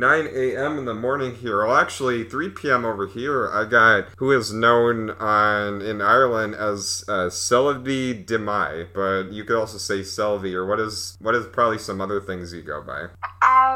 9 0.00 0.28
a.m. 0.34 0.78
in 0.78 0.86
the 0.86 0.94
morning 0.94 1.34
here. 1.34 1.58
Well, 1.58 1.76
actually, 1.76 2.24
3 2.24 2.48
p.m. 2.48 2.86
over 2.86 3.06
here. 3.06 3.50
I 3.52 3.66
got 3.66 4.06
who 4.16 4.32
is 4.32 4.50
known 4.50 5.10
on 5.10 5.82
in 5.82 6.00
Ireland 6.00 6.54
as 6.54 7.04
uh, 7.06 7.28
Selvy 7.28 8.24
Demai, 8.24 8.88
but 8.94 9.30
you 9.30 9.44
could 9.44 9.58
also 9.60 9.76
say 9.76 10.00
Selvy, 10.00 10.54
or 10.54 10.64
what 10.64 10.80
is 10.80 11.18
what 11.20 11.34
is 11.34 11.46
probably 11.46 11.78
some 11.78 12.00
other 12.00 12.18
things 12.18 12.52
you 12.54 12.62
go 12.62 12.82
by. 12.82 13.08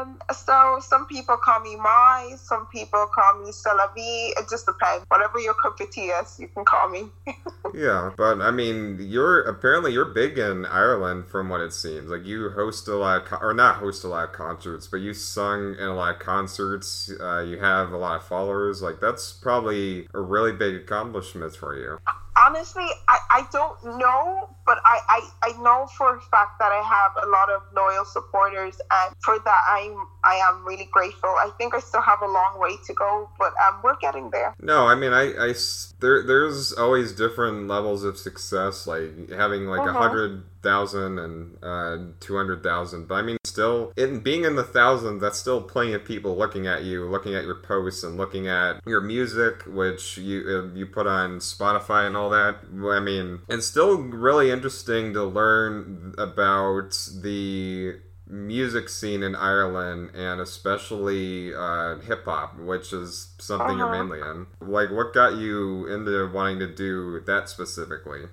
Um, 0.05 0.19
so 0.33 0.79
some 0.81 1.07
people 1.07 1.37
call 1.37 1.59
me 1.61 1.75
Mai, 1.75 2.35
some 2.37 2.67
people 2.67 3.07
call 3.13 3.43
me 3.43 3.51
Selavi. 3.51 4.31
It 4.37 4.49
just 4.49 4.65
depends. 4.65 5.05
Whatever 5.07 5.39
your 5.39 5.53
cup 5.55 5.79
of 5.79 5.91
tea 5.91 6.07
is, 6.07 6.39
you 6.39 6.47
can 6.47 6.65
call 6.65 6.89
me. 6.89 7.09
yeah, 7.73 8.11
but 8.17 8.41
I 8.41 8.51
mean, 8.51 8.97
you're 8.99 9.41
apparently 9.41 9.93
you're 9.93 10.05
big 10.05 10.37
in 10.37 10.65
Ireland, 10.65 11.27
from 11.27 11.49
what 11.49 11.61
it 11.61 11.73
seems. 11.73 12.09
Like 12.09 12.25
you 12.25 12.49
host 12.49 12.87
a 12.87 12.95
lot, 12.95 13.23
of 13.23 13.27
co- 13.27 13.37
or 13.41 13.53
not 13.53 13.77
host 13.77 14.03
a 14.03 14.07
lot 14.07 14.29
of 14.29 14.33
concerts, 14.33 14.87
but 14.87 14.97
you 14.97 15.13
sung 15.13 15.75
in 15.79 15.85
a 15.85 15.95
lot 15.95 16.15
of 16.15 16.19
concerts. 16.19 17.11
Uh, 17.19 17.39
you 17.39 17.59
have 17.59 17.91
a 17.91 17.97
lot 17.97 18.17
of 18.17 18.27
followers. 18.27 18.81
Like 18.81 18.99
that's 18.99 19.33
probably 19.33 20.07
a 20.13 20.21
really 20.21 20.51
big 20.51 20.75
accomplishment 20.75 21.55
for 21.55 21.75
you 21.75 21.99
honestly, 22.45 22.85
I, 23.07 23.17
I 23.29 23.47
don't 23.51 23.97
know, 23.97 24.49
but 24.65 24.77
I, 24.85 24.99
I, 25.09 25.49
I 25.49 25.61
know 25.61 25.87
for 25.97 26.15
a 26.15 26.21
fact 26.21 26.59
that 26.59 26.71
I 26.71 26.81
have 26.81 27.23
a 27.23 27.29
lot 27.29 27.49
of 27.49 27.61
loyal 27.75 28.05
supporters, 28.05 28.79
and 28.91 29.15
for 29.19 29.39
that 29.39 29.61
I'm 29.67 29.95
I 30.23 30.35
am 30.35 30.65
really 30.65 30.89
grateful. 30.91 31.29
I 31.29 31.51
think 31.57 31.75
I 31.75 31.79
still 31.79 32.01
have 32.01 32.21
a 32.21 32.27
long 32.27 32.59
way 32.59 32.71
to 32.85 32.93
go, 32.93 33.29
but 33.37 33.53
um, 33.67 33.81
we're 33.83 33.97
getting 33.97 34.29
there. 34.31 34.55
No, 34.59 34.87
I 34.87 34.95
mean 34.95 35.13
I, 35.13 35.33
I 35.49 35.53
there 35.99 36.23
there's 36.23 36.73
always 36.73 37.11
different 37.11 37.67
levels 37.67 38.03
of 38.03 38.17
success, 38.17 38.87
like 38.87 39.29
having 39.29 39.65
like 39.65 39.81
a 39.81 39.91
uh-huh. 39.91 39.99
hundred 39.99 40.43
thousand 40.65 41.19
and 41.19 41.63
uh, 41.63 41.97
two 42.19 42.35
hundred 42.35 42.61
thousand. 42.61 43.07
But 43.07 43.15
I 43.15 43.21
mean, 43.21 43.37
still, 43.45 43.93
in 43.95 44.19
being 44.19 44.43
in 44.43 44.57
the 44.57 44.63
thousands, 44.63 45.21
that's 45.21 45.39
still 45.39 45.61
plenty 45.61 45.93
of 45.93 46.03
people 46.03 46.35
looking 46.35 46.67
at 46.67 46.83
you, 46.83 47.05
looking 47.05 47.35
at 47.35 47.45
your 47.45 47.55
posts, 47.55 48.03
and 48.03 48.17
looking 48.17 48.49
at 48.49 48.81
your 48.85 48.99
music, 48.99 49.63
which 49.65 50.17
you 50.17 50.43
uh, 50.49 50.75
you 50.75 50.85
put 50.85 51.07
on 51.07 51.39
Spotify 51.39 52.05
and 52.07 52.17
all 52.17 52.29
that. 52.31 52.57
I 52.91 52.99
mean, 52.99 53.39
it's 53.47 53.67
still 53.67 53.97
really 53.97 54.51
interesting 54.51 55.13
to 55.13 55.23
learn 55.23 56.13
about 56.17 56.97
the 57.21 58.01
music 58.27 58.89
scene 58.89 59.21
in 59.21 59.35
Ireland 59.35 60.09
and 60.15 60.41
especially 60.41 61.53
uh, 61.53 61.99
hip 61.99 62.25
hop, 62.25 62.57
which 62.59 62.91
is 62.91 63.33
something 63.37 63.67
uh-huh. 63.67 63.77
you're 63.77 63.91
mainly 63.91 64.19
in. 64.19 64.47
Like, 64.59 64.91
what 64.91 65.13
got 65.13 65.35
you 65.35 65.87
into 65.87 66.31
wanting 66.33 66.59
to 66.59 66.67
do 66.67 67.21
that 67.27 67.49
specifically? 67.49 68.23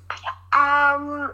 Um, 0.54 1.32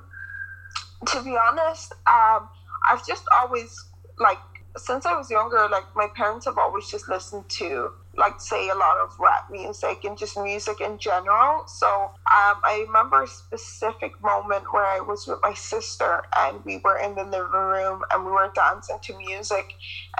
to 1.06 1.22
be 1.22 1.36
honest, 1.36 1.92
um, 2.06 2.48
I've 2.88 3.06
just 3.06 3.24
always 3.32 3.84
like 4.18 4.38
since 4.76 5.06
I 5.06 5.16
was 5.16 5.30
younger, 5.30 5.68
like 5.70 5.84
my 5.96 6.08
parents 6.14 6.46
have 6.46 6.58
always 6.58 6.88
just 6.88 7.08
listened 7.08 7.48
to 7.48 7.90
like 8.16 8.40
say 8.40 8.68
a 8.68 8.74
lot 8.74 8.98
of 8.98 9.14
rap 9.20 9.48
music 9.50 10.04
and 10.04 10.18
just 10.18 10.36
music 10.36 10.80
in 10.80 10.98
general. 10.98 11.62
So 11.66 11.86
um, 11.86 12.58
I 12.64 12.84
remember 12.86 13.22
a 13.22 13.26
specific 13.28 14.20
moment 14.20 14.64
where 14.72 14.84
I 14.84 15.00
was 15.00 15.26
with 15.26 15.38
my 15.42 15.54
sister 15.54 16.22
and 16.36 16.64
we 16.64 16.78
were 16.78 16.98
in 16.98 17.14
the 17.14 17.22
living 17.24 17.50
room 17.50 18.02
and 18.12 18.24
we 18.24 18.32
were 18.32 18.50
dancing 18.54 18.98
to 19.02 19.16
music. 19.16 19.72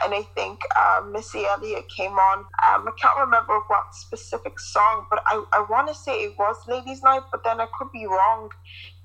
And 0.05 0.15
I 0.15 0.23
think 0.35 0.61
uh, 0.77 1.03
Missy 1.11 1.45
Elliott 1.45 1.89
came 1.95 2.13
on. 2.13 2.39
Um, 2.39 2.87
I 2.87 2.93
can't 3.01 3.19
remember 3.19 3.59
what 3.67 3.95
specific 3.95 4.61
song, 4.61 5.07
but 5.11 5.21
I, 5.27 5.43
I 5.53 5.67
want 5.69 5.89
to 5.89 5.95
say 5.95 6.13
it 6.23 6.39
was 6.39 6.57
Ladies 6.69 7.03
Night, 7.03 7.23
but 7.33 7.43
then 7.43 7.61
I 7.61 7.67
could 7.79 7.91
be 7.93 8.07
wrong 8.07 8.51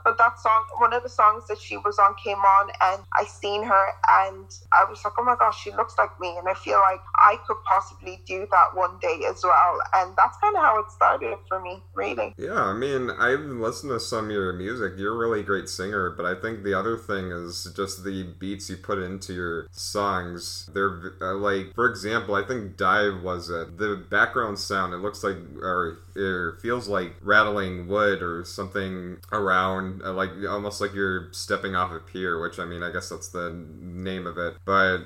but 0.03 0.17
that 0.17 0.39
song, 0.39 0.65
one 0.77 0.93
of 0.93 1.03
the 1.03 1.09
songs 1.09 1.47
that 1.47 1.59
she 1.59 1.77
was 1.77 1.99
on 1.99 2.15
came 2.23 2.37
on, 2.37 2.69
and 2.81 3.01
I 3.13 3.25
seen 3.25 3.63
her, 3.63 3.85
and 4.09 4.45
I 4.71 4.85
was 4.89 5.03
like, 5.03 5.13
oh 5.17 5.23
my 5.23 5.35
gosh, 5.37 5.61
she 5.61 5.71
looks 5.71 5.97
like 5.97 6.19
me, 6.19 6.35
and 6.37 6.47
I 6.47 6.53
feel 6.53 6.79
like 6.79 7.01
I 7.15 7.37
could 7.47 7.57
possibly 7.65 8.21
do 8.25 8.47
that 8.51 8.75
one 8.75 8.97
day 9.01 9.21
as 9.27 9.43
well, 9.43 9.79
and 9.93 10.13
that's 10.17 10.37
kind 10.37 10.55
of 10.55 10.61
how 10.61 10.79
it 10.79 10.91
started 10.91 11.37
for 11.47 11.59
me, 11.59 11.81
really. 11.93 12.33
Yeah, 12.37 12.61
I 12.61 12.73
mean, 12.73 13.09
I've 13.09 13.39
listened 13.39 13.91
to 13.91 13.99
some 13.99 14.25
of 14.25 14.31
your 14.31 14.53
music. 14.53 14.93
You're 14.97 15.13
a 15.13 15.17
really 15.17 15.44
great 15.44 15.69
singer, 15.69 16.09
but 16.09 16.25
I 16.25 16.39
think 16.39 16.63
the 16.63 16.73
other 16.73 16.97
thing 16.97 17.31
is 17.31 17.67
just 17.75 18.03
the 18.03 18.23
beats 18.23 18.69
you 18.69 18.78
put 18.78 18.99
into 18.99 19.33
your 19.33 19.67
songs. 19.72 20.69
They're 20.73 21.13
uh, 21.22 21.35
like, 21.35 21.73
for 21.73 21.89
example, 21.89 22.35
I 22.35 22.44
think 22.44 22.78
Dive 22.78 23.22
was 23.23 23.49
it. 23.49 23.78
The 23.78 24.03
background 24.09 24.59
sound, 24.59 24.94
it 24.94 24.97
looks 24.97 25.23
like, 25.23 25.38
or 25.61 25.99
it 26.16 26.62
feels 26.62 26.88
like 26.88 27.13
rattling 27.22 27.88
wood 27.88 28.22
or 28.22 28.44
something 28.44 29.18
around 29.31 30.01
uh, 30.03 30.13
like 30.13 30.31
almost 30.47 30.81
like 30.81 30.94
you're 30.94 31.31
stepping 31.34 31.75
off 31.75 31.91
a 31.91 32.00
pier, 32.00 32.41
which 32.41 32.59
I 32.59 32.66
mean, 32.66 32.84
I 32.84 32.91
guess 32.91 33.09
that's 33.09 33.29
the 33.29 33.51
name 33.79 34.28
of 34.28 34.38
it. 34.38 34.56
But 34.66 35.00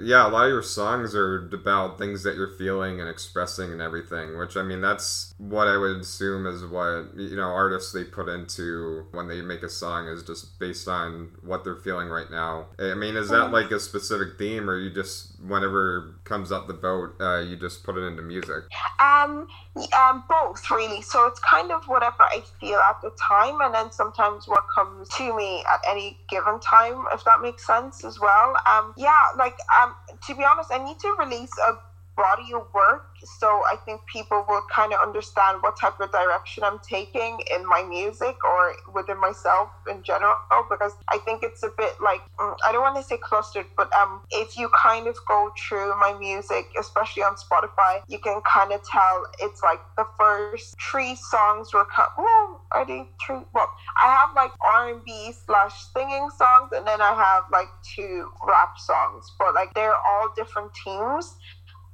yeah, 0.00 0.26
a 0.26 0.30
lot 0.30 0.44
of 0.44 0.50
your 0.50 0.62
songs 0.62 1.14
are 1.14 1.48
about 1.52 1.98
things 1.98 2.22
that 2.22 2.36
you're 2.36 2.56
feeling 2.56 3.00
and 3.00 3.08
expressing 3.08 3.72
and 3.72 3.80
everything, 3.80 4.38
which 4.38 4.56
I 4.56 4.62
mean, 4.62 4.80
that's 4.80 5.34
what 5.38 5.68
I 5.68 5.76
would 5.76 5.98
assume 5.98 6.46
is 6.46 6.64
what 6.64 7.16
you 7.16 7.36
know 7.36 7.42
artists 7.48 7.92
they 7.92 8.04
put 8.04 8.28
into 8.28 9.06
when 9.12 9.28
they 9.28 9.40
make 9.42 9.62
a 9.62 9.68
song 9.68 10.06
is 10.08 10.22
just 10.22 10.58
based 10.58 10.88
on 10.88 11.30
what 11.42 11.64
they're 11.64 11.76
feeling 11.76 12.08
right 12.08 12.30
now. 12.30 12.66
I 12.78 12.94
mean, 12.94 13.16
is 13.16 13.28
that 13.30 13.52
like 13.52 13.70
a 13.70 13.80
specific 13.80 14.38
theme, 14.38 14.68
or 14.68 14.78
you 14.78 14.90
just 14.90 15.40
whenever 15.40 16.17
comes 16.28 16.52
up 16.52 16.66
the 16.66 16.74
boat, 16.74 17.14
uh, 17.20 17.40
you 17.40 17.56
just 17.56 17.82
put 17.82 17.96
it 17.96 18.02
into 18.02 18.22
music? 18.22 18.64
Um, 19.00 19.48
um, 19.96 20.24
both 20.28 20.70
really. 20.70 21.02
So 21.02 21.26
it's 21.26 21.40
kind 21.40 21.72
of 21.72 21.84
whatever 21.86 22.22
I 22.22 22.42
feel 22.60 22.78
at 22.78 23.00
the 23.02 23.10
time, 23.18 23.60
and 23.60 23.74
then 23.74 23.90
sometimes 23.90 24.28
sometimes 24.28 24.48
what 24.48 24.64
comes 24.74 25.08
to 25.16 25.36
me 25.36 25.64
at 25.72 25.80
any 25.88 26.18
given 26.28 26.58
time, 26.60 27.04
if 27.12 27.24
that 27.24 27.40
makes 27.40 27.66
sense 27.66 28.04
as 28.04 28.18
well. 28.20 28.54
Um, 28.66 28.94
yeah, 28.96 29.12
like 29.36 29.56
um, 29.80 29.94
to 30.26 30.34
be 30.34 30.44
honest, 30.44 30.70
I 30.72 30.84
need 30.84 30.98
to 31.00 31.16
release 31.18 31.52
a 31.66 31.78
body 32.18 32.52
of 32.52 32.66
work. 32.74 33.06
So 33.38 33.46
I 33.46 33.76
think 33.84 34.00
people 34.06 34.44
will 34.48 34.62
kind 34.74 34.92
of 34.92 34.98
understand 35.00 35.62
what 35.62 35.78
type 35.78 36.00
of 36.00 36.10
direction 36.10 36.64
I'm 36.64 36.80
taking 36.80 37.38
in 37.54 37.66
my 37.66 37.82
music 37.82 38.36
or 38.44 38.74
within 38.92 39.20
myself 39.20 39.70
in 39.88 40.02
general 40.02 40.34
because 40.68 40.92
I 41.08 41.18
think 41.18 41.42
it's 41.42 41.62
a 41.62 41.70
bit 41.78 41.94
like 42.02 42.20
mm, 42.38 42.54
I 42.66 42.72
don't 42.72 42.82
want 42.82 42.96
to 42.96 43.02
say 43.02 43.18
clustered 43.22 43.66
but 43.76 43.92
um 43.94 44.22
if 44.30 44.56
you 44.58 44.68
kind 44.70 45.06
of 45.06 45.16
go 45.26 45.50
through 45.58 45.98
my 46.00 46.16
music 46.18 46.66
especially 46.78 47.22
on 47.22 47.34
Spotify 47.36 48.02
you 48.08 48.18
can 48.18 48.40
kind 48.42 48.72
of 48.72 48.82
tell 48.82 49.26
it's 49.40 49.62
like 49.62 49.80
the 49.96 50.06
first 50.18 50.74
three 50.80 51.16
songs 51.16 51.72
were 51.74 51.86
kind 51.94 52.08
well 52.18 52.64
are 52.72 52.86
they 52.86 53.08
three 53.24 53.42
well 53.54 53.70
I 53.96 54.14
have 54.14 54.34
like 54.34 54.52
R&B 54.74 55.32
slash 55.46 55.74
singing 55.92 56.28
songs 56.36 56.70
and 56.72 56.86
then 56.86 57.00
I 57.00 57.14
have 57.14 57.44
like 57.52 57.68
two 57.96 58.30
rap 58.46 58.78
songs 58.78 59.32
but 59.38 59.54
like 59.54 59.74
they're 59.74 59.94
all 59.94 60.32
different 60.36 60.72
teams 60.84 61.36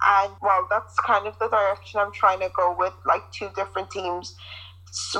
and 0.06 0.32
well, 0.42 0.66
that's 0.70 0.98
kind 1.00 1.26
of 1.26 1.38
the 1.38 1.48
direction 1.48 2.00
I'm 2.00 2.12
trying 2.12 2.40
to 2.40 2.50
go 2.56 2.74
with, 2.78 2.94
like 3.06 3.22
two 3.32 3.50
different 3.56 3.90
teams 3.90 4.36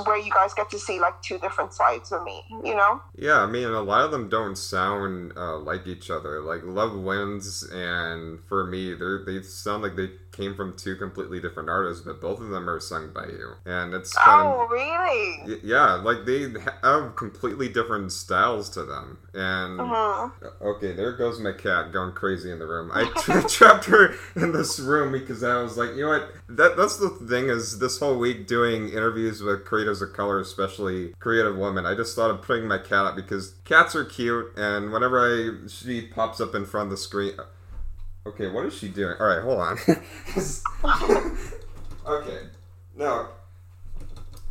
where 0.05 0.17
you 0.17 0.31
guys 0.31 0.55
get 0.55 0.71
to 0.71 0.79
see 0.79 1.01
like 1.01 1.21
two 1.23 1.39
different 1.39 1.73
sides 1.73 2.13
of 2.13 2.23
me, 2.25 2.43
you 2.65 2.75
know? 2.75 3.01
Yeah, 3.17 3.41
I 3.41 3.47
mean, 3.47 3.69
a 3.69 3.81
lot 3.83 4.05
of 4.05 4.11
them 4.11 4.29
don't 4.29 4.57
sound 4.57 5.33
uh, 5.37 5.59
like 5.59 5.87
each 5.87 6.11
other. 6.11 6.41
Like 6.41 6.63
Love 6.65 6.97
Wins, 6.97 7.69
and 7.73 8.41
for 8.49 8.67
me, 8.67 8.95
they 8.95 9.17
they 9.27 9.43
sound 9.43 9.83
like 9.83 9.97
they 9.97 10.11
came 10.35 10.55
from 10.55 10.77
two 10.77 10.97
completely 10.97 11.41
different 11.41 11.69
artists, 11.69 12.05
but 12.05 12.21
both 12.21 12.41
of 12.41 12.49
them 12.49 12.69
are 12.69 12.81
sung 12.81 13.13
by 13.13 13.27
you, 13.27 13.55
and 13.65 13.95
it's 13.95 14.13
kind 14.13 14.47
oh 14.47 14.65
of, 14.65 14.71
really? 14.71 15.61
Yeah, 15.63 15.95
like 15.95 16.25
they 16.27 16.53
have 16.83 17.17
completely 17.17 17.69
different 17.69 18.13
styles 18.13 18.69
to 18.71 18.85
them. 18.85 19.19
And 19.33 19.81
uh-huh. 19.81 20.31
okay, 20.61 20.93
there 20.93 21.13
goes 21.13 21.41
my 21.41 21.53
cat 21.53 21.93
going 21.93 22.13
crazy 22.13 22.51
in 22.51 22.59
the 22.59 22.67
room. 22.67 22.91
I 22.93 23.05
trapped 23.49 23.87
her 23.87 24.15
in 24.37 24.53
this 24.53 24.79
room 24.79 25.13
because 25.13 25.43
I 25.43 25.61
was 25.63 25.77
like, 25.77 25.91
you 25.91 26.03
know 26.03 26.11
what? 26.11 26.33
That 26.49 26.77
that's 26.77 26.97
the 26.97 27.11
thing 27.11 27.49
is 27.49 27.79
this 27.79 27.99
whole 27.99 28.19
week 28.19 28.47
doing 28.47 28.89
interviews 28.89 29.43
with 29.43 29.64
creators 29.65 30.03
of 30.03 30.13
color, 30.13 30.41
especially 30.41 31.15
creative 31.19 31.57
women. 31.57 31.87
I 31.87 31.95
just 31.95 32.15
thought 32.15 32.31
of 32.31 32.43
putting 32.43 32.67
my 32.69 32.79
cat 32.79 33.07
up 33.07 33.17
because 33.17 33.55
cats 33.65 33.95
are 33.95 34.05
cute, 34.05 34.53
and 34.57 34.93
whenever 34.93 35.21
I 35.21 35.69
she 35.69 36.07
pops 36.07 36.41
up 36.41 36.55
in 36.55 36.65
front 36.65 36.87
of 36.87 36.91
the 36.91 36.97
screen. 36.97 37.35
Okay, 38.27 38.49
what 38.49 38.65
is 38.67 38.75
she 38.75 38.89
doing? 38.89 39.17
All 39.21 39.27
right, 39.27 39.43
hold 39.43 39.59
on. 39.59 39.79
okay, 42.07 42.39
now 42.97 43.29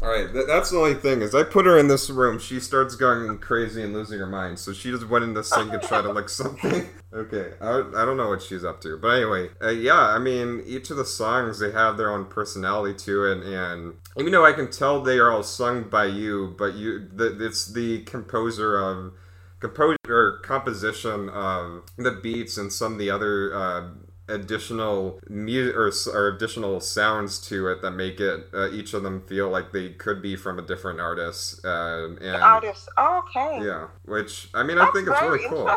all 0.04 0.10
right, 0.10 0.32
th- 0.34 0.48
that's 0.48 0.70
the 0.70 0.78
only 0.78 0.96
thing 0.96 1.22
is 1.22 1.34
I 1.34 1.44
put 1.44 1.66
her 1.66 1.80
in 1.80 1.88
this 1.88 2.10
room. 2.10 2.38
She 2.38 2.60
starts 2.60 2.96
going 2.96 3.38
crazy 3.38 3.82
and 3.82 3.94
losing 3.94 4.20
her 4.20 4.28
mind. 4.28 4.60
So 4.60 4.74
she 4.74 4.92
just 4.92 5.08
went 5.08 5.24
in 5.24 5.34
the 5.34 5.46
sink 5.46 5.72
and 5.72 5.82
tried 5.82 6.02
to 6.02 6.12
lick 6.12 6.28
something. 6.30 6.90
okay, 7.14 7.54
I, 7.62 7.80
I 7.96 8.04
don't 8.04 8.18
know 8.18 8.28
what 8.28 8.42
she's 8.42 8.66
up 8.66 8.82
to, 8.82 8.98
but 8.98 9.08
anyway, 9.16 9.50
uh, 9.62 9.70
yeah. 9.70 10.02
I 10.02 10.20
mean, 10.20 10.62
each 10.66 10.90
of 10.90 10.98
the 10.98 11.06
songs 11.06 11.60
they 11.60 11.72
have 11.72 11.96
their 11.96 12.12
own 12.12 12.26
personality 12.26 12.98
to 13.06 13.32
it, 13.32 13.44
and 13.46 13.94
even 14.18 14.34
though 14.34 14.46
I 14.46 14.52
can 14.52 14.70
tell 14.70 15.02
they 15.02 15.20
are 15.20 15.32
all 15.32 15.44
sung 15.44 15.84
by 15.84 16.06
you, 16.06 16.54
but 16.58 16.74
you, 16.74 17.08
the, 17.14 17.38
it's 17.46 17.68
the 17.68 18.02
composer 18.02 18.78
of 18.78 19.14
composer 19.62 19.98
or 20.10 20.40
composition 20.40 21.30
of 21.30 21.84
the 21.96 22.12
beats 22.12 22.58
and 22.58 22.74
some 22.74 22.94
of 22.94 23.00
the 23.00 23.10
other. 23.10 23.56
Uh, 23.56 23.90
additional 24.28 25.20
music 25.30 25.76
or, 25.76 25.92
or, 26.14 26.28
additional 26.30 26.80
sounds 26.80 27.40
to 27.40 27.68
it 27.68 27.82
that 27.82 27.92
make 27.92 28.20
it 28.20 28.48
uh, 28.54 28.72
each 28.72 28.94
of 28.94 29.04
them 29.04 29.22
feel 29.28 29.50
like 29.50 29.72
they 29.74 29.90
could 29.90 30.22
be 30.22 30.36
from 30.36 30.58
a 30.58 30.62
different 30.62 31.00
artist 31.00 31.64
uh, 31.66 32.08
and 32.22 32.42
artist. 32.42 32.88
Oh, 32.98 33.24
okay. 33.28 33.66
Yeah 33.66 33.88
which 34.06 34.50
i 34.54 34.64
mean 34.64 34.78
That's 34.78 34.90
i 34.90 34.92
think 34.94 35.08
it's 35.08 35.22
really 35.22 35.48
cool 35.48 35.70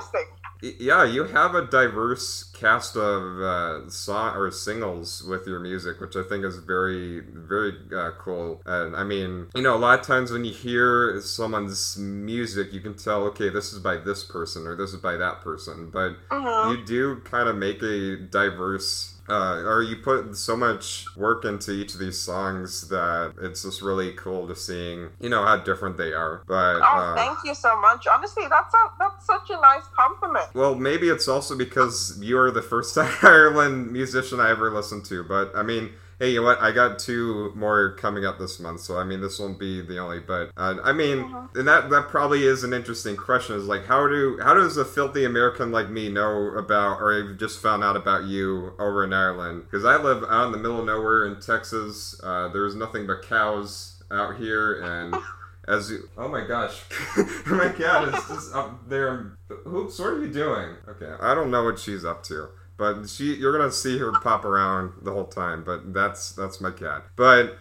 yeah, 0.78 1.04
you 1.04 1.24
have 1.24 1.54
a 1.54 1.66
diverse 1.66 2.44
cast 2.54 2.96
of 2.96 3.40
uh, 3.40 3.88
song 3.90 4.36
or 4.36 4.50
singles 4.50 5.22
with 5.22 5.46
your 5.46 5.60
music, 5.60 6.00
which 6.00 6.16
I 6.16 6.22
think 6.22 6.44
is 6.44 6.56
very, 6.58 7.20
very 7.20 7.72
uh, 7.94 8.10
cool. 8.18 8.62
And 8.66 8.96
I 8.96 9.04
mean, 9.04 9.48
you 9.54 9.62
know, 9.62 9.74
a 9.74 9.78
lot 9.78 10.00
of 10.00 10.06
times 10.06 10.30
when 10.30 10.44
you 10.44 10.52
hear 10.52 11.20
someone's 11.20 11.96
music, 11.98 12.72
you 12.72 12.80
can 12.80 12.94
tell, 12.94 13.24
okay, 13.24 13.48
this 13.48 13.72
is 13.72 13.78
by 13.78 13.96
this 13.96 14.24
person 14.24 14.66
or 14.66 14.76
this 14.76 14.92
is 14.92 15.00
by 15.00 15.16
that 15.16 15.40
person. 15.42 15.90
But 15.90 16.16
Mhm. 16.30 16.70
you 16.70 16.84
do 16.84 17.16
kind 17.24 17.48
of 17.48 17.56
make 17.56 17.82
a 17.82 18.16
diverse. 18.16 19.12
Uh, 19.28 19.62
or 19.64 19.82
you 19.82 19.96
put 19.96 20.37
so 20.37 20.56
much 20.56 21.05
work 21.17 21.44
into 21.44 21.73
each 21.73 21.94
of 21.94 22.00
these 22.00 22.20
songs 22.20 22.88
that 22.88 23.34
it's 23.43 23.62
just 23.62 23.82
really 23.82 24.12
cool 24.12 24.46
to 24.46 24.55
seeing, 24.55 25.08
you 25.20 25.28
know, 25.28 25.44
how 25.44 25.56
different 25.56 25.96
they 25.96 26.12
are. 26.12 26.43
But 26.46 26.76
Oh, 26.76 26.82
uh, 26.82 27.14
thank 27.17 27.38
you 27.44 27.55
so 27.55 27.81
much. 27.81 28.06
Honestly, 28.06 28.44
that's 28.49 28.73
a, 28.75 28.78
that's 28.99 29.26
such 29.26 29.50
a 29.50 29.61
nice 29.61 29.84
compliment. 29.96 30.46
well, 30.55 30.75
maybe 30.75 31.08
it's 31.08 31.28
also 31.28 31.56
because 31.56 32.19
you 32.20 32.38
are 32.38 32.50
the 32.50 32.62
first 32.62 32.96
Ireland 33.23 33.93
musician 33.93 34.40
I 34.40 34.50
ever 34.50 34.70
listened 34.70 35.05
to. 35.06 35.25
But 35.25 35.52
I 35.56 35.62
mean, 35.62 35.90
hey, 36.18 36.30
you 36.30 36.40
know 36.40 36.46
what? 36.46 36.60
I 36.60 36.72
got 36.72 36.98
two 36.98 37.52
more 37.54 37.92
coming 37.94 38.24
up 38.24 38.38
this 38.38 38.58
month, 38.58 38.80
so 38.80 38.98
I 38.98 39.04
mean, 39.04 39.20
this 39.20 39.38
won't 39.38 39.58
be 39.58 39.82
the 39.82 39.98
only. 39.98 40.20
But 40.20 40.50
uh, 40.56 40.76
I 40.82 40.92
mean, 40.92 41.34
and 41.54 41.68
that 41.68 41.90
that 41.90 42.08
probably 42.08 42.44
is 42.44 42.64
an 42.64 42.72
interesting 42.72 43.16
question. 43.16 43.56
Is 43.56 43.66
like, 43.66 43.86
how 43.86 44.06
do 44.08 44.38
how 44.42 44.54
does 44.54 44.76
a 44.76 44.84
filthy 44.84 45.24
American 45.24 45.70
like 45.72 45.90
me 45.90 46.08
know 46.08 46.52
about, 46.56 47.00
or 47.00 47.14
I've 47.14 47.38
just 47.38 47.60
found 47.60 47.84
out 47.84 47.96
about 47.96 48.24
you 48.24 48.72
over 48.78 49.04
in 49.04 49.12
Ireland? 49.12 49.64
Because 49.64 49.84
I 49.84 49.96
live 49.96 50.24
out 50.28 50.46
in 50.46 50.52
the 50.52 50.58
middle 50.58 50.80
of 50.80 50.86
nowhere 50.86 51.26
in 51.26 51.40
Texas. 51.40 52.18
Uh, 52.22 52.48
there's 52.48 52.74
nothing 52.74 53.06
but 53.06 53.22
cows 53.22 54.02
out 54.10 54.36
here, 54.36 54.80
and 54.82 55.14
as 55.68 55.90
you, 55.90 56.08
oh 56.16 56.28
my 56.28 56.46
gosh, 56.46 56.82
my 57.46 57.68
cat 57.68 58.08
is 58.08 58.28
just 58.28 58.54
up 58.54 58.88
there. 58.88 59.36
Hoops, 59.64 59.98
what 59.98 60.08
are 60.08 60.24
you 60.24 60.32
doing? 60.32 60.76
Okay, 60.88 61.12
I 61.20 61.34
don't 61.34 61.50
know 61.50 61.64
what 61.64 61.78
she's 61.78 62.04
up 62.04 62.22
to, 62.24 62.48
but 62.76 63.08
she, 63.08 63.34
you're 63.34 63.56
gonna 63.56 63.73
see 63.73 63.99
her 63.99 64.12
pop 64.12 64.44
around 64.44 64.93
the 65.02 65.12
whole 65.12 65.26
time. 65.26 65.64
But 65.64 65.93
that's 65.94 66.32
that's 66.32 66.61
my 66.61 66.70
cat. 66.70 67.05
But 67.17 67.58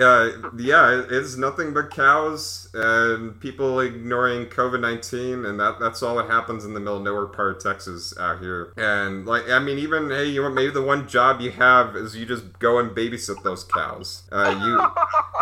uh, 0.00 0.30
yeah, 0.56 1.02
it's 1.10 1.36
nothing 1.36 1.74
but 1.74 1.90
cows 1.90 2.68
and 2.74 3.38
people 3.40 3.80
ignoring 3.80 4.46
COVID 4.46 4.80
nineteen, 4.80 5.44
and 5.44 5.58
that 5.60 5.78
that's 5.80 6.02
all 6.02 6.16
that 6.16 6.28
happens 6.30 6.64
in 6.64 6.74
the 6.74 6.80
middle 6.80 6.96
of 6.98 7.02
nowhere 7.02 7.26
part 7.26 7.56
of 7.56 7.62
Texas 7.62 8.14
out 8.18 8.40
here. 8.40 8.72
And 8.76 9.26
like, 9.26 9.48
I 9.48 9.58
mean, 9.58 9.78
even 9.78 10.10
hey, 10.10 10.26
you 10.26 10.42
know, 10.42 10.50
maybe 10.50 10.70
the 10.70 10.82
one 10.82 11.08
job 11.08 11.40
you 11.40 11.50
have 11.52 11.96
is 11.96 12.16
you 12.16 12.26
just 12.26 12.58
go 12.58 12.78
and 12.78 12.90
babysit 12.90 13.42
those 13.42 13.64
cows. 13.64 14.22
Uh, 14.32 14.54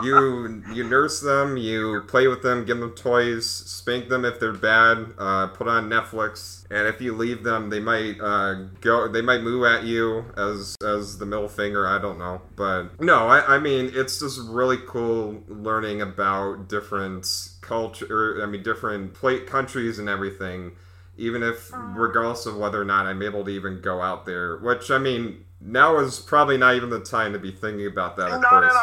you 0.03 0.09
you 0.09 0.63
you 0.73 0.85
nurse 0.85 1.21
them, 1.21 1.57
you 1.57 2.03
play 2.09 2.27
with 2.27 2.43
them, 2.43 2.65
give 2.65 2.79
them 2.79 2.91
toys, 2.91 3.49
spank 3.49 4.09
them 4.09 4.25
if 4.25 4.41
they're 4.41 4.53
bad, 4.53 5.15
uh, 5.19 5.49
put 5.49 5.69
on 5.69 5.89
Netflix, 5.89 6.56
and 6.71 6.87
if 6.89 7.01
you 7.01 7.15
leave 7.15 7.43
them, 7.45 7.71
they 7.71 7.81
might 7.81 8.21
uh, 8.21 8.55
go, 8.81 9.09
they 9.09 9.23
might 9.23 9.43
moo 9.43 9.65
at 9.65 9.85
you 9.85 10.25
as 10.37 10.77
as 10.85 11.19
the 11.19 11.27
middle 11.27 11.49
finger. 11.49 11.87
I 11.87 11.99
don't 12.01 12.19
know, 12.19 12.41
but 12.57 13.01
no, 13.01 13.29
I, 13.29 13.57
I 13.57 13.59
mean 13.59 13.91
it's 13.95 14.21
just 14.21 14.41
really 14.49 14.79
cool 14.87 15.43
learning 15.49 16.03
about 16.03 16.69
different 16.69 17.27
culture. 17.61 18.41
I 18.43 18.47
mean 18.47 18.63
different 18.63 19.15
plate 19.15 19.47
countries 19.47 19.99
and 19.99 20.09
everything. 20.09 20.73
Even 21.19 21.43
if, 21.43 21.71
regardless 21.73 22.45
of 22.45 22.59
whether 22.59 22.79
or 22.79 22.85
not 22.85 23.07
I'm 23.07 23.23
able 23.23 23.43
to 23.47 23.51
even 23.51 23.81
go 23.81 24.03
out 24.03 24.27
there, 24.27 24.59
which 24.59 24.91
I 24.91 24.99
mean, 24.99 25.47
now 25.63 25.99
is 25.99 26.21
probably 26.21 26.59
not 26.59 26.75
even 26.75 26.91
the 26.91 27.01
time 27.01 27.33
to 27.33 27.39
be 27.39 27.51
thinking 27.51 27.87
about 27.87 28.17
that. 28.17 28.31
Of 28.31 28.43
Not 28.43 28.51
course 28.51 28.75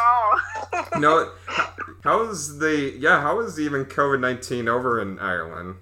at 0.72 0.84
all. 0.92 1.00
no, 1.00 1.32
how 2.02 2.28
is 2.28 2.58
the 2.58 2.92
yeah? 2.98 3.20
How 3.20 3.38
is 3.40 3.60
even 3.60 3.84
COVID 3.84 4.18
nineteen 4.18 4.68
over 4.68 5.00
in 5.00 5.18
Ireland? 5.20 5.76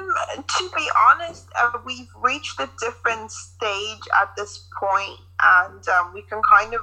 Um, 0.00 0.44
to 0.58 0.70
be 0.74 0.88
honest, 1.10 1.48
uh, 1.58 1.72
we've 1.84 2.08
reached 2.16 2.60
a 2.60 2.70
different 2.80 3.30
stage 3.30 4.02
at 4.20 4.34
this 4.36 4.68
point, 4.78 5.18
and 5.42 5.86
um, 5.88 6.14
we 6.14 6.22
can 6.22 6.40
kind 6.48 6.74
of, 6.74 6.82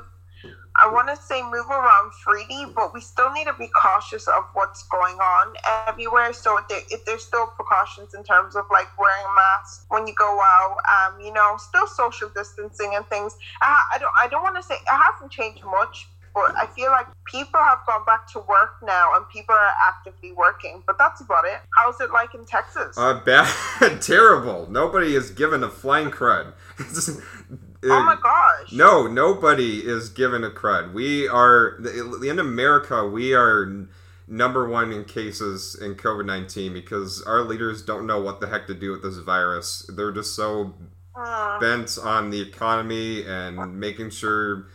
I 0.76 0.92
want 0.92 1.08
to 1.10 1.16
say, 1.16 1.42
move 1.42 1.70
around 1.70 2.14
freely, 2.24 2.72
but 2.76 2.94
we 2.94 3.02
still 3.02 3.32
need 3.34 3.46
to 3.46 3.54
be 3.54 3.70
cautious 3.70 4.28
of 4.28 4.44
what's 4.54 4.84
going 4.90 5.16
on 5.16 5.56
everywhere. 5.88 6.34
So 6.34 6.60
there, 6.70 6.82
if 6.92 7.04
there's 7.06 7.24
still 7.24 7.48
precautions 7.48 8.14
in 8.14 8.24
terms 8.24 8.56
of 8.56 8.66
like 8.72 8.88
wearing 9.00 9.26
a 9.26 9.34
mask 9.36 9.86
when 9.90 10.06
you 10.06 10.14
go 10.16 10.40
out, 10.40 10.78
um, 10.88 11.20
you 11.20 11.34
know, 11.34 11.56
still 11.58 11.88
social 11.88 12.30
distancing 12.36 12.94
and 12.96 13.06
things. 13.08 13.36
I, 13.62 13.84
I 13.96 13.98
don't, 13.98 14.14
I 14.24 14.28
don't 14.28 14.44
want 14.44 14.56
to 14.58 14.64
say 14.64 14.76
it 14.76 14.88
hasn't 14.88 15.32
changed 15.32 15.64
much. 15.66 16.08
But 16.46 16.56
I 16.56 16.68
feel 16.68 16.92
like 16.92 17.08
people 17.26 17.60
have 17.60 17.80
gone 17.88 18.06
back 18.06 18.32
to 18.34 18.40
work 18.40 18.76
now 18.84 19.16
and 19.16 19.28
people 19.30 19.56
are 19.56 19.74
actively 19.88 20.34
working. 20.34 20.84
But 20.86 20.98
that's 20.98 21.22
about 21.22 21.46
it. 21.46 21.60
How's 21.76 22.00
it 22.00 22.12
like 22.12 22.36
in 22.36 22.46
Texas? 22.46 22.98
Uh, 22.98 23.20
bad, 23.26 23.48
terrible. 24.02 24.70
Nobody 24.70 25.16
is 25.16 25.32
given 25.32 25.64
a 25.64 25.70
flying 25.70 26.12
crud. 26.12 26.54
oh 26.80 28.04
my 28.04 28.16
gosh. 28.22 28.72
No, 28.72 29.08
nobody 29.08 29.80
is 29.80 30.10
given 30.10 30.44
a 30.44 30.50
crud. 30.50 30.94
We 30.94 31.28
are 31.28 31.80
in 32.24 32.40
America. 32.40 33.08
We 33.08 33.34
are 33.34 33.88
number 34.28 34.68
one 34.68 34.92
in 34.92 35.06
cases 35.06 35.76
in 35.82 35.96
COVID 35.96 36.26
nineteen 36.26 36.74
because 36.74 37.24
our 37.24 37.42
leaders 37.42 37.82
don't 37.82 38.06
know 38.06 38.22
what 38.22 38.42
the 38.42 38.48
heck 38.48 38.68
to 38.68 38.74
do 38.76 38.92
with 38.92 39.02
this 39.02 39.18
virus. 39.18 39.90
They're 39.90 40.12
just 40.12 40.36
so 40.36 40.74
Mm. 41.18 41.60
bent 41.60 41.98
on 42.04 42.30
the 42.30 42.40
economy 42.40 43.26
and 43.26 43.80
making 43.80 44.12
sure 44.12 44.68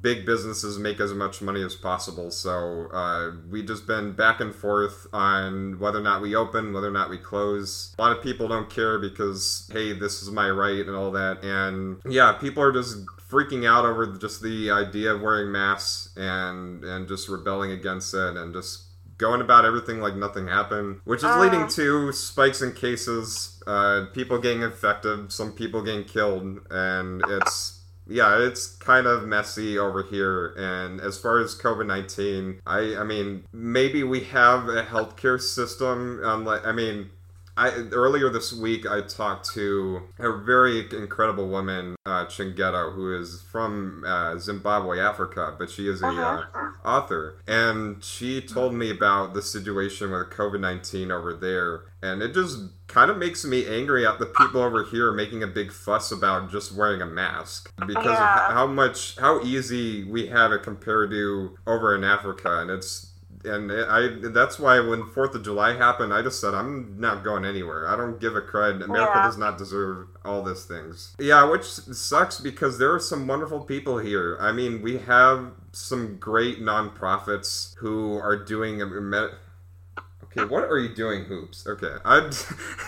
big 0.00 0.24
businesses 0.26 0.78
make 0.78 1.00
as 1.00 1.12
much 1.12 1.42
money 1.42 1.62
as 1.62 1.74
possible. 1.74 2.30
So 2.30 2.88
uh, 2.92 3.32
we 3.50 3.62
just 3.64 3.86
been 3.86 4.12
back 4.12 4.40
and 4.40 4.54
forth 4.54 5.06
on 5.12 5.78
whether 5.78 5.98
or 5.98 6.02
not 6.02 6.22
we 6.22 6.34
open, 6.34 6.72
whether 6.72 6.88
or 6.88 6.92
not 6.92 7.10
we 7.10 7.18
close. 7.18 7.94
A 7.98 8.02
lot 8.02 8.16
of 8.16 8.22
people 8.22 8.48
don't 8.48 8.70
care 8.70 8.98
because 8.98 9.68
hey, 9.72 9.92
this 9.92 10.22
is 10.22 10.30
my 10.30 10.48
right 10.50 10.86
and 10.86 10.96
all 10.96 11.10
that. 11.12 11.42
And 11.44 12.00
yeah, 12.08 12.32
people 12.32 12.62
are 12.62 12.72
just 12.72 12.98
freaking 13.30 13.66
out 13.68 13.84
over 13.84 14.06
just 14.18 14.42
the 14.42 14.70
idea 14.70 15.12
of 15.12 15.20
wearing 15.20 15.50
masks 15.50 16.16
and 16.16 16.84
and 16.84 17.08
just 17.08 17.28
rebelling 17.28 17.70
against 17.72 18.14
it 18.14 18.36
and 18.36 18.54
just 18.54 18.84
going 19.16 19.40
about 19.40 19.64
everything 19.64 20.00
like 20.00 20.16
nothing 20.16 20.48
happened, 20.48 21.00
which 21.04 21.20
is 21.20 21.24
Uh. 21.24 21.40
leading 21.40 21.68
to 21.68 22.10
spikes 22.12 22.60
in 22.62 22.72
cases, 22.72 23.62
uh, 23.66 24.06
people 24.12 24.38
getting 24.38 24.62
infected, 24.62 25.30
some 25.32 25.52
people 25.52 25.82
getting 25.82 26.04
killed, 26.04 26.58
and 26.70 27.22
it's 27.28 27.73
yeah, 28.06 28.38
it's 28.38 28.76
kind 28.76 29.06
of 29.06 29.26
messy 29.26 29.78
over 29.78 30.02
here. 30.02 30.54
And 30.56 31.00
as 31.00 31.18
far 31.18 31.40
as 31.40 31.54
COVID 31.56 31.86
nineteen, 31.86 32.60
I 32.66 32.96
I 32.96 33.04
mean 33.04 33.44
maybe 33.52 34.02
we 34.02 34.24
have 34.24 34.68
a 34.68 34.82
healthcare 34.84 35.40
system. 35.40 36.22
Um, 36.24 36.44
like 36.44 36.66
I 36.66 36.72
mean. 36.72 37.10
I, 37.56 37.70
earlier 37.92 38.28
this 38.30 38.52
week, 38.52 38.86
I 38.86 39.02
talked 39.02 39.50
to 39.54 40.02
a 40.18 40.32
very 40.38 40.80
incredible 40.90 41.48
woman, 41.48 41.94
uh, 42.04 42.26
who 42.26 43.14
is 43.20 43.42
from 43.50 44.02
uh, 44.06 44.38
Zimbabwe, 44.38 44.98
Africa, 45.00 45.54
but 45.58 45.70
she 45.70 45.88
is 45.88 46.02
a 46.02 46.06
uh, 46.06 46.42
author, 46.84 47.38
and 47.46 48.02
she 48.02 48.40
told 48.40 48.74
me 48.74 48.90
about 48.90 49.34
the 49.34 49.42
situation 49.42 50.10
with 50.10 50.30
COVID 50.30 50.60
nineteen 50.60 51.10
over 51.10 51.32
there, 51.32 51.84
and 52.02 52.22
it 52.22 52.34
just 52.34 52.58
kind 52.88 53.10
of 53.10 53.16
makes 53.16 53.44
me 53.44 53.66
angry 53.66 54.06
at 54.06 54.18
the 54.18 54.26
people 54.26 54.60
over 54.60 54.84
here 54.84 55.12
making 55.12 55.42
a 55.42 55.46
big 55.46 55.72
fuss 55.72 56.12
about 56.12 56.50
just 56.50 56.74
wearing 56.74 57.00
a 57.00 57.06
mask. 57.06 57.72
Because 57.86 58.18
Yeah. 58.18 58.48
of 58.48 58.52
how 58.52 58.66
much 58.66 59.16
how 59.18 59.40
easy 59.42 60.04
we 60.04 60.26
have 60.26 60.52
it 60.52 60.62
compared 60.62 61.10
to 61.10 61.56
over 61.66 61.94
in 61.94 62.04
Africa, 62.04 62.58
and 62.60 62.70
it's 62.70 63.13
and 63.44 63.70
I 63.72 64.08
that's 64.30 64.58
why 64.58 64.80
when 64.80 65.06
Fourth 65.06 65.34
of 65.34 65.42
July 65.42 65.76
happened, 65.76 66.12
I 66.12 66.22
just 66.22 66.40
said 66.40 66.54
I'm 66.54 66.98
not 66.98 67.22
going 67.24 67.44
anywhere. 67.44 67.86
I 67.88 67.96
don't 67.96 68.20
give 68.20 68.34
a 68.36 68.40
crud. 68.40 68.82
America 68.82 69.12
Yeah. 69.14 69.22
does 69.26 69.38
not 69.38 69.58
deserve 69.58 70.08
all 70.24 70.42
these 70.42 70.64
things. 70.64 71.14
Yeah, 71.18 71.44
which 71.50 71.64
sucks 71.64 72.40
because 72.40 72.78
there 72.78 72.92
are 72.92 72.98
some 73.00 73.26
wonderful 73.26 73.60
people 73.60 73.98
here. 73.98 74.36
I 74.40 74.52
mean, 74.52 74.82
we 74.82 74.98
have 74.98 75.52
some 75.72 76.16
great 76.18 76.60
nonprofits 76.60 77.74
who 77.76 78.18
are 78.18 78.36
doing 78.36 78.80
Okay, 78.82 80.44
what 80.46 80.64
are 80.64 80.78
you 80.78 80.92
doing, 80.94 81.24
hoops? 81.26 81.64
Okay, 81.66 81.94
I 82.04 82.30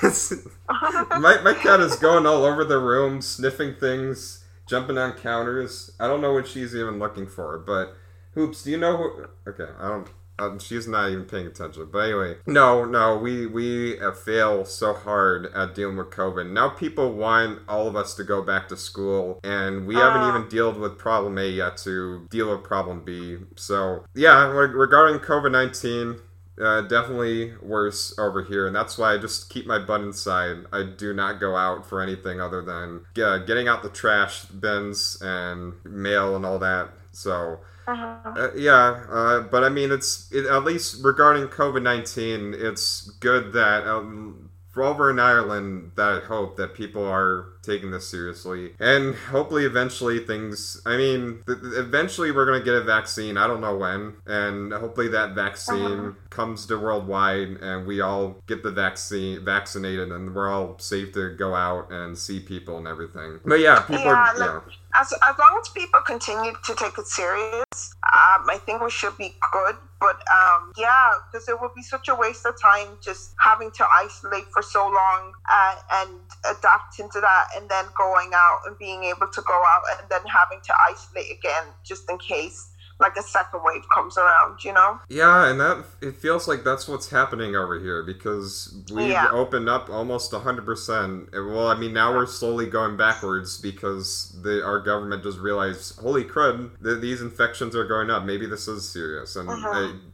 my 1.21 1.41
my 1.43 1.55
cat 1.55 1.81
is 1.81 1.97
going 1.97 2.27
all 2.27 2.45
over 2.45 2.65
the 2.65 2.79
room, 2.79 3.21
sniffing 3.23 3.75
things, 3.75 4.45
jumping 4.67 4.99
on 4.99 5.13
counters. 5.13 5.93
I 6.01 6.09
don't 6.09 6.21
know 6.21 6.33
what 6.33 6.49
she's 6.49 6.75
even 6.75 6.99
looking 6.99 7.27
for, 7.27 7.59
but 7.59 7.95
hoops, 8.35 8.65
do 8.65 8.71
you 8.71 8.79
know 8.79 8.97
who? 8.97 9.27
Okay, 9.49 9.71
I 9.79 9.89
don't. 9.89 10.09
Um, 10.39 10.59
she's 10.59 10.87
not 10.87 11.11
even 11.11 11.25
paying 11.25 11.47
attention. 11.47 11.89
But 11.91 11.99
anyway, 12.01 12.37
no, 12.47 12.85
no, 12.85 13.17
we 13.17 13.47
we 13.47 13.99
uh, 13.99 14.13
fail 14.13 14.65
so 14.67 14.93
hard 14.93 15.47
at 15.55 15.75
dealing 15.75 15.97
with 15.97 16.11
COVID. 16.11 16.51
Now 16.51 16.69
people 16.69 17.13
want 17.13 17.61
all 17.69 17.89
of 17.89 17.97
us 17.97 18.15
to 18.17 18.25
go 18.25 18.43
back 18.43 18.69
to 18.69 18.77
school, 18.77 19.41
and 19.43 19.87
we 19.87 19.95
haven't 19.95 20.23
Uh. 20.23 20.29
even 20.37 20.49
dealt 20.49 20.79
with 20.79 20.99
problem 20.99 21.39
A 21.39 21.47
yet 21.49 21.79
to 21.79 22.27
deal 22.31 22.51
with 22.51 22.65
problem 22.65 23.03
B. 23.05 23.39
So 23.57 24.05
yeah, 24.15 24.47
re- 24.49 24.67
regarding 24.75 25.21
COVID 25.21 25.53
nineteen, 25.53 26.17
uh, 26.63 26.83
definitely 26.83 27.55
worse 27.63 28.15
over 28.19 28.43
here, 28.43 28.67
and 28.67 28.77
that's 28.77 28.99
why 28.99 29.15
I 29.15 29.19
just 29.19 29.49
keep 29.49 29.67
my 29.67 29.79
butt 29.79 30.03
inside. 30.03 30.67
I 30.73 30.83
do 30.85 31.15
not 31.15 31.41
go 31.41 31.57
out 31.57 31.87
for 31.89 32.03
anything 32.03 32.41
other 32.43 32.61
than 32.63 33.07
uh, 33.23 33.39
getting 33.39 33.69
out 33.69 33.83
the 33.83 33.89
trash 33.91 34.45
bins 34.47 35.17
and 35.23 35.75
mail 35.85 36.37
and 36.37 36.45
all 36.45 36.59
that. 36.59 36.91
So 37.17 37.61
uh, 37.87 38.51
yeah, 38.55 39.05
uh, 39.11 39.41
but 39.41 39.65
I 39.65 39.69
mean, 39.69 39.91
it's 39.91 40.31
it, 40.33 40.47
at 40.47 40.65
least 40.65 41.03
regarding 41.05 41.47
COVID 41.49 41.83
nineteen, 41.83 42.55
it's 42.57 43.11
good 43.21 43.53
that 43.53 43.87
um, 43.87 44.51
over 44.77 45.11
in 45.11 45.19
Ireland 45.19 45.93
that 45.97 46.09
I 46.23 46.27
hope 46.27 46.57
that 46.57 46.75
people 46.75 47.05
are 47.05 47.55
taking 47.67 47.91
this 47.91 48.09
seriously. 48.09 48.73
And 48.79 49.15
hopefully 49.15 49.65
eventually 49.65 50.21
things 50.21 50.81
i 50.87 50.97
mean 50.97 51.43
th- 51.47 51.59
eventually 51.63 52.31
we're 52.31 52.47
going 52.47 52.61
to 52.61 52.65
get 52.65 52.75
a 52.75 52.83
vaccine. 52.83 53.37
I 53.37 53.47
don't 53.47 53.61
know 53.61 53.77
when. 53.77 54.15
And 54.27 54.73
hopefully 54.73 55.09
that 55.09 55.35
vaccine 55.35 55.85
uh-huh. 55.85 56.13
comes 56.31 56.67
to 56.67 56.79
worldwide 56.79 57.49
and 57.61 57.87
we 57.87 58.01
all 58.01 58.37
get 58.47 58.63
the 58.63 58.71
vaccine 58.71 59.45
vaccinated 59.45 60.11
and 60.11 60.35
we're 60.35 60.53
all 60.53 60.79
safe 60.79 61.13
to 61.15 61.35
go 61.37 61.55
out 61.55 61.91
and 61.91 62.17
see 62.17 62.41
people 62.41 62.79
and 62.79 62.87
everything. 62.87 63.41
But 63.45 63.61
yeah 63.61 63.81
people 63.81 64.05
yeah, 64.05 64.33
are, 64.33 64.39
like, 64.39 64.63
as, 64.95 65.13
as 65.13 65.39
long 65.39 65.61
as 65.61 65.69
people 65.71 66.01
continue 66.01 66.53
to 66.65 66.75
take 66.75 66.97
it 66.97 67.07
serious 67.07 67.95
um, 68.05 68.49
i 68.49 68.59
think 68.65 68.81
we 68.81 68.91
should 68.91 69.17
be 69.19 69.35
good. 69.53 69.77
But 69.99 70.17
um, 70.29 70.73
yeah, 70.77 71.13
because 71.33 71.49
it 71.49 71.59
would 71.61 71.75
be 71.75 71.83
such 71.83 72.09
a 72.09 72.15
waste 72.15 72.45
of 72.45 72.61
time 72.61 72.99
just 73.03 73.35
having 73.41 73.71
to 73.73 73.87
isolate 73.91 74.45
for 74.53 74.63
so 74.63 74.85
long 74.85 75.33
uh, 75.51 75.77
and 75.95 76.11
adapt 76.45 77.01
into 77.01 77.21
that, 77.21 77.49
and 77.57 77.69
then 77.69 77.87
going 77.97 78.31
out 78.35 78.61
and 78.67 78.79
being 78.79 79.05
able 79.05 79.27
to 79.33 79.43
go 79.43 79.55
out 79.55 79.83
and 79.99 80.09
then 80.11 80.21
having 80.27 80.61
to 80.65 80.75
isolate 80.89 81.33
again 81.33 81.65
just 81.85 82.09
in 82.11 82.19
case 82.19 82.73
like 82.99 83.17
a 83.17 83.23
second 83.23 83.61
wave 83.63 83.83
comes 83.95 84.17
around, 84.17 84.65
you 84.65 84.73
know? 84.73 84.99
Yeah, 85.09 85.51
and 85.51 85.61
that 85.61 85.85
it 86.01 86.17
feels 86.17 86.49
like 86.49 86.65
that's 86.65 86.89
what's 86.89 87.11
happening 87.11 87.55
over 87.55 87.79
here 87.79 88.03
because 88.03 88.75
we 88.93 89.11
yeah. 89.11 89.29
opened 89.31 89.69
up 89.69 89.91
almost 89.91 90.33
100%. 90.33 91.33
Well, 91.33 91.69
I 91.69 91.75
mean, 91.75 91.93
now 91.93 92.15
we're 92.15 92.27
slowly 92.27 92.67
going 92.67 92.97
backwards 92.97 93.59
because 93.59 94.35
the, 94.43 94.65
our 94.65 94.81
government 94.81 95.23
just 95.23 95.39
realized, 95.39 96.01
holy 96.01 96.25
crud, 96.25 96.71
the, 96.81 96.95
these 96.95 97.21
infections 97.21 97.77
are 97.77 97.85
going 97.85 98.11
up. 98.11 98.25
Maybe 98.25 98.47
this 98.47 98.67
is 98.67 98.89
serious. 98.91 99.37
And 99.37 99.49
uh-huh. 99.49 99.69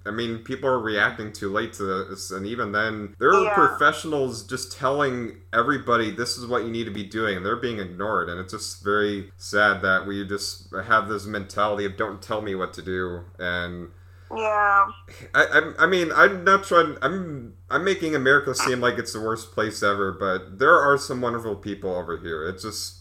I, 0.05 0.09
I, 0.09 0.11
mean, 0.11 0.39
people 0.39 0.69
are 0.69 0.81
reacting 0.81 1.33
too 1.33 1.53
late 1.53 1.73
to 1.75 1.85
this. 1.85 2.33
And 2.33 2.47
even 2.47 2.73
then, 2.73 3.15
there 3.21 3.33
are 3.33 3.45
yeah. 3.45 3.55
professionals 3.55 4.45
just 4.45 4.77
telling 4.77 5.37
everybody 5.53 6.11
this 6.11 6.37
is 6.37 6.47
what 6.47 6.65
you 6.65 6.71
need 6.71 6.85
to 6.85 6.91
be 6.91 7.05
doing. 7.05 7.37
And 7.37 7.47
they're 7.47 7.57
being 7.57 7.79
ignored. 7.79 8.29
And 8.29 8.41
it's 8.41 8.53
just 8.53 8.83
very 8.83 9.31
sad 9.37 9.83
that 9.83 10.05
we 10.07 10.27
just 10.27 10.75
have 10.75 11.09
this 11.09 11.27
mentality 11.27 11.85
of 11.85 11.97
don't 11.97 12.21
tell 12.21 12.43
me 12.43 12.57
what 12.57 12.72
to 12.75 12.83
do, 12.83 13.25
and 13.39 13.91
yeah. 14.35 14.87
I, 15.35 15.45
I, 15.45 15.73
I 15.81 15.87
mean, 15.87 16.11
I'm 16.13 16.45
not 16.45 16.65
trying. 16.65 16.97
I'm 17.03 17.55
I'm 17.71 17.85
making 17.85 18.15
America 18.15 18.55
seem 18.55 18.81
like 18.81 18.99
it's 18.99 19.13
the 19.13 19.21
worst 19.21 19.53
place 19.53 19.83
ever, 19.83 20.13
but 20.13 20.59
there 20.59 20.79
are 20.79 20.97
some 20.97 21.21
wonderful 21.21 21.57
people 21.57 21.95
over 21.95 22.19
here. 22.19 22.49
It's 22.49 22.63
just. 22.63 22.99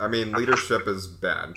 I 0.00 0.06
mean, 0.06 0.30
leadership 0.30 0.86
is 0.86 1.08
bad. 1.08 1.54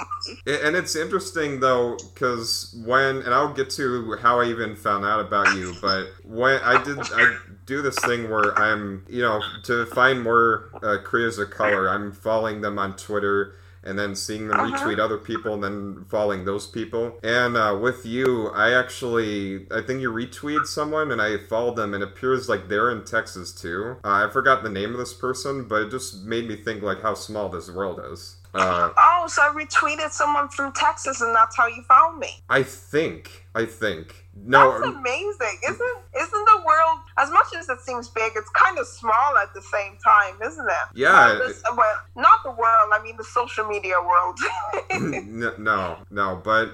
And 0.48 0.76
it's 0.76 0.96
interesting, 0.96 1.60
though, 1.60 1.96
because 2.12 2.76
when, 2.88 3.18
and 3.18 3.36
I'll 3.36 3.54
get 3.54 3.70
to 3.72 4.18
how 4.20 4.40
I 4.40 4.46
even 4.46 4.76
found 4.76 5.06
out 5.06 5.20
about 5.20 5.56
you, 5.56 5.76
but 5.80 6.08
when 6.24 6.60
I 6.64 6.84
did, 6.84 6.98
I 7.00 7.38
do 7.68 7.84
this 7.84 8.00
thing 8.00 8.32
where 8.32 8.58
I'm, 8.58 9.06
you 9.08 9.22
know, 9.22 9.42
to 9.66 9.86
find 9.88 10.24
more 10.24 10.72
uh, 10.82 10.98
creators 11.04 11.38
of 11.38 11.52
color, 11.52 11.88
I'm 11.88 12.12
following 12.12 12.62
them 12.62 12.80
on 12.80 12.96
Twitter 12.96 13.54
and 13.84 13.98
then 13.98 14.16
seeing 14.16 14.48
them 14.48 14.60
uh-huh. 14.60 14.78
retweet 14.78 15.00
other 15.00 15.18
people 15.18 15.54
and 15.54 15.64
then 15.64 16.06
following 16.10 16.46
those 16.46 16.68
people. 16.68 17.20
And 17.24 17.58
uh, 17.58 17.78
with 17.82 18.06
you, 18.06 18.50
I 18.50 18.72
actually, 18.78 19.68
I 19.72 19.82
think 19.82 20.02
you 20.02 20.12
retweeted 20.12 20.66
someone 20.66 21.12
and 21.12 21.22
I 21.22 21.38
followed 21.38 21.76
them 21.76 21.94
and 21.94 22.04
it 22.04 22.10
appears 22.10 22.50
like 22.50 22.68
they're 22.68 22.92
in 22.92 23.04
Texas 23.06 23.52
too. 23.52 23.98
Uh, 24.04 24.28
I 24.28 24.30
forgot 24.32 24.64
the 24.64 24.70
name 24.70 24.92
of 24.92 25.00
this 25.00 25.14
person, 25.14 25.68
but 25.68 25.84
it 25.84 25.92
just 25.92 26.24
made 26.24 26.48
me 26.48 26.56
think 26.56 26.84
like 26.84 27.02
how 27.02 27.14
small 27.14 27.50
this 27.50 27.70
world 27.70 28.02
is. 28.12 28.38
Uh, 28.54 28.90
oh, 28.98 29.26
so 29.28 29.42
I 29.42 29.54
retweeted 29.54 30.12
someone 30.12 30.50
from 30.50 30.74
Texas 30.74 31.22
and 31.22 31.36
that's 31.36 31.56
how 31.56 31.68
you 31.68 31.84
found 31.84 32.20
me. 32.20 32.30
I 32.50 32.64
think. 32.64 33.46
I 33.56 33.66
think. 33.66 34.21
No, 34.34 34.72
that's 34.72 34.96
amazing, 34.96 35.60
isn't 35.64 35.98
isn't 36.20 36.46
the 36.46 36.64
world 36.66 37.00
as 37.18 37.30
much 37.32 37.48
as 37.58 37.68
it 37.70 37.82
seems 37.82 38.08
big? 38.08 38.32
It's 38.36 38.50
kind 38.52 38.80
of 38.80 38.88
small 38.88 39.38
at 39.38 39.54
the 39.54 39.62
same 39.62 39.98
time, 40.04 40.36
isn't 40.42 40.66
it? 40.66 40.88
Yeah. 40.96 41.38
this, 41.46 41.62
well, 41.76 42.00
not 42.16 42.44
the 42.44 42.52
world. 42.52 42.92
I 42.94 43.02
mean, 43.04 43.18
the 43.18 43.24
social 43.26 43.68
media 43.68 43.96
world. 44.02 44.40
no, 45.60 45.98
no, 46.10 46.42
but 46.44 46.72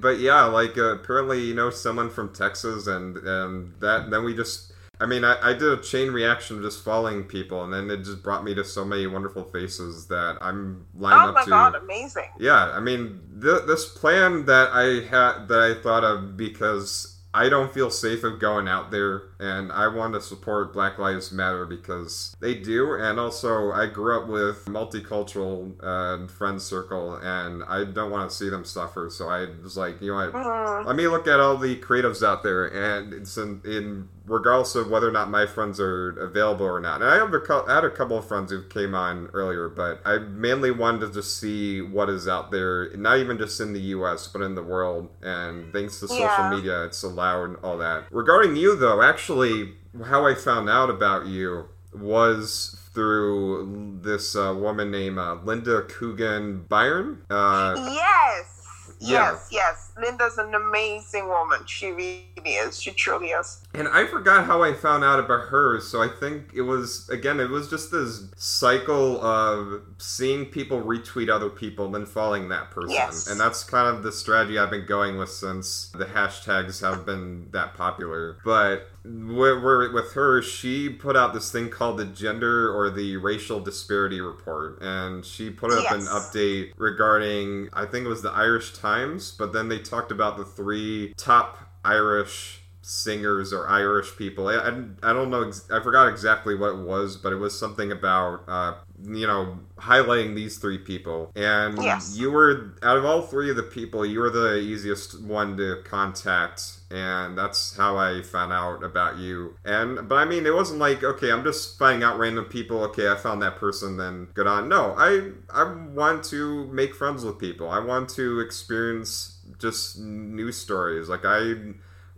but 0.00 0.20
yeah, 0.20 0.44
like 0.44 0.78
uh, 0.78 0.94
apparently 0.94 1.40
you 1.40 1.54
know 1.54 1.70
someone 1.70 2.08
from 2.08 2.32
Texas, 2.32 2.86
and 2.86 3.16
and 3.16 3.74
that 3.80 4.10
then 4.10 4.24
we 4.24 4.34
just 4.34 4.71
I 5.02 5.06
mean, 5.06 5.24
I, 5.24 5.50
I, 5.50 5.52
did 5.52 5.64
a 5.64 5.82
chain 5.82 6.12
reaction 6.12 6.58
of 6.58 6.62
just 6.62 6.84
following 6.84 7.24
people, 7.24 7.64
and 7.64 7.72
then 7.72 7.90
it 7.90 8.04
just 8.04 8.22
brought 8.22 8.44
me 8.44 8.54
to 8.54 8.64
so 8.64 8.84
many 8.84 9.04
wonderful 9.08 9.42
faces 9.42 10.06
that 10.06 10.38
I'm 10.40 10.86
lining 10.94 11.30
up 11.30 11.34
to. 11.34 11.40
Oh 11.40 11.44
my 11.44 11.70
god, 11.70 11.74
amazing! 11.74 12.28
Yeah, 12.38 12.70
I 12.70 12.78
mean, 12.78 13.20
th- 13.42 13.62
this 13.66 13.88
plan 13.88 14.46
that 14.46 14.70
I 14.72 15.04
had 15.04 15.48
that 15.48 15.58
I 15.58 15.82
thought 15.82 16.04
of 16.04 16.36
because 16.36 17.12
I 17.34 17.48
don't 17.48 17.72
feel 17.72 17.88
safe 17.88 18.24
of 18.24 18.38
going 18.38 18.68
out 18.68 18.90
there, 18.90 19.22
and 19.40 19.72
I 19.72 19.88
want 19.88 20.12
to 20.14 20.20
support 20.20 20.74
Black 20.74 20.98
Lives 20.98 21.32
Matter 21.32 21.64
because 21.64 22.36
they 22.40 22.54
do. 22.54 22.92
And 22.94 23.18
also, 23.18 23.72
I 23.72 23.86
grew 23.86 24.20
up 24.20 24.28
with 24.28 24.66
multicultural 24.66 25.72
uh, 25.82 26.28
friend 26.28 26.60
circle, 26.60 27.14
and 27.16 27.64
I 27.64 27.84
don't 27.84 28.10
want 28.10 28.30
to 28.30 28.36
see 28.36 28.50
them 28.50 28.66
suffer. 28.66 29.08
So 29.10 29.30
I 29.30 29.46
was 29.62 29.78
like, 29.78 30.02
you 30.02 30.12
know 30.12 30.16
what? 30.16 30.34
Uh-huh. 30.34 30.82
Let 30.86 30.94
me 30.94 31.08
look 31.08 31.26
at 31.26 31.40
all 31.40 31.56
the 31.56 31.76
creatives 31.76 32.22
out 32.22 32.42
there, 32.42 32.66
and 32.66 33.14
it's 33.14 33.38
in, 33.38 33.62
in 33.64 34.08
regardless 34.26 34.74
of 34.74 34.88
whether 34.90 35.08
or 35.08 35.12
not 35.12 35.30
my 35.30 35.46
friends 35.46 35.80
are 35.80 36.10
available 36.10 36.66
or 36.66 36.80
not. 36.80 37.02
And 37.02 37.10
I 37.10 37.16
have 37.16 37.32
a 37.32 37.64
I 37.68 37.74
had 37.74 37.84
a 37.84 37.90
couple 37.90 38.18
of 38.18 38.26
friends 38.26 38.50
who 38.50 38.62
came 38.62 38.94
on 38.94 39.28
earlier, 39.32 39.68
but 39.68 40.00
I 40.04 40.18
mainly 40.18 40.70
wanted 40.70 41.00
to 41.00 41.12
just 41.12 41.38
see 41.38 41.80
what 41.80 42.08
is 42.08 42.28
out 42.28 42.50
there, 42.50 42.94
not 42.96 43.18
even 43.18 43.38
just 43.38 43.60
in 43.60 43.72
the 43.72 43.80
U.S. 43.80 44.28
but 44.28 44.42
in 44.42 44.54
the 44.54 44.62
world. 44.62 45.08
And 45.22 45.72
thanks 45.72 46.00
to 46.00 46.08
social 46.08 46.24
yeah. 46.24 46.50
media, 46.50 46.84
it's 46.84 47.02
allowed 47.02 47.62
all 47.62 47.78
that. 47.78 48.04
Regarding 48.10 48.56
you, 48.56 48.76
though, 48.76 49.02
actually, 49.02 49.74
how 50.04 50.26
I 50.26 50.34
found 50.34 50.68
out 50.70 50.90
about 50.90 51.26
you 51.26 51.68
was 51.92 52.78
through 52.94 53.98
this 54.02 54.36
uh, 54.36 54.54
woman 54.56 54.90
named 54.90 55.18
uh, 55.18 55.34
Linda 55.44 55.82
Coogan 55.82 56.64
Byrne. 56.68 57.24
Uh, 57.30 57.74
yes. 57.94 58.61
Yes, 59.10 59.48
yes. 59.50 59.92
Linda's 60.00 60.38
an 60.38 60.54
amazing 60.54 61.28
woman. 61.28 61.60
She 61.66 61.90
really 61.90 62.26
is. 62.44 62.80
She 62.80 62.90
truly 62.92 63.28
is. 63.28 63.62
And 63.74 63.88
I 63.88 64.06
forgot 64.06 64.46
how 64.46 64.62
I 64.62 64.72
found 64.72 65.04
out 65.04 65.18
about 65.18 65.48
her, 65.48 65.80
so 65.80 66.02
I 66.02 66.08
think 66.08 66.52
it 66.54 66.62
was 66.62 67.08
again, 67.08 67.40
it 67.40 67.50
was 67.50 67.68
just 67.68 67.90
this 67.90 68.30
cycle 68.36 69.22
of 69.22 69.82
seeing 69.98 70.46
people 70.46 70.82
retweet 70.82 71.28
other 71.28 71.50
people 71.50 71.86
and 71.86 71.94
then 71.94 72.06
following 72.06 72.48
that 72.48 72.70
person. 72.70 72.90
Yes. 72.90 73.26
And 73.26 73.38
that's 73.38 73.64
kind 73.64 73.94
of 73.94 74.02
the 74.02 74.12
strategy 74.12 74.58
I've 74.58 74.70
been 74.70 74.86
going 74.86 75.18
with 75.18 75.30
since 75.30 75.90
the 75.90 76.06
hashtags 76.06 76.80
have 76.80 77.04
been 77.04 77.48
that 77.52 77.74
popular. 77.74 78.38
But 78.44 78.88
with 79.04 80.12
her, 80.12 80.42
she 80.42 80.88
put 80.88 81.16
out 81.16 81.34
this 81.34 81.50
thing 81.50 81.70
called 81.70 81.98
the 81.98 82.04
gender 82.04 82.72
or 82.72 82.90
the 82.90 83.16
racial 83.16 83.60
disparity 83.60 84.20
report, 84.20 84.78
and 84.80 85.24
she 85.24 85.50
put 85.50 85.72
up 85.72 85.84
yes. 85.84 85.92
an 85.92 86.00
update 86.06 86.72
regarding, 86.76 87.68
I 87.72 87.86
think 87.86 88.06
it 88.06 88.08
was 88.08 88.22
the 88.22 88.30
Irish 88.30 88.74
Times, 88.74 89.32
but 89.32 89.52
then 89.52 89.68
they 89.68 89.78
talked 89.78 90.12
about 90.12 90.36
the 90.36 90.44
three 90.44 91.14
top 91.16 91.58
Irish 91.84 92.60
singers 92.82 93.52
or 93.52 93.68
Irish 93.68 94.16
people. 94.16 94.48
I, 94.48 94.54
I, 94.54 94.68
I 95.02 95.12
don't 95.12 95.30
know, 95.30 95.52
I 95.70 95.80
forgot 95.80 96.08
exactly 96.08 96.54
what 96.54 96.70
it 96.70 96.84
was, 96.84 97.16
but 97.16 97.32
it 97.32 97.36
was 97.36 97.58
something 97.58 97.92
about 97.92 98.42
uh, 98.48 98.74
you 99.04 99.26
know, 99.26 99.58
highlighting 99.78 100.34
these 100.34 100.58
three 100.58 100.78
people. 100.78 101.32
And 101.34 101.82
yes. 101.82 102.16
you 102.16 102.30
were, 102.30 102.74
out 102.82 102.96
of 102.96 103.04
all 103.04 103.22
three 103.22 103.50
of 103.50 103.56
the 103.56 103.62
people, 103.62 104.06
you 104.06 104.20
were 104.20 104.30
the 104.30 104.56
easiest 104.56 105.20
one 105.22 105.56
to 105.56 105.82
contact. 105.84 106.78
And 106.92 107.38
that's 107.38 107.74
how 107.74 107.96
I 107.96 108.20
found 108.20 108.52
out 108.52 108.84
about 108.84 109.16
you. 109.16 109.56
And, 109.64 110.06
but 110.08 110.16
I 110.16 110.26
mean, 110.26 110.44
it 110.44 110.54
wasn't 110.54 110.78
like, 110.78 111.02
okay, 111.02 111.32
I'm 111.32 111.42
just 111.42 111.78
finding 111.78 112.02
out 112.02 112.18
random 112.18 112.44
people. 112.44 112.82
Okay, 112.84 113.08
I 113.08 113.16
found 113.16 113.40
that 113.40 113.56
person, 113.56 113.96
then 113.96 114.28
good 114.34 114.46
on. 114.46 114.68
No, 114.68 114.94
I, 114.98 115.30
I 115.50 115.72
want 115.72 116.22
to 116.24 116.66
make 116.66 116.94
friends 116.94 117.24
with 117.24 117.38
people. 117.38 117.70
I 117.70 117.78
want 117.78 118.10
to 118.10 118.40
experience 118.40 119.38
just 119.58 119.98
new 119.98 120.52
stories. 120.52 121.08
Like, 121.08 121.24
I, 121.24 121.54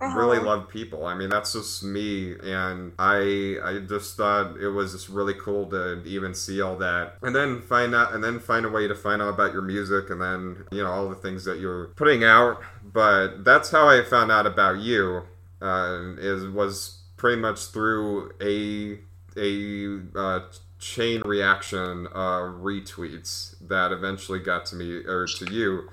uh-huh. 0.01 0.19
really 0.19 0.39
love 0.39 0.69
people. 0.69 1.07
I 1.07 1.15
mean, 1.15 1.29
that's 1.29 1.53
just 1.53 1.83
me, 1.83 2.35
and 2.43 2.93
I 2.99 3.57
I 3.63 3.79
just 3.89 4.17
thought 4.17 4.57
it 4.61 4.69
was 4.69 4.93
just 4.93 5.09
really 5.09 5.35
cool 5.35 5.67
to 5.71 6.03
even 6.05 6.35
see 6.35 6.61
all 6.61 6.77
that, 6.79 7.17
and 7.23 7.35
then 7.35 7.63
find 7.63 7.95
out, 7.95 8.13
and 8.13 8.23
then 8.23 8.41
find 8.41 8.67
a 8.67 8.69
way 8.69 8.89
to 8.89 8.95
find 8.95 9.23
out 9.23 9.29
about 9.29 9.53
your 9.53 9.63
music, 9.63 10.11
and 10.11 10.21
then 10.21 10.65
you 10.73 10.83
know 10.83 10.91
all 10.91 11.09
the 11.09 11.15
things 11.15 11.45
that 11.45 11.59
you're 11.59 11.89
putting 11.97 12.25
out. 12.25 12.61
But 12.83 13.45
that's 13.45 13.71
how 13.71 13.89
I 13.89 14.03
found 14.03 14.33
out 14.33 14.47
about 14.47 14.79
you. 14.79 15.23
Uh, 15.63 16.15
is 16.19 16.47
was 16.49 16.99
pretty 17.17 17.41
much 17.41 17.67
through 17.67 18.33
a 18.41 18.99
a 19.37 20.01
uh, 20.19 20.41
chain 20.79 21.23
reaction 21.23 22.07
uh, 22.09 22.41
retweets 22.41 23.55
that 23.69 23.93
eventually 23.93 24.39
got 24.39 24.67
to 24.67 24.77
me 24.77 25.03
or 25.07 25.27
to 25.27 25.53
you 25.53 25.89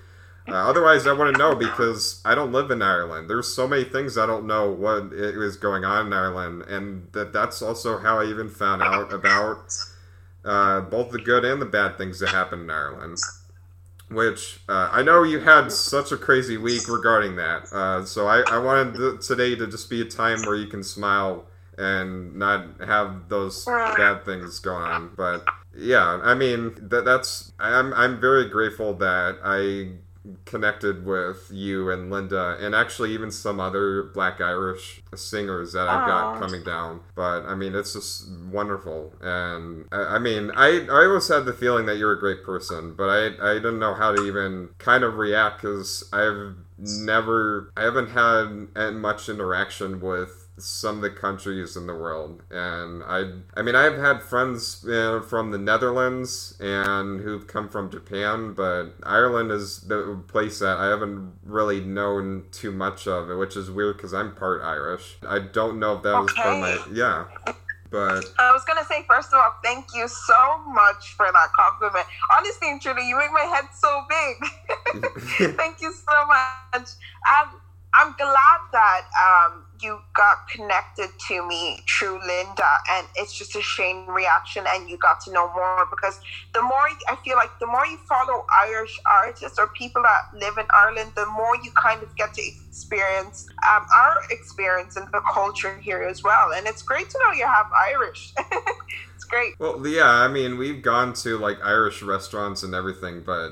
uh, 0.47 0.53
otherwise, 0.53 1.05
I 1.05 1.13
want 1.13 1.33
to 1.33 1.39
know 1.39 1.55
because 1.55 2.21
I 2.25 2.33
don't 2.33 2.51
live 2.51 2.71
in 2.71 2.81
Ireland. 2.81 3.29
There's 3.29 3.53
so 3.53 3.67
many 3.67 3.83
things 3.83 4.17
I 4.17 4.25
don't 4.25 4.47
know 4.47 4.71
what 4.71 5.13
is 5.13 5.55
going 5.55 5.85
on 5.85 6.07
in 6.07 6.13
Ireland, 6.13 6.63
and 6.63 7.07
that 7.13 7.31
that's 7.31 7.61
also 7.61 7.99
how 7.99 8.19
I 8.19 8.25
even 8.25 8.49
found 8.49 8.81
out 8.81 9.13
about 9.13 9.71
uh, 10.43 10.81
both 10.81 11.11
the 11.11 11.19
good 11.19 11.45
and 11.45 11.61
the 11.61 11.67
bad 11.67 11.97
things 11.97 12.19
that 12.19 12.29
happen 12.29 12.61
in 12.61 12.71
Ireland. 12.71 13.17
Which 14.09 14.59
uh, 14.67 14.89
I 14.91 15.03
know 15.03 15.23
you 15.23 15.39
had 15.39 15.71
such 15.71 16.11
a 16.11 16.17
crazy 16.17 16.57
week 16.57 16.89
regarding 16.89 17.37
that. 17.37 17.71
Uh, 17.71 18.03
so 18.03 18.27
I, 18.27 18.41
I 18.49 18.57
wanted 18.57 19.21
today 19.21 19.55
to 19.55 19.67
just 19.67 19.89
be 19.89 20.01
a 20.01 20.05
time 20.05 20.41
where 20.41 20.55
you 20.55 20.67
can 20.67 20.83
smile 20.83 21.45
and 21.77 22.35
not 22.35 22.65
have 22.85 23.29
those 23.29 23.63
bad 23.65 24.25
things 24.25 24.59
go 24.59 24.73
on. 24.73 25.11
But 25.15 25.45
yeah, 25.77 26.19
I 26.23 26.33
mean 26.33 26.75
that 26.89 27.05
that's 27.05 27.53
I'm 27.59 27.93
I'm 27.93 28.19
very 28.19 28.49
grateful 28.49 28.93
that 28.95 29.37
I 29.43 29.93
connected 30.45 31.05
with 31.05 31.49
you 31.51 31.89
and 31.89 32.11
Linda, 32.11 32.57
and 32.59 32.75
actually 32.75 33.11
even 33.13 33.31
some 33.31 33.59
other 33.59 34.03
Black 34.03 34.39
Irish 34.39 35.01
singers 35.15 35.73
that 35.73 35.87
I've 35.87 36.07
got 36.07 36.39
coming 36.39 36.63
down. 36.63 37.01
But 37.15 37.45
I 37.45 37.55
mean, 37.55 37.73
it's 37.75 37.93
just 37.93 38.29
wonderful, 38.51 39.13
and 39.21 39.85
I, 39.91 40.15
I, 40.15 40.19
mean, 40.19 40.51
I 40.55 40.85
I 40.89 41.05
always 41.05 41.27
had 41.27 41.45
the 41.45 41.53
feeling 41.53 41.85
that 41.87 41.97
you're 41.97 42.11
a 42.11 42.19
great 42.19 42.43
person, 42.43 42.93
but 42.95 43.09
I 43.09 43.51
I 43.51 43.53
didn't 43.55 43.79
know 43.79 43.93
how 43.93 44.11
to 44.11 44.25
even 44.25 44.69
kind 44.77 45.03
of 45.03 45.15
react 45.15 45.61
because 45.61 46.07
I've 46.13 46.55
never 46.77 47.71
I 47.77 47.83
haven't 47.83 48.09
had 48.09 48.93
much 48.93 49.29
interaction 49.29 50.01
with 50.01 50.40
some 50.63 50.97
of 50.97 51.01
the 51.01 51.09
countries 51.09 51.75
in 51.75 51.87
the 51.87 51.95
world. 51.95 52.43
And 52.49 53.03
I, 53.03 53.31
I 53.55 53.61
mean, 53.61 53.75
I've 53.75 53.97
had 53.97 54.21
friends 54.21 54.85
uh, 54.87 55.21
from 55.21 55.51
the 55.51 55.57
Netherlands 55.57 56.57
and 56.59 57.21
who've 57.21 57.47
come 57.47 57.69
from 57.69 57.89
Japan, 57.89 58.53
but 58.53 58.95
Ireland 59.03 59.51
is 59.51 59.81
the 59.81 60.21
place 60.27 60.59
that 60.59 60.77
I 60.77 60.87
haven't 60.87 61.33
really 61.43 61.81
known 61.81 62.45
too 62.51 62.71
much 62.71 63.07
of, 63.07 63.29
it, 63.29 63.35
which 63.35 63.55
is 63.55 63.69
weird 63.71 63.97
because 63.97 64.13
I'm 64.13 64.35
part 64.35 64.61
Irish. 64.61 65.17
I 65.27 65.39
don't 65.39 65.79
know 65.79 65.97
if 65.97 66.03
that 66.03 66.15
okay. 66.15 66.21
was 66.21 66.31
from 66.31 66.61
my, 66.61 66.79
yeah. 66.93 67.25
But 67.91 68.23
I 68.39 68.53
was 68.53 68.63
gonna 68.63 68.85
say, 68.85 69.05
first 69.07 69.33
of 69.33 69.33
all, 69.33 69.53
thank 69.61 69.87
you 69.93 70.07
so 70.07 70.59
much 70.69 71.13
for 71.17 71.25
that 71.25 71.49
compliment. 71.57 72.05
Honestly 72.31 72.71
and 72.71 72.81
truly, 72.81 73.07
you 73.07 73.17
make 73.17 73.31
my 73.33 73.41
head 73.41 73.65
so 73.73 74.05
big. 74.09 75.51
thank 75.57 75.81
you 75.81 75.91
so 75.91 76.25
much. 76.25 76.89
Um, 77.27 77.59
I'm 77.93 78.15
glad 78.17 78.59
that 78.71 79.01
um, 79.21 79.65
you 79.81 79.99
got 80.15 80.47
connected 80.49 81.09
to 81.27 81.47
me 81.47 81.79
through 81.89 82.19
Linda, 82.25 82.77
and 82.89 83.07
it's 83.15 83.33
just 83.33 83.55
a 83.55 83.61
shame 83.61 84.07
reaction, 84.09 84.63
and 84.67 84.89
you 84.89 84.97
got 84.97 85.19
to 85.21 85.31
know 85.31 85.51
more 85.53 85.85
because 85.89 86.19
the 86.53 86.61
more 86.61 86.87
I 87.09 87.17
feel 87.23 87.35
like 87.35 87.49
the 87.59 87.67
more 87.67 87.85
you 87.85 87.97
follow 88.07 88.45
Irish 88.65 88.97
artists 89.05 89.59
or 89.59 89.67
people 89.67 90.03
that 90.03 90.39
live 90.39 90.57
in 90.57 90.65
Ireland, 90.73 91.11
the 91.15 91.25
more 91.25 91.55
you 91.63 91.71
kind 91.71 92.01
of 92.01 92.15
get 92.15 92.33
to 92.35 92.41
experience 92.41 93.47
um, 93.69 93.85
our 93.93 94.17
experience 94.29 94.95
and 94.95 95.07
the 95.11 95.21
culture 95.33 95.77
here 95.79 96.03
as 96.03 96.23
well. 96.23 96.53
And 96.53 96.67
it's 96.67 96.81
great 96.81 97.09
to 97.09 97.19
know 97.19 97.33
you 97.33 97.45
have 97.45 97.67
Irish. 97.73 98.33
it's 99.15 99.25
great. 99.25 99.53
Well, 99.59 99.85
yeah, 99.85 100.09
I 100.09 100.29
mean, 100.29 100.57
we've 100.57 100.81
gone 100.81 101.13
to 101.15 101.37
like 101.37 101.57
Irish 101.61 102.01
restaurants 102.01 102.63
and 102.63 102.73
everything, 102.73 103.23
but 103.25 103.51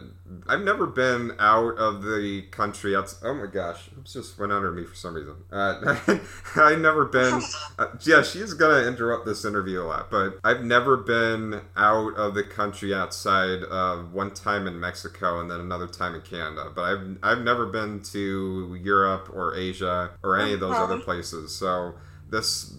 I've 0.50 0.62
never 0.62 0.88
been 0.88 1.34
out 1.38 1.78
of 1.78 2.02
the 2.02 2.42
country. 2.50 2.96
Oh 2.96 3.34
my 3.36 3.46
gosh, 3.46 3.88
it 3.88 4.04
just 4.04 4.40
went 4.40 4.52
under 4.52 4.72
me 4.72 4.84
for 4.84 4.96
some 4.96 5.14
reason. 5.14 5.36
Uh, 5.52 5.96
I've 6.56 6.80
never 6.80 7.06
been. 7.06 7.40
Uh, 7.78 7.88
yeah, 8.02 8.24
she's 8.24 8.56
gonna 8.56 8.88
interrupt 8.88 9.28
this 9.28 9.46
interview 9.46 9.84
a 9.84 9.86
lot, 9.86 10.10
but 10.10 10.40
I've 10.44 10.64
never 10.64 10.98
been 10.98 11.62
out 11.78 12.16
of 12.16 12.34
the 12.34 12.44
country 12.44 12.96
outside 12.96 13.62
of 13.64 14.12
one 14.12 14.34
time 14.34 14.66
in 14.66 14.80
Mexico 14.80 15.40
and 15.40 15.52
then 15.52 15.60
another 15.60 15.88
time 15.88 16.16
in 16.16 16.22
Canada. 16.22 16.72
But 16.74 16.82
I've 16.82 17.18
I've 17.22 17.44
never 17.44 17.68
been 17.68 18.02
to 18.12 18.76
Europe 18.82 19.30
or 19.32 19.56
Asia 19.56 20.12
or 20.24 20.40
any 20.40 20.54
of 20.54 20.60
those 20.62 20.76
other 20.76 20.98
places. 20.98 21.56
So 21.56 21.94
this 22.32 22.74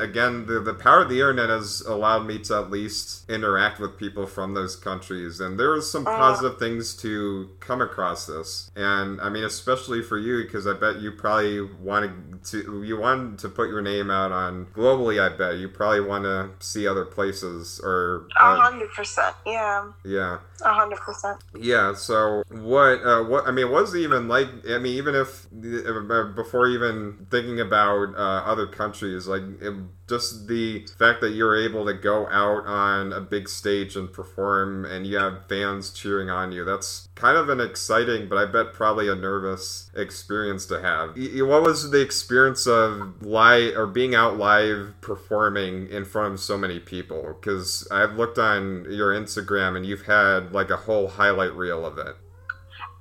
again, 0.00 0.46
the, 0.46 0.60
the 0.60 0.74
power 0.74 1.02
of 1.02 1.08
the 1.08 1.16
internet 1.16 1.48
has 1.48 1.80
allowed 1.82 2.26
me 2.26 2.38
to 2.40 2.56
at 2.56 2.70
least 2.70 3.28
interact 3.28 3.78
with 3.78 3.98
people 3.98 4.26
from 4.26 4.54
those 4.54 4.76
countries. 4.76 5.40
And 5.40 5.58
there 5.58 5.70
was 5.70 5.90
some 5.90 6.06
uh. 6.06 6.16
positive 6.16 6.58
things 6.58 6.94
to 7.02 7.50
come 7.60 7.80
across 7.80 8.26
this. 8.26 8.70
And 8.76 9.20
I 9.20 9.28
mean, 9.28 9.44
especially 9.44 10.02
for 10.02 10.18
you, 10.18 10.42
because 10.42 10.66
I 10.66 10.74
bet 10.74 11.00
you 11.00 11.12
probably 11.12 11.62
wanted 11.62 12.44
to, 12.46 12.82
you 12.82 12.98
wanted 12.98 13.38
to 13.40 13.48
put 13.48 13.68
your 13.68 13.82
name 13.82 14.10
out 14.10 14.32
on 14.32 14.66
globally, 14.66 15.20
I 15.20 15.36
bet. 15.36 15.58
You 15.58 15.68
probably 15.68 16.00
want 16.00 16.24
to 16.24 16.50
see 16.64 16.86
other 16.86 17.04
places 17.04 17.80
or. 17.82 18.28
A 18.38 18.56
hundred 18.56 18.90
percent, 18.90 19.34
yeah. 19.46 19.90
Yeah. 20.04 20.38
A 20.64 20.72
hundred 20.72 20.98
percent. 20.98 21.38
Yeah, 21.58 21.94
so 21.94 22.42
what, 22.50 23.04
uh, 23.04 23.22
what, 23.24 23.46
I 23.46 23.50
mean, 23.50 23.70
was 23.70 23.94
even 23.94 24.28
like? 24.28 24.48
I 24.68 24.78
mean, 24.78 24.96
even 24.96 25.14
if, 25.14 25.46
uh, 25.52 26.24
before 26.34 26.68
even 26.68 27.26
thinking 27.30 27.60
about 27.60 28.14
uh, 28.16 28.42
other 28.44 28.66
countries, 28.66 29.26
like, 29.26 29.42
it, 29.60 29.74
just 30.08 30.48
the 30.48 30.86
fact 30.98 31.20
that 31.20 31.30
you're 31.30 31.56
able 31.56 31.84
to 31.86 31.94
go 31.94 32.26
out 32.28 32.66
on 32.66 33.12
a 33.12 33.20
big 33.20 33.48
stage 33.48 33.96
and 33.96 34.12
perform 34.12 34.84
and 34.84 35.06
you 35.06 35.16
have 35.18 35.48
fans 35.48 35.90
cheering 35.90 36.30
on 36.30 36.52
you 36.52 36.64
that's 36.64 37.08
kind 37.14 37.36
of 37.36 37.48
an 37.48 37.60
exciting 37.60 38.28
but 38.28 38.38
i 38.38 38.44
bet 38.44 38.72
probably 38.72 39.08
a 39.08 39.14
nervous 39.14 39.90
experience 39.94 40.66
to 40.66 40.80
have. 40.80 41.16
What 41.16 41.62
was 41.62 41.90
the 41.90 42.00
experience 42.00 42.66
of 42.66 43.22
live 43.22 43.76
or 43.76 43.86
being 43.86 44.14
out 44.14 44.38
live 44.38 44.94
performing 45.00 45.88
in 45.88 46.04
front 46.04 46.34
of 46.34 46.40
so 46.40 46.56
many 46.56 46.78
people? 46.78 47.36
Because 47.40 47.86
i've 47.90 48.14
looked 48.14 48.38
on 48.38 48.86
your 48.90 49.12
instagram 49.12 49.76
and 49.76 49.84
you've 49.84 50.06
had 50.06 50.52
like 50.52 50.70
a 50.70 50.76
whole 50.76 51.08
highlight 51.08 51.54
reel 51.54 51.84
of 51.84 51.98
it. 51.98 52.16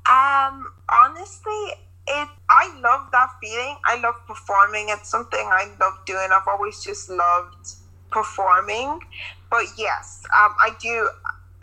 Um 0.09 0.65
honestly 0.89 1.73
it 2.07 2.29
I 2.49 2.73
love 2.81 3.11
that 3.11 3.29
feeling. 3.41 3.77
I 3.85 3.99
love 3.99 4.15
performing. 4.25 4.87
It's 4.89 5.09
something 5.09 5.39
I 5.39 5.75
love 5.79 5.93
doing. 6.05 6.29
I've 6.31 6.47
always 6.47 6.81
just 6.83 7.09
loved 7.09 7.75
performing. 8.09 8.99
But 9.49 9.65
yes, 9.77 10.23
um, 10.37 10.53
I 10.59 10.71
do. 10.79 11.09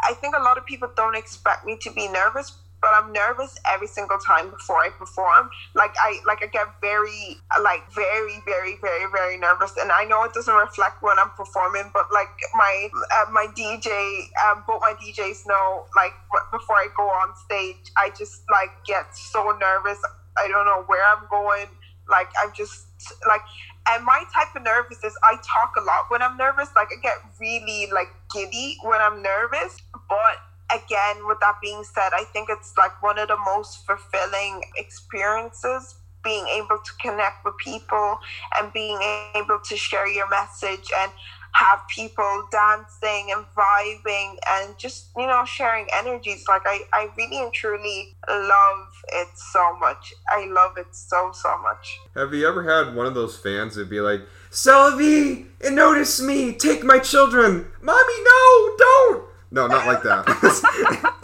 I 0.00 0.12
think 0.14 0.36
a 0.36 0.42
lot 0.42 0.58
of 0.58 0.66
people 0.66 0.90
don't 0.94 1.16
expect 1.16 1.64
me 1.64 1.78
to 1.80 1.90
be 1.90 2.08
nervous, 2.08 2.52
but 2.82 2.90
I'm 2.92 3.12
nervous 3.12 3.56
every 3.66 3.86
single 3.86 4.18
time 4.18 4.50
before 4.50 4.76
I 4.76 4.90
perform. 4.90 5.48
Like 5.74 5.94
I 5.98 6.20
like 6.26 6.42
I 6.42 6.46
get 6.46 6.66
very 6.82 7.38
like 7.62 7.90
very 7.94 8.42
very 8.44 8.76
very 8.82 9.06
very 9.10 9.38
nervous, 9.38 9.72
and 9.80 9.90
I 9.90 10.04
know 10.04 10.22
it 10.24 10.34
doesn't 10.34 10.54
reflect 10.54 11.02
when 11.02 11.18
I'm 11.18 11.30
performing. 11.30 11.90
But 11.94 12.12
like 12.12 12.28
my 12.54 12.90
uh, 13.10 13.30
my 13.32 13.46
DJ, 13.56 14.28
um, 14.46 14.64
both 14.66 14.82
my 14.82 14.94
DJs 15.00 15.46
know 15.46 15.86
like 15.96 16.12
before 16.52 16.76
I 16.76 16.88
go 16.94 17.04
on 17.04 17.34
stage, 17.36 17.90
I 17.96 18.10
just 18.10 18.42
like 18.50 18.70
get 18.86 19.16
so 19.16 19.56
nervous. 19.58 19.98
I 20.38 20.48
don't 20.48 20.66
know 20.66 20.84
where 20.86 21.04
I'm 21.04 21.26
going. 21.30 21.66
Like 22.08 22.28
I'm 22.42 22.52
just 22.54 22.86
like, 23.26 23.40
and 23.88 24.04
my 24.04 24.24
type 24.34 24.54
of 24.56 24.62
nervous 24.62 25.02
is 25.04 25.16
I 25.22 25.36
talk 25.36 25.72
a 25.78 25.82
lot 25.82 26.04
when 26.08 26.22
I'm 26.22 26.36
nervous. 26.36 26.68
Like 26.76 26.88
I 26.96 27.00
get 27.02 27.16
really 27.40 27.88
like 27.92 28.08
giddy 28.32 28.76
when 28.82 29.00
I'm 29.00 29.22
nervous. 29.22 29.78
But 30.08 30.36
again, 30.70 31.26
with 31.26 31.40
that 31.40 31.56
being 31.62 31.82
said, 31.84 32.10
I 32.12 32.24
think 32.32 32.48
it's 32.50 32.74
like 32.76 33.02
one 33.02 33.18
of 33.18 33.28
the 33.28 33.38
most 33.44 33.86
fulfilling 33.86 34.62
experiences 34.76 35.96
being 36.22 36.46
able 36.48 36.78
to 36.78 36.92
connect 37.02 37.44
with 37.44 37.54
people 37.58 38.18
and 38.58 38.72
being 38.72 38.98
able 39.34 39.60
to 39.62 39.76
share 39.76 40.08
your 40.08 40.28
message 40.30 40.90
and 40.98 41.12
have 41.54 41.80
people 41.88 42.48
dancing 42.50 43.32
and 43.32 43.44
vibing 43.56 44.36
and 44.50 44.76
just 44.76 45.10
you 45.16 45.26
know 45.26 45.44
sharing 45.44 45.86
energies. 45.92 46.44
Like 46.48 46.62
i 46.66 46.80
i 46.92 47.08
really 47.16 47.40
and 47.40 47.52
truly 47.52 48.16
love 48.28 48.88
it 49.12 49.28
so 49.34 49.76
much. 49.78 50.12
I 50.28 50.46
love 50.46 50.76
it 50.76 50.88
so 50.92 51.30
so 51.32 51.56
much. 51.62 51.98
Have 52.14 52.34
you 52.34 52.46
ever 52.46 52.62
had 52.62 52.94
one 52.94 53.06
of 53.06 53.14
those 53.14 53.36
fans 53.36 53.76
that 53.76 53.88
be 53.88 54.00
like 54.00 54.22
Celavi, 54.50 55.46
and 55.64 55.76
notice 55.76 56.20
me 56.20 56.52
take 56.52 56.84
my 56.84 56.98
children. 56.98 57.66
Mommy 57.80 58.14
no 58.24 58.76
don't. 58.78 59.24
No 59.50 59.66
not 59.66 59.86
like 59.86 60.02
that. 60.02 61.10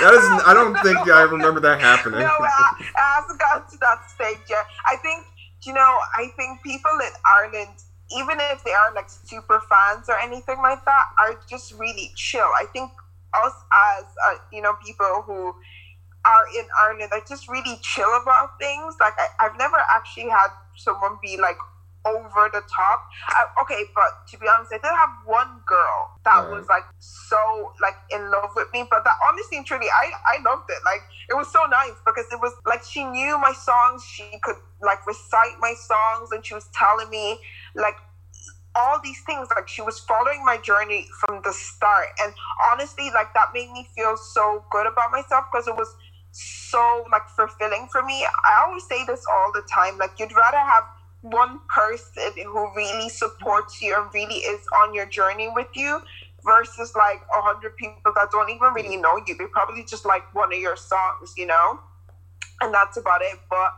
That 0.00 0.14
is 0.14 0.24
i 0.46 0.52
don't 0.52 0.74
think 0.82 0.98
i 1.08 1.22
remember 1.22 1.60
that 1.60 1.80
happening. 1.80 2.20
No 2.20 2.26
it 2.26 2.86
hasn't 2.94 3.38
gotten 3.38 3.70
to 3.70 3.78
that 3.78 4.10
stage 4.10 4.38
yet. 4.50 4.66
I 4.84 4.96
think 4.96 5.24
you 5.64 5.72
know 5.72 5.98
i 6.16 6.26
think 6.36 6.62
people 6.62 6.90
in 7.00 7.12
ireland 7.24 7.76
even 8.16 8.38
if 8.40 8.64
they 8.64 8.72
are 8.72 8.94
like 8.94 9.08
super 9.08 9.60
fans 9.68 10.08
or 10.08 10.18
anything 10.18 10.58
like 10.58 10.84
that, 10.84 11.04
are 11.18 11.40
just 11.48 11.72
really 11.74 12.12
chill. 12.16 12.48
I 12.56 12.66
think 12.72 12.90
us 13.34 13.54
as 13.72 14.04
uh, 14.26 14.34
you 14.52 14.60
know 14.60 14.74
people 14.84 15.22
who 15.26 15.54
are 16.24 16.44
in 16.56 16.66
Ireland 16.80 17.10
are 17.12 17.24
just 17.26 17.48
really 17.48 17.78
chill 17.82 18.10
about 18.22 18.58
things. 18.58 18.96
Like 19.00 19.14
I, 19.18 19.44
have 19.44 19.58
never 19.58 19.78
actually 19.94 20.28
had 20.28 20.48
someone 20.76 21.18
be 21.22 21.36
like 21.36 21.56
over 22.04 22.50
the 22.52 22.62
top. 22.70 23.06
I, 23.28 23.44
okay, 23.62 23.84
but 23.94 24.26
to 24.30 24.38
be 24.38 24.46
honest, 24.48 24.72
I 24.72 24.78
did 24.78 24.90
have 24.90 25.10
one 25.24 25.60
girl 25.66 26.10
that 26.24 26.50
was 26.50 26.66
like 26.68 26.84
so 26.98 27.72
like 27.80 27.96
in 28.10 28.30
love 28.30 28.50
with 28.54 28.68
me. 28.72 28.86
But 28.90 29.04
that 29.04 29.16
honestly 29.28 29.58
and 29.58 29.66
truly, 29.66 29.86
I 29.86 30.10
I 30.26 30.42
loved 30.42 30.70
it. 30.70 30.78
Like 30.84 31.02
it 31.30 31.34
was 31.34 31.50
so 31.50 31.64
nice 31.70 31.94
because 32.06 32.26
it 32.32 32.40
was 32.40 32.52
like 32.66 32.82
she 32.84 33.04
knew 33.04 33.38
my 33.38 33.52
songs. 33.52 34.04
She 34.04 34.28
could 34.42 34.56
like 34.82 35.06
recite 35.06 35.58
my 35.60 35.74
songs, 35.74 36.30
and 36.32 36.44
she 36.44 36.54
was 36.54 36.68
telling 36.74 37.10
me 37.10 37.38
like 37.74 37.96
all 38.74 39.00
these 39.02 39.20
things 39.26 39.48
like 39.54 39.68
she 39.68 39.82
was 39.82 39.98
following 40.00 40.44
my 40.44 40.56
journey 40.58 41.06
from 41.20 41.40
the 41.44 41.52
start. 41.52 42.06
And 42.22 42.32
honestly 42.72 43.10
like 43.14 43.32
that 43.34 43.48
made 43.52 43.70
me 43.70 43.88
feel 43.94 44.16
so 44.16 44.64
good 44.70 44.86
about 44.86 45.10
myself 45.10 45.44
because 45.52 45.68
it 45.68 45.76
was 45.76 45.94
so 46.32 47.04
like 47.12 47.28
fulfilling 47.36 47.88
for 47.92 48.02
me. 48.02 48.24
I 48.24 48.64
always 48.66 48.86
say 48.86 49.04
this 49.04 49.24
all 49.30 49.52
the 49.52 49.62
time 49.72 49.98
like 49.98 50.12
you'd 50.18 50.34
rather 50.34 50.58
have 50.58 50.84
one 51.20 51.60
person 51.74 52.32
who 52.36 52.74
really 52.74 53.08
supports 53.08 53.80
you 53.80 53.94
and 53.96 54.12
really 54.12 54.36
is 54.36 54.60
on 54.82 54.94
your 54.94 55.06
journey 55.06 55.48
with 55.54 55.68
you 55.74 56.00
versus 56.44 56.92
like 56.96 57.20
a 57.36 57.40
hundred 57.42 57.76
people 57.76 58.12
that 58.16 58.28
don't 58.32 58.50
even 58.50 58.72
really 58.72 58.96
know 58.96 59.20
you. 59.26 59.36
They 59.36 59.46
probably 59.46 59.84
just 59.84 60.04
like 60.04 60.34
one 60.34 60.52
of 60.52 60.58
your 60.58 60.76
songs 60.76 61.34
you 61.36 61.46
know? 61.46 61.78
And 62.60 62.72
that's 62.72 62.96
about 62.96 63.20
it. 63.22 63.38
But 63.50 63.72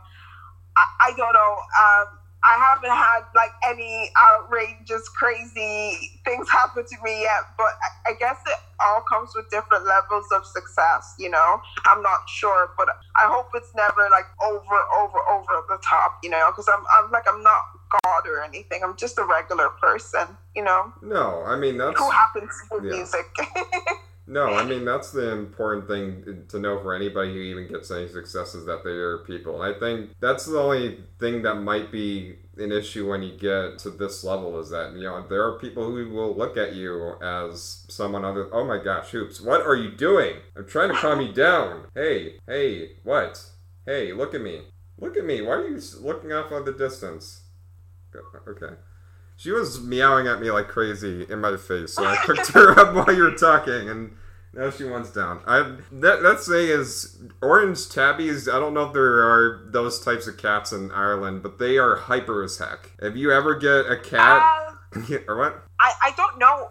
i, 0.77 0.85
I 1.01 1.13
don't 1.17 1.33
know 1.33 1.55
um 1.79 2.19
I 2.45 2.61
haven't 2.61 2.91
had 2.91 3.21
like 3.33 3.49
any 3.67 4.11
outrageous, 4.15 5.09
crazy 5.09 6.21
things 6.23 6.47
happen 6.49 6.85
to 6.85 6.95
me 7.03 7.21
yet. 7.21 7.41
But 7.57 7.73
I, 8.05 8.13
guess 8.19 8.37
it 8.45 8.59
all 8.79 9.01
comes 9.09 9.31
with 9.35 9.49
different 9.49 9.85
levels 9.85 10.25
of 10.31 10.45
success. 10.45 11.15
You 11.17 11.31
know, 11.31 11.59
I'm 11.85 12.03
not 12.03 12.29
sure, 12.29 12.69
but 12.77 12.87
I 13.15 13.25
hope 13.25 13.47
it's 13.55 13.73
never 13.75 14.07
like 14.11 14.25
over, 14.43 14.77
over, 15.01 15.17
over 15.33 15.65
the 15.69 15.79
top. 15.83 16.19
You 16.21 16.29
know, 16.29 16.51
because 16.51 16.69
I'm, 16.71 16.83
I'm 16.95 17.11
like, 17.11 17.23
I'm 17.27 17.41
not 17.41 17.63
God 18.03 18.27
or 18.27 18.43
anything. 18.43 18.81
I'm 18.83 18.95
just 18.95 19.17
a 19.17 19.25
regular 19.25 19.69
person. 19.81 20.37
You 20.55 20.63
know. 20.63 20.93
No, 21.01 21.43
I 21.47 21.55
mean 21.55 21.77
that's 21.77 21.97
who 21.97 22.11
happens 22.11 22.53
with 22.69 22.83
yeah. 22.83 22.91
music. 22.91 23.25
No, 24.27 24.45
I 24.45 24.63
mean 24.65 24.85
that's 24.85 25.11
the 25.11 25.31
important 25.31 25.87
thing 25.87 26.45
to 26.47 26.59
know 26.59 26.81
for 26.81 26.95
anybody 26.95 27.31
who 27.31 27.39
even 27.39 27.67
gets 27.67 27.91
any 27.91 28.07
success 28.07 28.55
is 28.55 28.65
that 28.65 28.83
they 28.83 28.89
are 28.89 29.19
people. 29.19 29.61
I 29.61 29.73
think 29.73 30.11
that's 30.19 30.45
the 30.45 30.59
only 30.59 31.03
thing 31.19 31.43
that 31.43 31.55
might 31.55 31.91
be 31.91 32.37
an 32.57 32.71
issue 32.71 33.09
when 33.09 33.21
you 33.21 33.37
get 33.37 33.77
to 33.79 33.91
this 33.91 34.23
level 34.23 34.59
is 34.59 34.71
that 34.71 34.93
you 34.93 35.03
know 35.03 35.27
there 35.27 35.43
are 35.43 35.59
people 35.59 35.85
who 35.85 36.09
will 36.09 36.35
look 36.35 36.57
at 36.57 36.73
you 36.73 37.13
as 37.21 37.85
someone 37.87 38.25
other. 38.25 38.49
Oh 38.51 38.65
my 38.65 38.83
gosh, 38.83 39.09
hoops! 39.09 39.39
What 39.39 39.61
are 39.61 39.75
you 39.75 39.91
doing? 39.91 40.37
I'm 40.57 40.65
trying 40.65 40.89
to 40.89 40.95
calm 40.95 41.21
you 41.21 41.31
down. 41.31 41.85
Hey, 41.93 42.39
hey, 42.47 42.93
what? 43.03 43.43
Hey, 43.85 44.11
look 44.11 44.33
at 44.33 44.41
me. 44.41 44.63
Look 44.97 45.17
at 45.17 45.25
me. 45.25 45.43
Why 45.43 45.53
are 45.53 45.67
you 45.67 45.79
looking 45.99 46.31
off 46.31 46.51
at 46.51 46.65
the 46.65 46.73
distance? 46.73 47.41
Okay. 48.47 48.75
She 49.37 49.51
was 49.51 49.81
meowing 49.81 50.27
at 50.27 50.39
me 50.39 50.49
like 50.51 50.67
crazy 50.67 51.25
in 51.29 51.41
my 51.41 51.57
face, 51.57 51.93
so 51.93 52.05
I 52.05 52.17
picked 52.25 52.51
her 52.53 52.79
up 52.79 52.93
while 52.95 53.15
you 53.15 53.23
were 53.23 53.35
talking, 53.35 53.89
and 53.89 54.15
now 54.53 54.69
she 54.69 54.85
wants 54.85 55.11
down. 55.11 55.41
I 55.45 55.77
that 55.91 56.23
that 56.23 56.39
say 56.39 56.67
is 56.67 57.21
orange 57.41 57.89
tabbies. 57.89 58.47
I 58.47 58.59
don't 58.59 58.73
know 58.73 58.83
if 58.83 58.93
there 58.93 59.29
are 59.29 59.67
those 59.71 59.99
types 59.99 60.27
of 60.27 60.37
cats 60.37 60.71
in 60.71 60.91
Ireland, 60.91 61.43
but 61.43 61.59
they 61.59 61.77
are 61.77 61.95
hyper 61.95 62.43
as 62.43 62.57
heck. 62.57 62.91
If 63.01 63.17
you 63.17 63.31
ever 63.31 63.55
get 63.55 63.91
a 63.91 63.97
cat, 63.97 64.41
uh, 64.95 65.17
or 65.27 65.37
what? 65.37 65.63
I 65.79 65.93
I 66.03 66.11
don't 66.15 66.39
know 66.39 66.69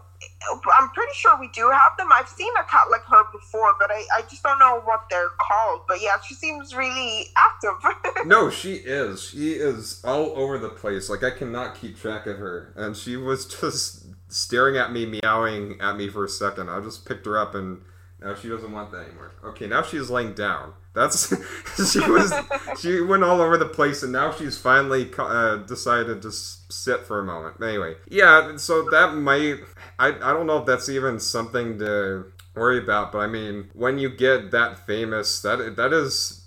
I'm 0.77 0.89
pretty 0.89 1.13
sure 1.13 1.37
we 1.39 1.47
do 1.49 1.69
have 1.69 1.97
them. 1.97 2.09
I've 2.11 2.29
seen 2.29 2.51
a 2.59 2.63
cat 2.63 2.87
like 2.91 3.03
her 3.03 3.23
before, 3.31 3.75
but 3.79 3.91
I, 3.91 4.05
I 4.17 4.21
just 4.29 4.43
don't 4.43 4.59
know 4.59 4.81
what 4.85 5.05
they're 5.09 5.29
called. 5.39 5.81
But 5.87 6.01
yeah, 6.01 6.19
she 6.25 6.33
seems 6.33 6.75
really 6.75 7.27
active. 7.37 7.73
no, 8.25 8.49
she 8.49 8.75
is. 8.75 9.23
She 9.23 9.53
is 9.53 10.01
all 10.03 10.37
over 10.37 10.57
the 10.57 10.69
place. 10.69 11.09
Like 11.09 11.23
I 11.23 11.31
cannot 11.31 11.75
keep 11.75 11.97
track 11.97 12.27
of 12.27 12.37
her. 12.37 12.73
And 12.75 12.95
she 12.95 13.17
was 13.17 13.45
just 13.45 14.05
staring 14.27 14.77
at 14.77 14.91
me, 14.91 15.05
meowing 15.05 15.79
at 15.81 15.97
me 15.97 16.09
for 16.09 16.25
a 16.25 16.29
second. 16.29 16.69
I 16.69 16.79
just 16.81 17.05
picked 17.05 17.25
her 17.25 17.37
up 17.37 17.55
and 17.55 17.81
now 18.25 18.33
she 18.33 18.49
doesn't 18.49 18.71
want 18.71 18.91
that 18.91 19.05
anymore. 19.05 19.31
Okay, 19.43 19.67
now 19.67 19.83
she's 19.83 20.09
laying 20.09 20.33
down. 20.33 20.73
That's 20.93 21.29
she 21.91 21.99
was 21.99 22.33
she 22.81 22.99
went 23.01 23.23
all 23.23 23.39
over 23.39 23.55
the 23.57 23.67
place, 23.67 24.01
and 24.01 24.11
now 24.11 24.31
she's 24.31 24.57
finally 24.57 25.11
uh, 25.17 25.57
decided 25.57 26.23
to 26.23 26.31
sit 26.31 27.01
for 27.01 27.19
a 27.19 27.23
moment. 27.23 27.61
Anyway, 27.61 27.95
yeah. 28.09 28.57
So 28.57 28.89
that 28.89 29.13
might 29.13 29.59
I 29.99 30.07
I 30.07 30.33
don't 30.33 30.47
know 30.47 30.57
if 30.57 30.65
that's 30.65 30.89
even 30.89 31.19
something 31.19 31.77
to 31.77 32.25
worry 32.55 32.79
about, 32.79 33.11
but 33.11 33.19
I 33.19 33.27
mean, 33.27 33.69
when 33.73 33.99
you 33.99 34.09
get 34.09 34.49
that 34.51 34.87
famous, 34.87 35.41
that 35.43 35.75
that 35.75 35.93
is 35.93 36.44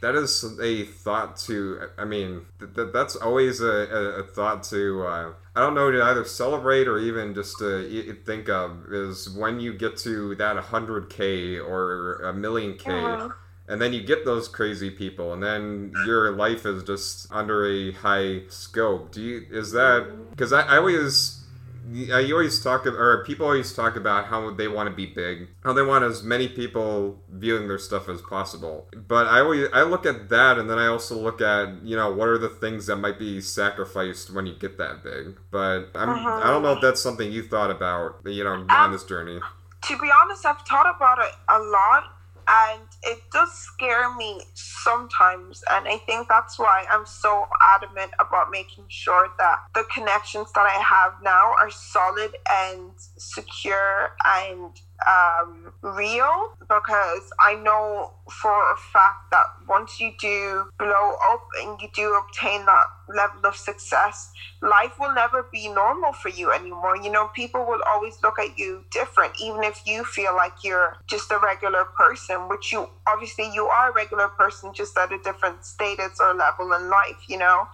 that 0.00 0.14
is 0.14 0.58
a 0.60 0.84
thought 0.84 1.36
to 1.36 1.88
i 1.98 2.04
mean 2.04 2.42
th- 2.58 2.88
that's 2.92 3.16
always 3.16 3.60
a, 3.60 3.66
a, 3.66 4.00
a 4.20 4.22
thought 4.22 4.62
to 4.62 5.04
uh, 5.06 5.32
i 5.56 5.60
don't 5.60 5.74
know 5.74 5.90
to 5.90 6.02
either 6.02 6.24
celebrate 6.24 6.86
or 6.86 6.98
even 6.98 7.34
just 7.34 7.58
to 7.58 8.16
think 8.24 8.48
of 8.48 8.92
is 8.92 9.30
when 9.30 9.60
you 9.60 9.72
get 9.72 9.96
to 9.96 10.34
that 10.36 10.56
100k 10.56 11.64
or 11.64 12.16
a 12.22 12.32
million 12.32 12.76
k 12.76 12.90
uh-huh. 12.90 13.28
and 13.68 13.80
then 13.80 13.92
you 13.92 14.02
get 14.02 14.24
those 14.24 14.48
crazy 14.48 14.90
people 14.90 15.32
and 15.32 15.42
then 15.42 15.92
your 16.06 16.32
life 16.32 16.66
is 16.66 16.82
just 16.82 17.30
under 17.32 17.66
a 17.66 17.92
high 17.92 18.42
scope. 18.48 19.12
Do 19.12 19.22
you 19.22 19.46
is 19.50 19.72
that 19.72 20.30
because 20.30 20.52
I, 20.52 20.62
I 20.62 20.76
always 20.76 21.43
you 21.90 22.34
always 22.34 22.62
talk 22.62 22.86
or 22.86 23.24
people 23.24 23.46
always 23.46 23.72
talk 23.72 23.96
about 23.96 24.26
how 24.26 24.50
they 24.50 24.68
want 24.68 24.88
to 24.88 24.94
be 24.94 25.06
big 25.06 25.48
how 25.64 25.72
they 25.72 25.82
want 25.82 26.04
as 26.04 26.22
many 26.22 26.48
people 26.48 27.18
viewing 27.30 27.68
their 27.68 27.78
stuff 27.78 28.08
as 28.08 28.22
possible. 28.22 28.86
But 28.94 29.26
i 29.26 29.40
always 29.40 29.68
i 29.72 29.82
look 29.82 30.06
at 30.06 30.28
that 30.30 30.58
and 30.58 30.68
then 30.68 30.78
i 30.78 30.86
also 30.86 31.18
look 31.18 31.40
at 31.40 31.82
you 31.82 31.96
know 31.96 32.12
what 32.12 32.28
are 32.28 32.38
the 32.38 32.48
things 32.48 32.86
that 32.86 32.96
might 32.96 33.18
be 33.18 33.40
sacrificed 33.40 34.32
when 34.32 34.46
you 34.46 34.54
get 34.54 34.78
that 34.78 35.02
big. 35.02 35.36
But 35.50 35.90
i'm 35.94 36.10
uh-huh. 36.10 36.40
i 36.42 36.46
don't 36.46 36.62
know 36.62 36.72
if 36.72 36.80
that's 36.80 37.02
something 37.02 37.30
you 37.30 37.42
thought 37.42 37.70
about 37.70 38.20
you 38.24 38.44
know 38.44 38.54
um, 38.54 38.66
on 38.70 38.92
this 38.92 39.04
journey. 39.04 39.40
to 39.82 39.98
be 39.98 40.10
honest 40.22 40.46
i've 40.46 40.60
thought 40.62 40.94
about 40.96 41.18
it 41.18 41.32
a 41.48 41.58
lot 41.58 42.14
and 42.48 42.82
it 43.02 43.20
does 43.32 43.52
scare 43.52 44.14
me 44.16 44.40
sometimes 44.54 45.62
and 45.70 45.86
i 45.88 45.96
think 45.98 46.28
that's 46.28 46.58
why 46.58 46.84
i'm 46.90 47.06
so 47.06 47.46
adamant 47.74 48.10
about 48.20 48.50
making 48.50 48.84
sure 48.88 49.28
that 49.38 49.58
the 49.74 49.84
connections 49.92 50.50
that 50.54 50.66
i 50.66 50.80
have 50.82 51.12
now 51.22 51.52
are 51.60 51.70
solid 51.70 52.32
and 52.50 52.90
secure 53.16 54.14
and 54.24 54.70
um, 55.06 55.72
real 55.82 56.54
because 56.60 57.30
I 57.40 57.54
know 57.54 58.12
for 58.40 58.72
a 58.72 58.76
fact 58.92 59.30
that 59.30 59.46
once 59.68 60.00
you 60.00 60.12
do 60.18 60.64
blow 60.78 61.16
up 61.30 61.46
and 61.62 61.80
you 61.80 61.88
do 61.94 62.14
obtain 62.14 62.64
that 62.66 62.86
level 63.08 63.40
of 63.44 63.56
success, 63.56 64.32
life 64.62 64.92
will 64.98 65.14
never 65.14 65.46
be 65.52 65.68
normal 65.68 66.12
for 66.12 66.30
you 66.30 66.52
anymore. 66.52 66.96
You 66.96 67.10
know, 67.10 67.28
people 67.34 67.66
will 67.66 67.82
always 67.86 68.16
look 68.22 68.38
at 68.38 68.58
you 68.58 68.84
different, 68.90 69.34
even 69.40 69.62
if 69.62 69.82
you 69.86 70.04
feel 70.04 70.34
like 70.34 70.64
you're 70.64 70.96
just 71.06 71.30
a 71.30 71.38
regular 71.38 71.84
person, 71.84 72.48
which 72.48 72.72
you 72.72 72.88
obviously 73.06 73.52
you 73.52 73.66
are 73.66 73.90
a 73.90 73.94
regular 73.94 74.28
person, 74.28 74.72
just 74.72 74.96
at 74.96 75.12
a 75.12 75.18
different 75.18 75.64
status 75.64 76.18
or 76.20 76.34
level 76.34 76.72
in 76.72 76.88
life, 76.88 77.24
you 77.28 77.38
know. 77.38 77.66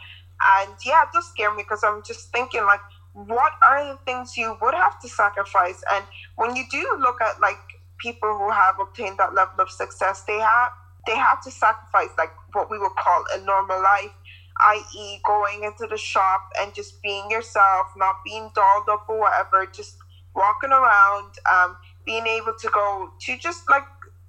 And 0.43 0.73
yeah, 0.85 1.03
it 1.03 1.09
does 1.13 1.29
scare 1.29 1.55
me 1.55 1.63
because 1.63 1.85
I'm 1.85 2.03
just 2.03 2.33
thinking 2.33 2.65
like 2.65 2.81
what 3.13 3.53
are 3.67 3.93
the 3.93 3.99
things 4.05 4.37
you 4.37 4.57
would 4.61 4.75
have 4.75 5.01
to 5.01 5.09
sacrifice? 5.09 5.83
And 5.93 6.05
when 6.37 6.57
you 6.57 6.65
do 6.71 6.97
look 7.01 7.21
at 7.21 7.41
like 7.41 7.59
people 7.99 8.29
who 8.37 8.51
have 8.51 8.77
obtained 8.81 9.19
that 9.19 9.35
level 9.35 9.61
of 9.61 9.71
success, 9.71 10.23
they 10.27 10.39
have 10.39 10.71
they 11.07 11.17
have 11.17 11.43
to 11.43 11.51
sacrifice 11.51 12.11
like 12.19 12.33
what 12.53 12.71
we 12.71 12.79
would 12.79 12.95
call 12.97 13.25
a 13.35 13.41
normal 13.45 13.83
life, 13.83 14.13
i.e., 14.61 15.19
going 15.25 15.65
into 15.65 15.87
the 15.87 15.97
shop 15.97 16.51
and 16.59 16.75
just 16.75 17.03
being 17.03 17.31
yourself, 17.31 17.87
not 17.97 18.17
being 18.25 18.51
dolled 18.55 18.89
up 18.89 19.07
or 19.09 19.21
whatever, 19.21 19.67
just 19.67 19.97
walking 20.35 20.71
around, 20.71 21.33
um, 21.51 21.77
being 22.05 22.27
able 22.27 22.53
to 22.61 22.69
go 22.69 23.11
to 23.21 23.37
just 23.39 23.69
like 23.71 23.85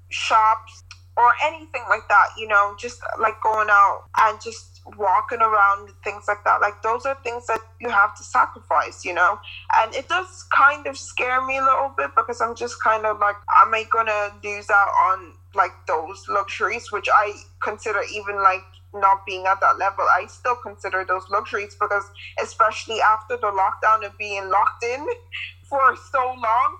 shops 0.09 0.83
or 1.17 1.31
anything 1.45 1.83
like 1.89 2.07
that, 2.09 2.27
you 2.37 2.47
know, 2.47 2.73
just 2.79 3.01
like 3.19 3.35
going 3.43 3.67
out 3.69 4.05
and 4.19 4.39
just 4.41 4.70
walking 4.97 5.39
around 5.39 5.89
things 6.03 6.25
like 6.27 6.43
that. 6.45 6.61
Like 6.61 6.81
those 6.81 7.05
are 7.05 7.17
things 7.23 7.47
that 7.47 7.59
you 7.79 7.89
have 7.89 8.15
to 8.17 8.23
sacrifice 8.23 9.03
you 9.05 9.13
know? 9.13 9.39
And 9.77 9.93
it 9.95 10.07
does 10.07 10.45
kind 10.55 10.87
of 10.87 10.97
scare 10.97 11.45
me 11.45 11.57
a 11.57 11.63
little 11.63 11.93
bit 11.97 12.11
because 12.15 12.41
i'm 12.41 12.55
just 12.55 12.81
kind 12.83 13.05
of 13.05 13.19
like 13.19 13.35
am 13.57 13.73
i 13.73 13.83
gonna 13.91 14.31
lose 14.43 14.69
out 14.69 14.91
on 15.09 15.33
like 15.55 15.71
those 15.87 16.25
luxuries 16.29 16.91
which 16.91 17.07
i 17.13 17.33
consider 17.61 18.01
even 18.13 18.35
like 18.41 18.63
not 18.93 19.25
being 19.25 19.45
at 19.45 19.59
that 19.61 19.77
level 19.77 20.05
i 20.17 20.25
still 20.27 20.55
consider 20.55 21.05
those 21.07 21.23
luxuries 21.29 21.75
because 21.79 22.03
especially 22.41 22.99
after 23.01 23.37
the 23.37 23.47
lockdown 23.47 24.03
and 24.05 24.17
being 24.17 24.49
locked 24.49 24.83
in 24.83 25.05
for 25.69 25.95
so 26.11 26.25
long 26.25 26.77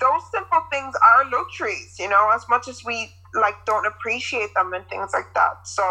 those 0.00 0.22
simple 0.32 0.60
things 0.70 0.94
are 1.02 1.30
luxuries 1.30 1.96
you 1.98 2.08
know 2.08 2.30
as 2.34 2.44
much 2.48 2.68
as 2.68 2.84
we 2.84 3.10
like 3.34 3.54
don't 3.64 3.86
appreciate 3.86 4.52
them 4.54 4.72
and 4.72 4.86
things 4.88 5.10
like 5.12 5.32
that. 5.34 5.66
So 5.66 5.82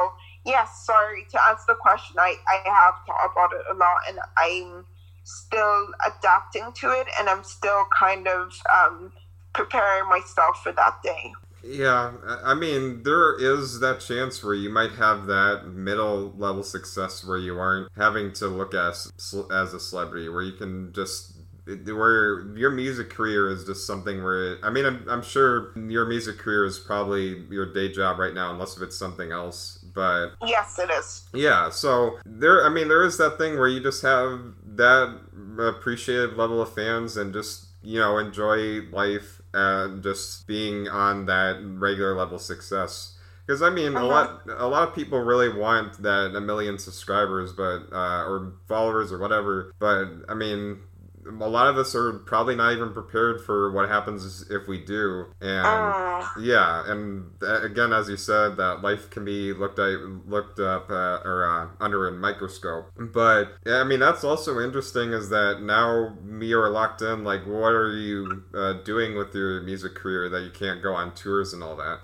yes, 0.46 0.86
sorry 0.86 1.26
to 1.32 1.44
answer 1.50 1.66
the 1.70 1.76
question. 1.76 2.18
I, 2.20 2.36
I 2.48 2.70
have 2.70 2.96
thought 3.06 3.32
about 3.32 3.54
it 3.54 3.66
a 3.72 3.76
lot 3.76 3.98
and 4.10 4.20
I'm 4.38 4.86
still 5.24 5.88
adapting 6.06 6.72
to 6.74 6.92
it 6.92 7.08
and 7.20 7.30
I'm 7.30 7.44
still 7.44 7.86
kind 7.98 8.28
of 8.28 8.54
um, 8.74 9.12
preparing 9.54 10.10
myself 10.10 10.62
for 10.64 10.72
that 10.72 11.02
day. 11.04 11.34
Yeah, 11.64 12.14
I 12.44 12.56
mean, 12.56 13.04
there 13.04 13.40
is 13.40 13.82
that 13.82 14.00
chance 14.00 14.44
where 14.44 14.56
you 14.56 14.72
might 14.72 14.94
have 14.94 15.28
that 15.28 15.68
middle 15.68 16.34
level 16.36 16.64
success 16.64 17.24
where 17.24 17.38
you 17.38 17.60
aren't 17.60 17.88
having 17.96 18.34
to 18.34 18.48
look 18.48 18.74
as 18.74 19.12
as 19.52 19.74
a 19.74 19.80
celebrity, 19.80 20.28
where 20.28 20.42
you 20.42 20.54
can 20.54 20.92
just 20.92 21.31
where 21.66 22.56
your 22.58 22.72
music 22.72 23.10
career 23.10 23.50
is 23.50 23.66
just 23.66 23.86
something 23.86 24.24
where 24.24 24.58
I 24.64 24.70
mean 24.70 24.86
I'm, 24.86 25.06
I'm 25.08 25.22
sure 25.22 25.78
your 25.78 26.06
music 26.06 26.38
career 26.38 26.66
is 26.66 26.80
probably 26.80 27.46
your 27.50 27.72
day 27.72 27.92
job 27.92 28.18
right 28.20 28.34
now 28.34 28.52
unless 28.52 28.76
if 28.76 28.84
it's 28.84 28.98
something 28.98 29.32
else 29.32 29.82
but 29.94 30.32
yes, 30.46 30.80
it 30.80 30.90
is. 30.90 31.24
Yeah, 31.34 31.70
so 31.70 32.18
there. 32.26 32.66
I 32.66 32.70
mean, 32.70 32.88
there 32.88 33.04
is 33.04 33.18
that 33.18 33.38
thing 33.38 33.58
where 33.58 33.68
you 33.68 33.82
just 33.82 34.02
have 34.04 34.40
that 34.76 35.20
appreciative 35.60 36.38
level 36.38 36.62
of 36.62 36.74
fans 36.74 37.18
and 37.18 37.34
just 37.34 37.68
you 37.84 38.00
know 38.00 38.18
enjoy 38.18 38.82
life 38.92 39.42
and 39.54 40.04
just 40.04 40.48
being 40.48 40.88
on 40.88 41.26
that 41.26 41.60
regular 41.64 42.16
level 42.16 42.40
success. 42.40 43.18
Because 43.46 43.62
I 43.62 43.70
mean, 43.70 43.96
uh-huh. 43.96 44.06
a 44.06 44.08
lot 44.08 44.42
a 44.48 44.68
lot 44.68 44.88
of 44.88 44.96
people 44.96 45.20
really 45.20 45.50
want 45.50 46.02
that 46.04 46.36
a 46.36 46.42
million 46.42 46.78
subscribers, 46.78 47.52
but 47.52 47.92
uh, 47.92 48.24
or 48.24 48.54
followers 48.68 49.12
or 49.12 49.18
whatever. 49.18 49.74
But 49.80 50.08
I 50.30 50.36
mean, 50.36 50.80
a 51.26 51.48
lot 51.48 51.68
of 51.68 51.78
us 51.78 51.96
are 51.96 52.14
probably 52.20 52.56
not 52.56 52.74
even 52.74 52.94
prepared 52.94 53.42
for 53.42 53.72
what 53.72 53.90
happens 53.90 54.46
if 54.50 54.68
we 54.68 54.84
do. 54.84 55.28
And 55.42 55.66
Uh, 55.66 56.28
yeah, 56.40 56.84
and 56.92 57.32
again, 57.42 57.94
as 57.94 58.10
you 58.10 58.18
said, 58.18 58.58
that 58.58 58.82
life 58.82 59.10
can 59.10 59.26
be 59.26 59.54
looked 59.54 59.80
at, 59.80 60.00
looked 60.28 60.60
up 60.60 60.90
uh, 60.90 61.20
or 61.26 61.46
uh, 61.46 61.84
under 61.84 62.08
a 62.08 62.12
microscope. 62.12 62.92
But 62.98 63.56
I 63.66 63.84
mean, 63.84 64.00
that's 64.00 64.24
also 64.24 64.60
interesting. 64.60 65.14
Is 65.14 65.30
that 65.30 65.62
now 65.62 66.16
me 66.24 66.54
are 66.54 66.70
locked 66.70 67.02
in? 67.02 67.24
Like, 67.24 67.46
what 67.46 67.74
are 67.74 67.92
you 67.92 68.44
uh, 68.54 68.74
doing 68.84 69.16
with 69.16 69.34
your 69.34 69.62
music 69.62 69.96
career 69.96 70.30
that 70.30 70.42
you 70.44 70.52
can't 70.52 70.82
go 70.82 70.94
on 70.94 71.14
tours 71.16 71.54
and 71.54 71.64
all 71.64 71.76
that? 71.78 72.00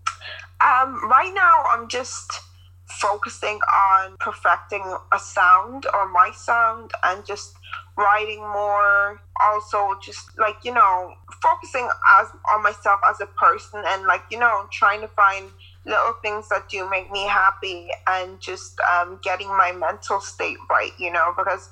Um, 0.59 1.07
right 1.09 1.31
now, 1.33 1.63
I'm 1.71 1.87
just 1.87 2.31
focusing 2.89 3.59
on 3.93 4.15
perfecting 4.19 4.83
a 5.13 5.19
sound 5.19 5.85
or 5.93 6.07
my 6.09 6.31
sound 6.33 6.91
and 7.03 7.25
just 7.25 7.53
writing 7.97 8.39
more. 8.39 9.21
Also, 9.41 9.91
just 10.01 10.37
like 10.37 10.57
you 10.63 10.73
know, 10.73 11.13
focusing 11.41 11.87
as 12.19 12.27
on 12.49 12.63
myself 12.63 12.99
as 13.09 13.19
a 13.21 13.25
person 13.25 13.83
and 13.85 14.03
like 14.05 14.23
you 14.31 14.39
know, 14.39 14.67
trying 14.71 15.01
to 15.01 15.07
find 15.09 15.51
little 15.85 16.13
things 16.21 16.49
that 16.49 16.67
do 16.67 16.89
make 16.89 17.09
me 17.11 17.23
happy 17.25 17.89
and 18.07 18.39
just 18.39 18.77
um, 18.91 19.19
getting 19.23 19.47
my 19.47 19.71
mental 19.71 20.19
state 20.19 20.57
right. 20.69 20.91
You 20.97 21.11
know, 21.11 21.33
because 21.37 21.69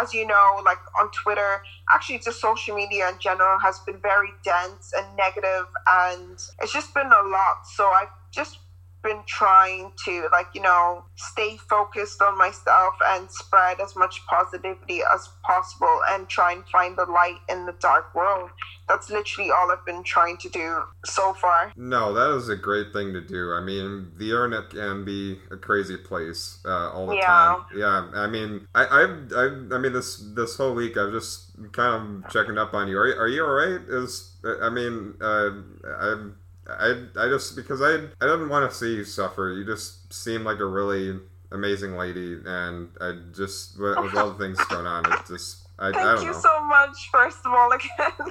as 0.00 0.14
you 0.14 0.26
know, 0.26 0.60
like 0.64 0.78
on 1.00 1.10
Twitter, 1.10 1.62
actually, 1.92 2.18
just 2.18 2.40
social 2.40 2.74
media 2.74 3.08
in 3.08 3.18
general 3.18 3.58
has 3.58 3.78
been 3.80 3.98
very 3.98 4.30
dense 4.42 4.92
and 4.96 5.06
negative, 5.16 5.66
and 5.88 6.40
it's 6.60 6.72
just 6.72 6.94
been 6.94 7.06
a 7.06 7.28
lot. 7.28 7.66
So 7.66 7.86
I've 7.86 8.08
just 8.30 8.58
been 9.04 9.22
trying 9.26 9.92
to, 10.06 10.28
like, 10.32 10.46
you 10.54 10.62
know, 10.62 11.04
stay 11.14 11.56
focused 11.68 12.20
on 12.22 12.36
myself 12.36 12.94
and 13.04 13.30
spread 13.30 13.80
as 13.80 13.94
much 13.94 14.20
positivity 14.26 15.00
as 15.14 15.28
possible 15.44 16.00
and 16.08 16.28
try 16.28 16.52
and 16.52 16.64
find 16.72 16.96
the 16.98 17.04
light 17.04 17.38
in 17.48 17.66
the 17.66 17.74
dark 17.80 18.12
world. 18.14 18.50
That's 18.88 19.10
literally 19.10 19.50
all 19.50 19.70
I've 19.70 19.84
been 19.86 20.02
trying 20.02 20.38
to 20.38 20.48
do 20.48 20.82
so 21.04 21.32
far. 21.34 21.72
No, 21.76 22.12
that 22.14 22.36
is 22.36 22.48
a 22.48 22.56
great 22.56 22.92
thing 22.92 23.12
to 23.12 23.20
do. 23.20 23.52
I 23.52 23.60
mean, 23.60 24.10
the 24.16 24.30
internet 24.30 24.70
can 24.70 25.04
be 25.04 25.38
a 25.50 25.56
crazy 25.56 25.96
place 25.96 26.58
uh, 26.64 26.90
all 26.90 27.06
the 27.06 27.16
Yeah. 27.16 27.26
time. 27.26 27.64
Yeah, 27.76 28.08
I 28.14 28.26
mean, 28.26 28.66
I, 28.74 28.86
I've, 28.86 29.32
I've, 29.36 29.72
I 29.72 29.78
mean, 29.78 29.92
this 29.92 30.16
this 30.34 30.56
whole 30.56 30.74
week 30.74 30.96
I've 30.96 31.12
just 31.12 31.50
kind 31.72 32.24
of 32.24 32.30
checking 32.32 32.58
up 32.58 32.74
on 32.74 32.88
you. 32.88 32.98
Are, 32.98 33.06
you- 33.06 33.14
are 33.20 33.28
you 33.28 33.44
all 33.44 33.52
right? 33.52 33.80
Is 33.88 34.32
I 34.62 34.68
mean, 34.70 35.14
uh, 35.20 35.50
I, 35.86 36.30
I, 36.68 37.04
I 37.18 37.28
just 37.28 37.56
because 37.56 37.82
I, 37.82 37.94
I 37.94 38.26
didn't 38.26 38.48
want 38.48 38.70
to 38.70 38.76
see 38.76 38.94
you 38.94 39.04
suffer. 39.04 39.52
You 39.52 39.64
just 39.64 40.12
seem 40.12 40.44
like 40.44 40.60
a 40.60 40.66
really 40.66 41.18
amazing 41.52 41.96
lady, 41.96 42.38
and 42.44 42.88
I 43.00 43.18
just 43.32 43.78
with, 43.78 43.98
with 43.98 44.14
all 44.16 44.30
the 44.30 44.38
things 44.38 44.58
going 44.68 44.86
on, 44.86 45.10
it 45.10 45.20
just, 45.26 45.68
I, 45.78 45.88
I 45.88 45.92
Thank 45.92 46.04
don't 46.04 46.16
Thank 46.16 46.26
you 46.26 46.32
know. 46.32 46.40
so 46.40 46.64
much, 46.64 47.10
first 47.12 47.38
of 47.44 47.52
all, 47.52 47.70
again. 47.72 47.88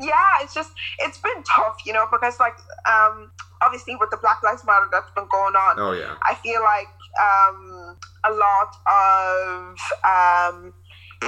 yeah, 0.00 0.42
it's 0.42 0.54
just, 0.54 0.72
it's 1.00 1.18
been 1.18 1.42
tough, 1.44 1.76
you 1.84 1.92
know, 1.92 2.06
because, 2.10 2.40
like, 2.40 2.56
um, 2.90 3.30
obviously 3.62 3.96
with 3.96 4.10
the 4.10 4.18
Black 4.18 4.42
Lives 4.42 4.64
Matter 4.64 4.86
that's 4.90 5.10
been 5.12 5.28
going 5.30 5.54
on, 5.54 5.78
oh 5.78 5.92
yeah. 5.92 6.16
I 6.22 6.34
feel 6.36 6.62
like 6.62 6.88
um, 7.20 7.96
a 8.24 8.32
lot 8.32 8.76
of 8.86 9.78
um, 10.04 10.74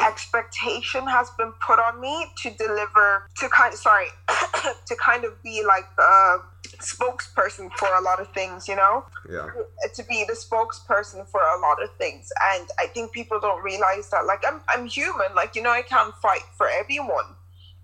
expectation 0.04 1.06
has 1.06 1.30
been 1.38 1.52
put 1.64 1.78
on 1.78 2.00
me 2.00 2.26
to 2.42 2.50
deliver 2.50 3.28
to 3.36 3.48
kind 3.48 3.72
of 3.72 3.78
sorry 3.78 4.06
to 4.86 4.96
kind 4.96 5.24
of 5.24 5.42
be 5.42 5.64
like 5.64 5.84
the 5.96 6.42
spokesperson 6.78 7.70
for 7.76 7.88
a 7.94 8.00
lot 8.02 8.20
of 8.20 8.32
things 8.32 8.68
you 8.68 8.76
know? 8.76 9.04
Yeah. 9.28 9.48
to 9.94 10.02
be 10.04 10.24
the 10.26 10.34
spokesperson 10.34 11.28
for 11.28 11.40
a 11.40 11.60
lot 11.60 11.82
of 11.82 11.90
things. 11.98 12.30
And 12.54 12.68
i 12.78 12.86
think 12.86 13.12
people 13.12 13.40
don't 13.40 13.62
realize 13.62 14.10
that 14.10 14.26
like 14.26 14.42
i'm, 14.46 14.60
I'm 14.68 14.86
human. 14.86 15.34
Like 15.34 15.54
you 15.54 15.62
know 15.62 15.70
i 15.70 15.82
can't 15.82 16.14
fight 16.16 16.44
for 16.56 16.68
everyone. 16.68 17.34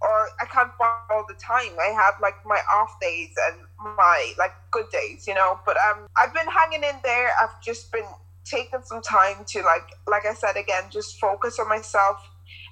Or 0.01 0.29
i 0.41 0.47
can't 0.47 0.73
fight 0.79 1.07
all 1.11 1.25
the 1.29 1.35
time. 1.35 1.73
I 1.81 1.93
have 1.93 2.15
like 2.21 2.37
my 2.45 2.61
off 2.75 2.99
days 3.01 3.35
and 3.51 3.61
my 3.97 4.33
like 4.39 4.53
good 4.71 4.87
days 4.91 5.27
you 5.27 5.35
know? 5.35 5.61
But 5.65 5.77
um 5.89 6.07
i've 6.17 6.35
been 6.35 6.49
hanging 6.49 6.83
in 6.83 6.97
there. 7.03 7.31
I've 7.41 7.61
just 7.63 7.93
been 7.93 8.07
taking 8.45 8.81
some 8.85 9.01
time 9.03 9.45
to 9.47 9.63
like 9.63 9.89
like 10.09 10.27
i 10.27 10.35
said 10.35 10.57
again 10.57 10.85
just 10.91 11.21
focus 11.21 11.59
on 11.59 11.69
myself 11.69 12.17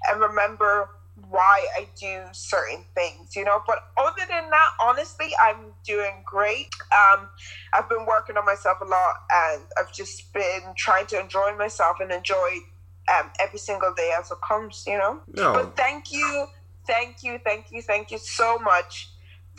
and 0.09 0.21
remember 0.21 0.89
why 1.29 1.67
I 1.77 1.87
do 2.01 2.23
certain 2.33 2.85
things, 2.95 3.37
you 3.37 3.45
know. 3.45 3.63
But 3.67 3.79
other 3.99 4.23
than 4.29 4.49
that, 4.51 4.71
honestly, 4.81 5.29
I'm 5.43 5.73
doing 5.85 6.23
great. 6.25 6.69
Um, 6.93 7.29
I've 7.73 7.89
been 7.89 8.07
working 8.07 8.37
on 8.37 8.47
myself 8.47 8.79
a 8.81 8.85
lot, 8.85 9.17
and 9.31 9.63
I've 9.79 9.93
just 9.93 10.33
been 10.33 10.63
trying 10.77 11.07
to 11.07 11.21
enjoy 11.21 11.55
myself 11.59 11.99
and 12.01 12.11
enjoy 12.11 12.61
um, 13.15 13.31
every 13.39 13.59
single 13.59 13.93
day 13.95 14.13
as 14.19 14.31
it 14.31 14.39
comes, 14.47 14.85
you 14.87 14.99
know. 14.99 15.21
No. 15.35 15.53
But 15.53 15.77
thank 15.77 16.13
you, 16.13 16.47
thank 16.87 17.23
you, 17.23 17.39
thank 17.45 17.67
you, 17.71 17.83
thank 17.83 18.11
you 18.11 18.19
so 18.19 18.59
much 18.59 19.10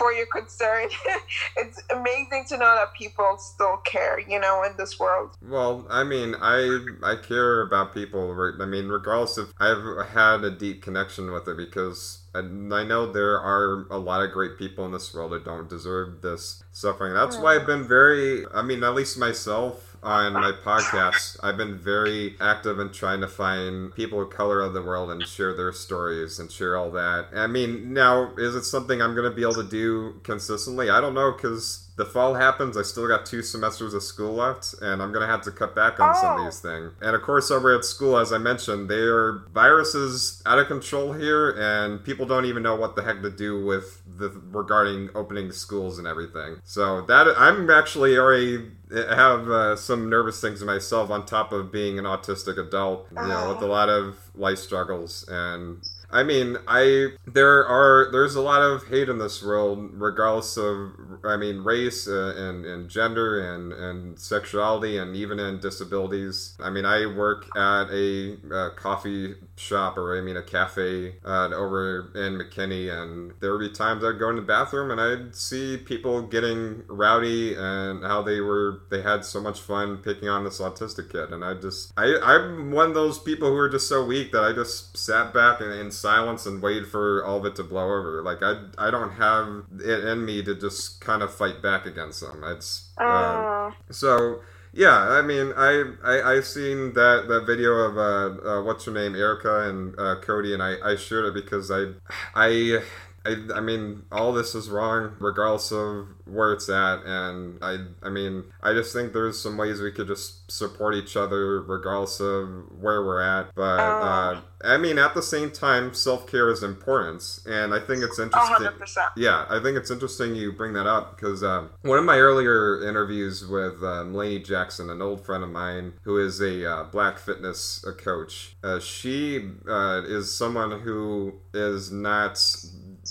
for 0.02 0.12
your 0.12 0.26
concern. 0.26 0.90
it's 1.58 1.82
amazing 1.94 2.46
to 2.50 2.58
know 2.58 2.76
that 2.76 2.94
people 2.98 3.38
still 3.38 3.78
care, 3.86 4.20
you 4.20 4.40
know, 4.40 4.64
in 4.64 4.76
this 4.76 5.00
world. 5.00 5.38
Well, 5.48 5.86
I 5.92 6.04
mean, 6.04 6.36
I 6.42 6.80
I 7.04 7.16
care 7.16 7.62
about 7.62 7.94
people. 7.94 8.54
I 8.60 8.66
mean, 8.66 8.88
regardless 8.88 9.38
if 9.38 9.54
I've 9.60 10.08
had 10.08 10.44
a 10.44 10.50
deep 10.50 10.82
connection 10.82 11.32
with 11.32 11.48
it, 11.48 11.56
because 11.56 12.24
I, 12.34 12.40
I 12.40 12.84
know 12.84 13.12
there 13.12 13.40
are 13.40 13.86
a 13.92 14.00
lot 14.00 14.24
of 14.24 14.32
great 14.32 14.58
people 14.58 14.86
in 14.86 14.92
this 14.92 15.14
world 15.14 15.34
that 15.34 15.46
don't 15.46 15.70
deserve 15.70 16.22
this 16.24 16.64
suffering. 16.72 17.14
That's 17.14 17.38
why 17.38 17.56
I've 17.56 17.64
mm. 17.64 17.68
been 17.68 17.88
very. 17.88 18.46
I 18.52 18.64
mean, 18.64 18.84
at 18.84 18.96
least 18.96 19.20
myself 19.20 19.90
on 20.04 20.34
my 20.34 20.52
podcast, 20.52 21.38
I've 21.44 21.58
been 21.58 21.78
very 21.78 22.36
active 22.42 22.80
in 22.80 22.92
trying 22.92 23.22
to 23.22 23.28
find 23.28 23.94
people 23.94 24.22
of 24.22 24.32
color 24.32 24.62
of 24.62 24.74
the 24.74 24.82
world 24.82 25.12
and 25.12 25.26
share 25.28 25.54
their 25.54 25.72
stories 25.72 26.40
and 26.40 26.52
share 26.52 26.76
all 26.76 26.90
that. 26.92 27.28
I 27.36 27.48
mean, 27.48 27.94
now 27.94 28.34
is 28.38 28.56
it 28.56 28.64
something 28.64 29.02
I'm 29.02 29.14
going 29.14 29.30
to 29.30 29.36
be 29.36 29.44
able 29.44 29.56
to 29.56 29.64
do 29.64 30.20
consistently? 30.24 30.90
I 30.90 31.02
don't 31.02 31.14
know 31.14 31.32
because 31.32 31.90
the 31.97 32.06
fall 32.06 32.34
happens. 32.36 32.77
I 32.77 32.82
still 32.84 33.08
got 33.08 33.25
two 33.25 33.41
semesters 33.41 33.93
of 33.93 34.01
school 34.04 34.34
left, 34.36 34.73
and 34.82 35.01
I'm 35.01 35.12
to 35.25 35.27
have 35.27 35.41
to 35.43 35.51
cut 35.51 35.75
back 35.75 35.99
on 35.99 36.15
some 36.15 36.34
of 36.36 36.39
Oh. 36.39 36.45
these 36.45 36.60
things. 36.60 36.93
And 37.01 37.15
of 37.15 37.21
course, 37.21 37.51
over 37.51 37.75
at 37.75 37.84
school, 37.86 38.17
as 38.17 38.32
I 38.34 38.38
mentioned, 38.38 38.89
there 38.89 39.15
are 39.17 39.43
viruses 39.54 40.41
out 40.45 40.58
of 40.60 40.67
control 40.67 41.13
here, 41.13 41.51
and 41.51 42.04
people 42.04 42.25
don't 42.25 42.45
even 42.45 42.63
know 42.63 42.75
what 42.75 42.95
the 42.95 43.04
heck 43.04 43.21
to 43.21 43.30
do 43.30 43.63
with 43.65 44.01
the 44.17 44.30
regarding 44.51 45.10
opening 45.15 45.51
schools 45.51 45.97
and 45.99 46.08
everything. 46.08 46.58
So 46.63 47.01
that 47.01 47.27
I'm 47.38 47.69
actually 47.69 48.17
already 48.17 48.71
have 48.91 49.49
uh, 49.49 49.75
some 49.75 50.10
nervous 50.10 50.41
things 50.41 50.63
myself 50.63 51.10
on 51.10 51.25
top 51.25 51.51
of 51.54 51.71
being 51.71 51.97
an 51.99 52.06
autistic 52.06 52.58
adult, 52.58 53.08
you 53.12 53.27
know, 53.27 53.54
with 53.54 53.62
a 53.63 53.67
lot 53.67 53.89
of 53.89 54.15
life 54.36 54.58
struggles 54.60 55.25
and 55.30 55.82
I 56.12 56.24
mean, 56.24 56.58
I 56.67 57.10
there 57.26 57.65
are 57.65 58.10
there's 58.12 58.36
a 58.36 58.41
lot 58.41 58.62
of 58.62 58.88
hate 58.88 59.10
in 59.10 59.17
this 59.17 59.43
world, 59.43 59.91
regardless 59.93 60.58
of 60.58 60.91
I 61.24 61.38
mean 61.38 61.63
race 61.63 62.08
uh, 62.08 62.34
and 62.38 62.65
and 62.65 62.89
gender 62.89 63.54
and 63.54 63.71
and 63.71 64.19
sexuality 64.19 64.97
and 64.97 65.15
even 65.15 65.39
in 65.39 65.60
disabilities. 65.60 66.56
I 66.60 66.69
mean, 66.69 66.86
I 66.86 67.06
work 67.06 67.45
at 67.56 67.86
a, 67.91 68.38
uh 68.52 68.69
coffee 68.76 69.36
shop 69.56 69.97
or 69.97 70.17
I 70.17 70.21
mean 70.21 70.38
a 70.38 70.43
cafe 70.43 71.15
uh, 71.24 71.50
over 71.54 72.12
in 72.15 72.39
McKinney, 72.39 72.91
and 72.91 73.34
there 73.39 73.52
would 73.52 73.60
be 73.60 73.69
times 73.69 74.04
I'd 74.04 74.19
go 74.19 74.30
in 74.30 74.36
the 74.36 74.41
bathroom 74.41 74.91
and 74.91 75.00
I'd 75.00 75.36
see 75.36 75.78
people 75.78 76.21
getting 76.24 76.84
rowdy 76.88 77.56
and 77.56 78.04
how 78.04 78.21
they 78.21 78.41
were 78.41 78.82
they 78.89 79.02
had 79.02 79.24
so 79.24 79.39
much 79.39 79.60
fun 79.60 79.97
picking 79.97 80.28
on 80.28 80.43
this 80.43 80.60
autistic 80.60 81.12
kid, 81.12 81.32
and 81.32 81.43
I 81.43 81.54
just 81.54 81.93
I 81.97 82.17
I'm 82.21 82.71
one 82.71 82.89
of 82.89 82.93
those 82.95 83.19
people 83.19 83.50
who 83.50 83.58
are 83.58 83.69
just 83.69 83.88
so 83.88 84.04
weak 84.04 84.32
that 84.32 84.43
I 84.43 84.52
just 84.52 84.97
sat 84.97 85.34
back 85.34 85.62
and, 85.62 85.71
in 85.71 85.91
silence 86.02 86.46
and 86.46 86.62
waited 86.62 86.88
for 86.88 87.24
all 87.26 87.40
of 87.40 87.46
it 87.46 87.56
to 87.58 87.64
blow 87.64 87.86
over. 87.86 88.22
Like 88.24 88.42
I 88.44 88.54
I 88.78 88.92
don't 88.92 89.12
have 89.14 89.66
it 89.80 90.04
in 90.06 90.26
me 90.26 90.44
to 90.44 90.56
just 90.56 91.02
kind 91.02 91.22
of 91.24 91.34
fight 91.34 91.62
back 91.62 91.86
against 91.86 92.22
them. 92.22 92.44
It's 92.46 92.92
uh, 93.08 93.46
Uh, 93.70 93.72
so 93.92 94.42
yeah, 94.74 94.98
I 94.98 95.22
mean, 95.22 95.54
I 95.58 95.94
I 96.04 96.36
I 96.36 96.42
seen 96.42 96.94
that 96.94 97.28
that 97.28 97.46
video 97.46 97.72
of 97.74 97.98
uh, 97.98 98.50
uh 98.50 98.64
what's 98.64 98.86
her 98.86 98.92
name, 98.92 99.16
Erica 99.16 99.70
and 99.70 99.98
uh, 100.00 100.16
Cody, 100.22 100.54
and 100.54 100.64
I 100.64 100.76
I 100.84 100.96
shared 100.96 101.26
it 101.26 101.34
because 101.34 101.72
I 101.72 101.94
I. 102.36 102.82
I, 103.25 103.36
I 103.55 103.62
mean, 103.62 104.03
all 104.12 104.34
this 104.34 104.55
is 104.55 104.69
wrong, 104.69 105.15
regardless 105.19 105.71
of 105.71 106.07
where 106.25 106.53
it's 106.53 106.69
at, 106.69 107.03
and 107.05 107.60
I 107.62 107.86
I 108.01 108.10
mean, 108.10 108.45
I 108.63 108.73
just 108.73 108.93
think 108.93 109.13
there's 109.13 109.39
some 109.39 109.57
ways 109.57 109.81
we 109.81 109.91
could 109.91 110.07
just 110.07 110.51
support 110.51 110.95
each 110.95 111.15
other, 111.15 111.62
regardless 111.62 112.19
of 112.19 112.47
where 112.79 113.03
we're 113.03 113.21
at. 113.21 113.53
But 113.53 113.79
uh, 113.79 114.41
I 114.63 114.77
mean, 114.77 114.97
at 114.97 115.13
the 115.13 115.21
same 115.21 115.51
time, 115.51 115.93
self 115.93 116.27
care 116.27 116.49
is 116.49 116.63
important, 116.63 117.39
and 117.45 117.73
I 117.73 117.79
think 117.79 118.03
it's 118.03 118.19
interesting. 118.19 118.53
hundred 118.53 118.79
percent. 118.79 119.10
Yeah, 119.15 119.45
I 119.49 119.60
think 119.60 119.77
it's 119.77 119.91
interesting 119.91 120.36
you 120.36 120.51
bring 120.51 120.73
that 120.73 120.88
up 120.88 121.15
because 121.15 121.43
uh, 121.43 121.67
one 121.81 121.99
of 121.99 122.05
my 122.05 122.17
earlier 122.17 122.88
interviews 122.88 123.45
with 123.45 123.84
uh, 123.84 124.03
Lainey 124.03 124.39
Jackson, 124.39 124.89
an 124.89 125.01
old 125.01 125.25
friend 125.25 125.43
of 125.43 125.49
mine 125.49 125.93
who 126.03 126.17
is 126.17 126.41
a 126.41 126.69
uh, 126.69 126.84
black 126.86 127.19
fitness 127.19 127.84
uh, 127.88 127.91
coach, 127.91 128.55
uh, 128.63 128.79
she 128.79 129.49
uh, 129.67 130.01
is 130.05 130.36
someone 130.36 130.81
who 130.81 131.34
is 131.53 131.91
not 131.91 132.38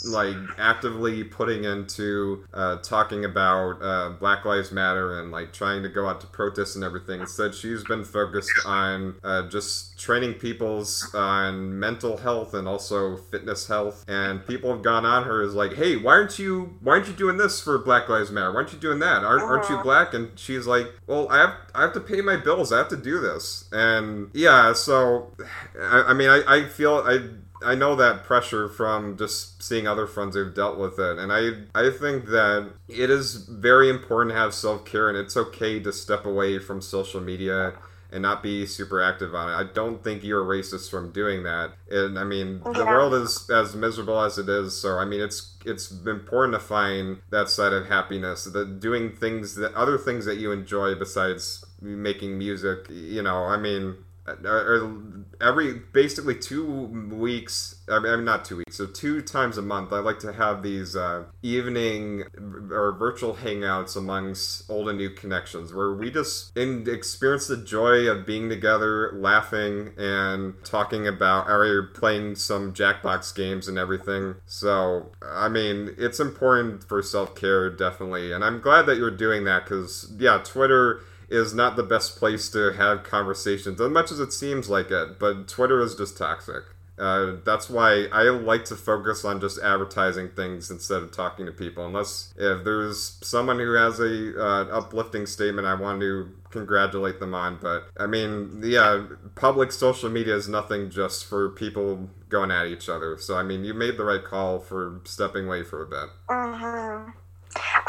like 0.04 0.36
actively 0.58 1.24
putting 1.24 1.64
into 1.64 2.44
uh, 2.54 2.76
talking 2.76 3.24
about 3.24 3.82
uh, 3.82 4.10
Black 4.18 4.44
Lives 4.44 4.70
Matter 4.72 5.18
and 5.20 5.30
like 5.30 5.52
trying 5.52 5.82
to 5.82 5.88
go 5.88 6.08
out 6.08 6.20
to 6.20 6.26
protests 6.28 6.74
and 6.74 6.84
everything. 6.84 7.20
Instead, 7.20 7.54
she's 7.54 7.82
been 7.84 8.04
focused 8.04 8.52
on 8.64 9.16
uh, 9.24 9.48
just 9.48 9.98
training 9.98 10.34
people's 10.34 11.12
on 11.14 11.78
mental 11.78 12.16
health 12.18 12.54
and 12.54 12.66
also 12.68 13.16
fitness 13.16 13.66
health. 13.66 14.04
And 14.08 14.46
people 14.46 14.70
have 14.72 14.82
gone 14.82 15.04
on 15.04 15.24
her 15.24 15.42
as 15.42 15.54
like, 15.54 15.74
hey, 15.74 15.96
why 15.96 16.12
aren't 16.12 16.38
you 16.38 16.76
why 16.80 16.94
aren't 16.94 17.08
you 17.08 17.14
doing 17.14 17.36
this 17.36 17.60
for 17.60 17.78
Black 17.78 18.08
Lives 18.08 18.30
Matter? 18.30 18.50
Why 18.50 18.56
aren't 18.58 18.72
you 18.72 18.78
doing 18.78 19.00
that? 19.00 19.24
Aren't, 19.24 19.42
aren't 19.42 19.68
you 19.68 19.74
Uh-huh. 19.74 19.82
black? 19.84 20.14
And 20.14 20.38
she's 20.38 20.66
like, 20.66 20.86
well, 21.06 21.28
I 21.30 21.38
have 21.38 21.54
I 21.74 21.82
have 21.82 21.92
to 21.94 22.00
pay 22.00 22.20
my 22.20 22.36
bills. 22.36 22.72
I 22.72 22.78
have 22.78 22.88
to 22.88 22.96
do 22.96 23.20
this. 23.20 23.68
And 23.72 24.30
yeah, 24.34 24.72
so 24.72 25.32
I, 25.80 26.04
I 26.08 26.12
mean, 26.14 26.28
I, 26.28 26.42
I 26.46 26.64
feel 26.68 26.94
I. 27.04 27.18
I 27.64 27.74
know 27.74 27.96
that 27.96 28.24
pressure 28.24 28.68
from 28.68 29.16
just 29.16 29.62
seeing 29.62 29.86
other 29.86 30.06
friends 30.06 30.34
who've 30.34 30.54
dealt 30.54 30.78
with 30.78 30.98
it, 30.98 31.18
and 31.18 31.32
I 31.32 31.50
I 31.74 31.90
think 31.90 32.26
that 32.26 32.70
it 32.88 33.10
is 33.10 33.34
very 33.48 33.90
important 33.90 34.34
to 34.34 34.38
have 34.38 34.54
self 34.54 34.84
care, 34.84 35.08
and 35.08 35.18
it's 35.18 35.36
okay 35.36 35.80
to 35.80 35.92
step 35.92 36.24
away 36.24 36.58
from 36.58 36.80
social 36.80 37.20
media 37.20 37.74
and 38.12 38.22
not 38.22 38.42
be 38.42 38.66
super 38.66 39.00
active 39.00 39.34
on 39.34 39.48
it. 39.48 39.54
I 39.54 39.72
don't 39.72 40.02
think 40.02 40.24
you're 40.24 40.44
racist 40.44 40.90
from 40.90 41.12
doing 41.12 41.44
that. 41.44 41.72
And 41.90 42.18
I 42.18 42.24
mean, 42.24 42.60
oh, 42.64 42.72
the 42.72 42.84
world 42.84 43.14
is 43.14 43.48
as 43.50 43.74
miserable 43.76 44.20
as 44.20 44.36
it 44.38 44.48
is, 44.48 44.80
so 44.80 44.98
I 44.98 45.04
mean, 45.04 45.20
it's 45.20 45.56
it's 45.64 45.90
important 45.90 46.54
to 46.54 46.60
find 46.60 47.20
that 47.30 47.48
side 47.48 47.72
of 47.72 47.86
happiness, 47.86 48.44
that 48.44 48.80
doing 48.80 49.14
things 49.14 49.54
that 49.56 49.74
other 49.74 49.98
things 49.98 50.24
that 50.24 50.38
you 50.38 50.50
enjoy 50.50 50.94
besides 50.94 51.64
making 51.80 52.38
music. 52.38 52.86
You 52.90 53.22
know, 53.22 53.44
I 53.44 53.56
mean. 53.56 53.96
Or- 54.44 55.24
every 55.40 55.74
basically 55.92 56.34
two 56.34 56.64
weeks 57.12 57.76
I 57.88 57.98
mean 57.98 58.24
not 58.24 58.44
two 58.44 58.58
weeks 58.58 58.76
so 58.76 58.86
two 58.86 59.22
times 59.22 59.56
a 59.56 59.62
month 59.62 59.92
i 59.92 59.98
like 59.98 60.18
to 60.20 60.32
have 60.32 60.62
these 60.62 60.94
uh, 60.94 61.24
evening 61.42 62.24
or 62.70 62.92
virtual 62.92 63.34
hangouts 63.34 63.96
amongst 63.96 64.70
old 64.70 64.88
and 64.88 64.98
new 64.98 65.10
connections 65.10 65.72
where 65.72 65.94
we 65.94 66.10
just 66.10 66.56
in, 66.56 66.86
experience 66.88 67.46
the 67.46 67.56
joy 67.56 68.06
of 68.06 68.26
being 68.26 68.48
together 68.48 69.12
laughing 69.14 69.92
and 69.96 70.54
talking 70.64 71.06
about 71.06 71.48
or 71.48 71.84
playing 71.94 72.34
some 72.34 72.72
jackbox 72.74 73.34
games 73.34 73.66
and 73.66 73.78
everything. 73.78 74.34
So 74.46 75.10
i 75.22 75.48
mean 75.48 75.94
it's 75.96 76.20
important 76.20 76.84
for 76.84 77.02
self-care 77.02 77.70
definitely 77.70 78.32
and 78.32 78.44
i'm 78.44 78.60
glad 78.60 78.86
that 78.86 78.96
you're 78.96 79.10
doing 79.10 79.44
that 79.44 79.64
because 79.64 80.12
yeah 80.18 80.40
twitter 80.44 81.00
is 81.30 81.54
not 81.54 81.76
the 81.76 81.82
best 81.82 82.16
place 82.16 82.48
to 82.50 82.72
have 82.72 83.04
conversations, 83.04 83.80
as 83.80 83.90
much 83.90 84.10
as 84.10 84.20
it 84.20 84.32
seems 84.32 84.68
like 84.68 84.90
it. 84.90 85.18
But 85.18 85.48
Twitter 85.48 85.80
is 85.80 85.94
just 85.94 86.18
toxic. 86.18 86.64
Uh, 87.00 87.36
that's 87.46 87.70
why 87.70 88.06
I 88.12 88.24
like 88.24 88.66
to 88.66 88.76
focus 88.76 89.24
on 89.24 89.40
just 89.40 89.58
advertising 89.58 90.28
things 90.36 90.70
instead 90.70 91.02
of 91.02 91.10
talking 91.12 91.46
to 91.46 91.52
people. 91.52 91.86
Unless 91.86 92.34
if 92.36 92.62
there's 92.62 93.18
someone 93.22 93.58
who 93.58 93.72
has 93.72 93.98
a 94.00 94.38
uh, 94.38 94.64
uplifting 94.66 95.24
statement, 95.24 95.66
I 95.66 95.74
want 95.74 96.02
to 96.02 96.30
congratulate 96.50 97.18
them 97.18 97.34
on. 97.34 97.58
But 97.58 97.84
I 97.98 98.06
mean, 98.06 98.60
yeah, 98.62 99.06
public 99.34 99.72
social 99.72 100.10
media 100.10 100.36
is 100.36 100.46
nothing 100.46 100.90
just 100.90 101.24
for 101.24 101.48
people 101.48 102.10
going 102.28 102.50
at 102.50 102.66
each 102.66 102.90
other. 102.90 103.16
So 103.16 103.34
I 103.34 103.44
mean, 103.44 103.64
you 103.64 103.72
made 103.72 103.96
the 103.96 104.04
right 104.04 104.22
call 104.22 104.58
for 104.58 105.00
stepping 105.04 105.46
away 105.46 105.62
for 105.62 105.82
a 105.82 105.86
bit. 105.86 106.10
hmm 106.28 107.10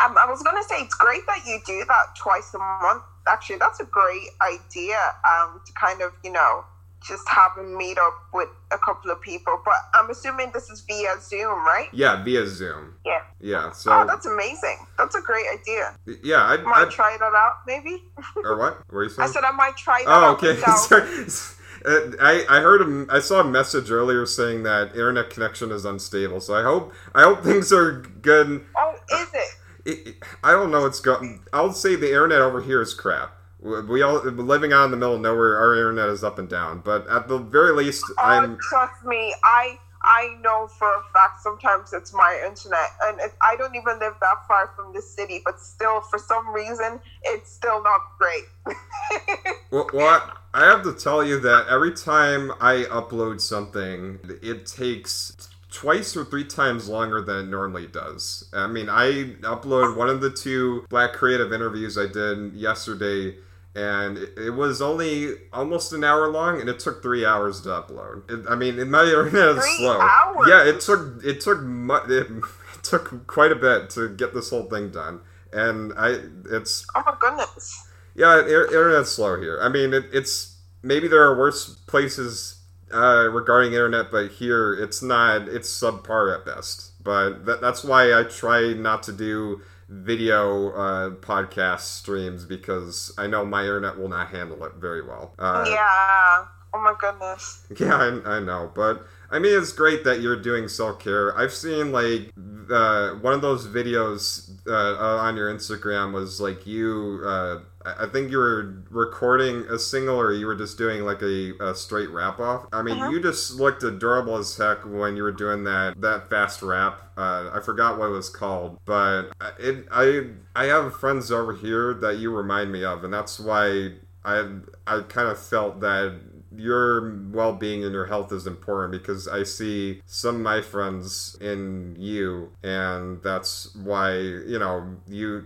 Um, 0.03 0.17
I 0.17 0.25
was 0.29 0.41
gonna 0.43 0.63
say 0.63 0.75
it's 0.81 0.95
great 0.95 1.25
that 1.27 1.45
you 1.45 1.59
do 1.65 1.83
that 1.87 2.15
twice 2.17 2.53
a 2.53 2.57
month. 2.57 3.03
Actually, 3.27 3.57
that's 3.57 3.79
a 3.79 3.85
great 3.85 4.29
idea. 4.41 4.97
Um, 5.23 5.61
to 5.65 5.73
kind 5.73 6.01
of 6.01 6.11
you 6.23 6.31
know 6.31 6.63
just 7.05 7.27
have 7.29 7.51
a 7.59 7.63
meet 7.63 7.97
up 7.97 8.13
with 8.33 8.49
a 8.71 8.77
couple 8.77 9.11
of 9.11 9.21
people. 9.21 9.59
But 9.65 9.73
I'm 9.93 10.09
assuming 10.09 10.51
this 10.53 10.69
is 10.69 10.81
via 10.81 11.15
Zoom, 11.19 11.65
right? 11.65 11.87
Yeah, 11.91 12.23
via 12.23 12.45
Zoom. 12.47 12.95
Yeah. 13.05 13.21
Yeah. 13.39 13.71
So 13.71 13.91
oh, 13.91 14.05
that's 14.05 14.25
amazing. 14.25 14.77
That's 14.97 15.15
a 15.15 15.21
great 15.21 15.45
idea. 15.51 15.95
yeah, 16.23 16.43
I, 16.43 16.57
Might 16.57 16.87
I 16.87 16.89
try 16.89 17.17
that 17.19 17.33
out, 17.33 17.57
maybe. 17.65 18.03
or 18.43 18.57
what? 18.57 18.77
What 18.77 18.91
were 18.91 19.03
you 19.03 19.09
saying? 19.09 19.29
I 19.29 19.31
said 19.31 19.43
I 19.43 19.51
might 19.51 19.75
try 19.77 20.03
that 20.05 20.09
Oh, 20.09 20.31
out 20.31 20.43
okay. 20.43 20.59
Sorry. 20.77 21.27
Uh, 21.83 22.11
I 22.21 22.45
I 22.47 22.59
heard 22.59 22.81
a, 22.83 23.11
I 23.11 23.17
saw 23.17 23.39
a 23.39 23.43
message 23.43 23.89
earlier 23.89 24.27
saying 24.27 24.61
that 24.63 24.89
internet 24.91 25.31
connection 25.31 25.71
is 25.71 25.83
unstable. 25.83 26.39
So 26.39 26.53
I 26.53 26.61
hope 26.61 26.93
I 27.15 27.23
hope 27.23 27.41
things 27.43 27.73
are 27.73 28.01
good. 28.21 28.63
Oh, 28.77 28.93
is 29.11 29.27
it? 29.33 29.50
It, 29.85 30.15
I 30.43 30.51
don't 30.51 30.71
know 30.71 30.81
what's 30.81 30.99
going. 30.99 31.43
I'll 31.53 31.73
say 31.73 31.95
the 31.95 32.07
internet 32.07 32.41
over 32.41 32.61
here 32.61 32.81
is 32.81 32.93
crap. 32.93 33.33
We 33.59 33.81
we 33.83 34.01
all 34.01 34.21
living 34.23 34.73
out 34.73 34.85
in 34.85 34.91
the 34.91 34.97
middle 34.97 35.15
of 35.15 35.21
nowhere. 35.21 35.57
Our 35.57 35.75
internet 35.75 36.09
is 36.09 36.23
up 36.23 36.39
and 36.39 36.49
down. 36.49 36.81
But 36.83 37.07
at 37.09 37.27
the 37.27 37.37
very 37.37 37.73
least, 37.73 38.03
Oh, 38.09 38.23
I'm 38.23 38.57
trust 38.69 39.03
me, 39.05 39.33
I 39.43 39.77
I 40.03 40.35
know 40.41 40.67
for 40.67 40.87
a 40.87 41.03
fact 41.13 41.41
sometimes 41.43 41.93
it's 41.93 42.13
my 42.13 42.41
internet, 42.47 42.89
and 43.03 43.19
it, 43.19 43.33
I 43.41 43.55
don't 43.55 43.75
even 43.75 43.99
live 43.99 44.15
that 44.19 44.47
far 44.47 44.73
from 44.75 44.93
the 44.93 45.01
city, 45.01 45.41
but 45.45 45.59
still, 45.59 46.01
for 46.01 46.17
some 46.17 46.49
reason, 46.51 46.99
it's 47.23 47.51
still 47.51 47.83
not 47.83 48.01
great. 48.17 48.75
Well, 49.71 49.89
well, 49.93 50.33
I 50.53 50.65
have 50.65 50.83
to 50.83 50.93
tell 50.93 51.23
you 51.23 51.39
that 51.39 51.67
every 51.69 51.93
time 51.93 52.51
I 52.59 52.83
upload 52.91 53.39
something, 53.39 54.19
it 54.41 54.65
takes 54.65 55.47
twice 55.71 56.15
or 56.15 56.25
three 56.25 56.43
times 56.43 56.89
longer 56.89 57.21
than 57.21 57.45
it 57.45 57.49
normally 57.49 57.87
does. 57.87 58.47
I 58.53 58.67
mean, 58.67 58.89
I 58.89 59.35
uploaded 59.41 59.95
one 59.95 60.09
of 60.09 60.21
the 60.21 60.29
two 60.29 60.85
Black 60.89 61.13
Creative 61.13 61.51
interviews 61.51 61.97
I 61.97 62.07
did 62.07 62.53
yesterday, 62.53 63.37
and 63.73 64.17
it 64.17 64.37
it 64.37 64.49
was 64.51 64.81
only 64.81 65.33
almost 65.53 65.93
an 65.93 66.03
hour 66.03 66.27
long, 66.29 66.59
and 66.59 66.69
it 66.69 66.79
took 66.79 67.01
three 67.01 67.25
hours 67.25 67.61
to 67.61 67.69
upload. 67.69 68.29
It, 68.29 68.45
I 68.49 68.55
mean, 68.55 68.75
my 68.91 69.03
internet 69.03 69.57
is 69.57 69.77
slow. 69.77 69.99
hours? 69.99 70.47
Yeah, 70.47 70.63
it 70.63 70.81
took 70.81 71.23
it 71.23 71.39
took 71.41 71.61
mu- 71.61 71.95
it, 71.95 72.27
it 72.75 72.83
took 72.83 73.25
quite 73.27 73.51
a 73.51 73.55
bit 73.55 73.89
to 73.91 74.09
get 74.09 74.33
this 74.33 74.49
whole 74.49 74.69
thing 74.69 74.91
done, 74.91 75.21
and 75.53 75.93
I 75.97 76.17
it's 76.51 76.85
oh 76.95 77.03
my 77.05 77.15
goodness! 77.19 77.87
yeah, 78.13 78.39
inter- 78.41 78.67
internet's 78.67 79.11
slow 79.11 79.39
here. 79.39 79.57
I 79.61 79.69
mean, 79.69 79.93
it, 79.93 80.05
it's 80.11 80.57
maybe 80.83 81.07
there 81.07 81.23
are 81.23 81.37
worse 81.37 81.75
places 81.87 82.60
uh, 82.93 83.29
regarding 83.29 83.73
internet, 83.73 84.11
but 84.11 84.31
here 84.31 84.73
it's 84.73 85.01
not. 85.01 85.47
It's 85.47 85.69
subpar 85.69 86.37
at 86.37 86.45
best. 86.45 86.91
But 87.03 87.45
that, 87.45 87.61
that's 87.61 87.83
why 87.83 88.17
I 88.17 88.23
try 88.23 88.73
not 88.73 89.03
to 89.03 89.13
do 89.13 89.61
video 89.89 90.71
uh, 90.71 91.09
podcast 91.15 91.81
streams 91.81 92.45
because 92.45 93.13
I 93.17 93.27
know 93.27 93.45
my 93.45 93.63
internet 93.63 93.97
will 93.97 94.07
not 94.07 94.29
handle 94.29 94.63
it 94.63 94.75
very 94.75 95.01
well. 95.05 95.33
Uh, 95.37 95.65
yeah. 95.67 96.45
Oh 96.73 96.79
my 96.79 96.93
goodness. 96.97 97.67
yeah, 97.77 97.95
I, 97.95 98.37
I 98.37 98.39
know, 98.39 98.71
but 98.73 99.05
I 99.29 99.39
mean, 99.39 99.57
it's 99.57 99.73
great 99.73 100.05
that 100.05 100.21
you're 100.21 100.39
doing 100.39 100.67
self 100.67 100.99
care. 100.99 101.37
I've 101.37 101.53
seen 101.53 101.91
like 101.91 102.31
uh, 102.69 103.15
one 103.15 103.33
of 103.33 103.41
those 103.41 103.67
videos 103.67 104.49
uh, 104.65 104.71
uh, 104.71 105.17
on 105.21 105.35
your 105.35 105.53
Instagram 105.53 106.13
was 106.13 106.39
like 106.39 106.65
you. 106.65 107.61
I 107.85 108.03
I 108.03 108.07
think 108.07 108.31
you 108.31 108.37
were 108.37 108.83
recording 108.89 109.65
a 109.69 109.77
single, 109.79 110.19
or 110.19 110.33
you 110.33 110.45
were 110.45 110.55
just 110.55 110.77
doing 110.77 111.01
like 111.03 111.21
a, 111.21 111.53
a 111.59 111.75
straight 111.75 112.09
rap 112.09 112.39
off. 112.39 112.67
I 112.73 112.81
mean, 112.81 112.97
Uh-huh. 112.97 113.09
you 113.11 113.21
just 113.21 113.55
looked 113.55 113.83
adorable 113.83 114.37
as 114.37 114.55
heck 114.57 114.79
when 114.85 115.15
you 115.17 115.23
were 115.23 115.31
doing 115.31 115.63
that 115.65 115.99
that 116.01 116.29
fast 116.29 116.61
rap. 116.61 117.11
Uh, 117.17 117.49
I 117.53 117.59
forgot 117.59 117.97
what 117.99 118.07
it 118.07 118.11
was 118.11 118.29
called, 118.29 118.79
but 118.85 119.31
it 119.59 119.87
I 119.91 120.27
I 120.55 120.65
have 120.65 120.95
friends 120.95 121.31
over 121.31 121.53
here 121.53 121.93
that 121.95 122.17
you 122.17 122.35
remind 122.35 122.71
me 122.71 122.83
of, 122.83 123.03
and 123.03 123.13
that's 123.13 123.39
why 123.39 123.91
I 124.25 124.47
I 124.87 125.01
kind 125.01 125.27
of 125.29 125.39
felt 125.39 125.79
that 125.81 126.19
your 126.53 127.17
well-being 127.31 127.83
and 127.85 127.93
your 127.93 128.07
health 128.07 128.29
is 128.33 128.45
important 128.45 128.91
because 128.91 129.25
I 129.25 129.43
see 129.43 130.01
some 130.05 130.35
of 130.35 130.41
my 130.41 130.61
friends 130.61 131.37
in 131.39 131.95
you 131.97 132.51
and 132.61 133.23
that's 133.23 133.73
why 133.73 134.17
you 134.19 134.59
know 134.59 134.97
you 135.07 135.45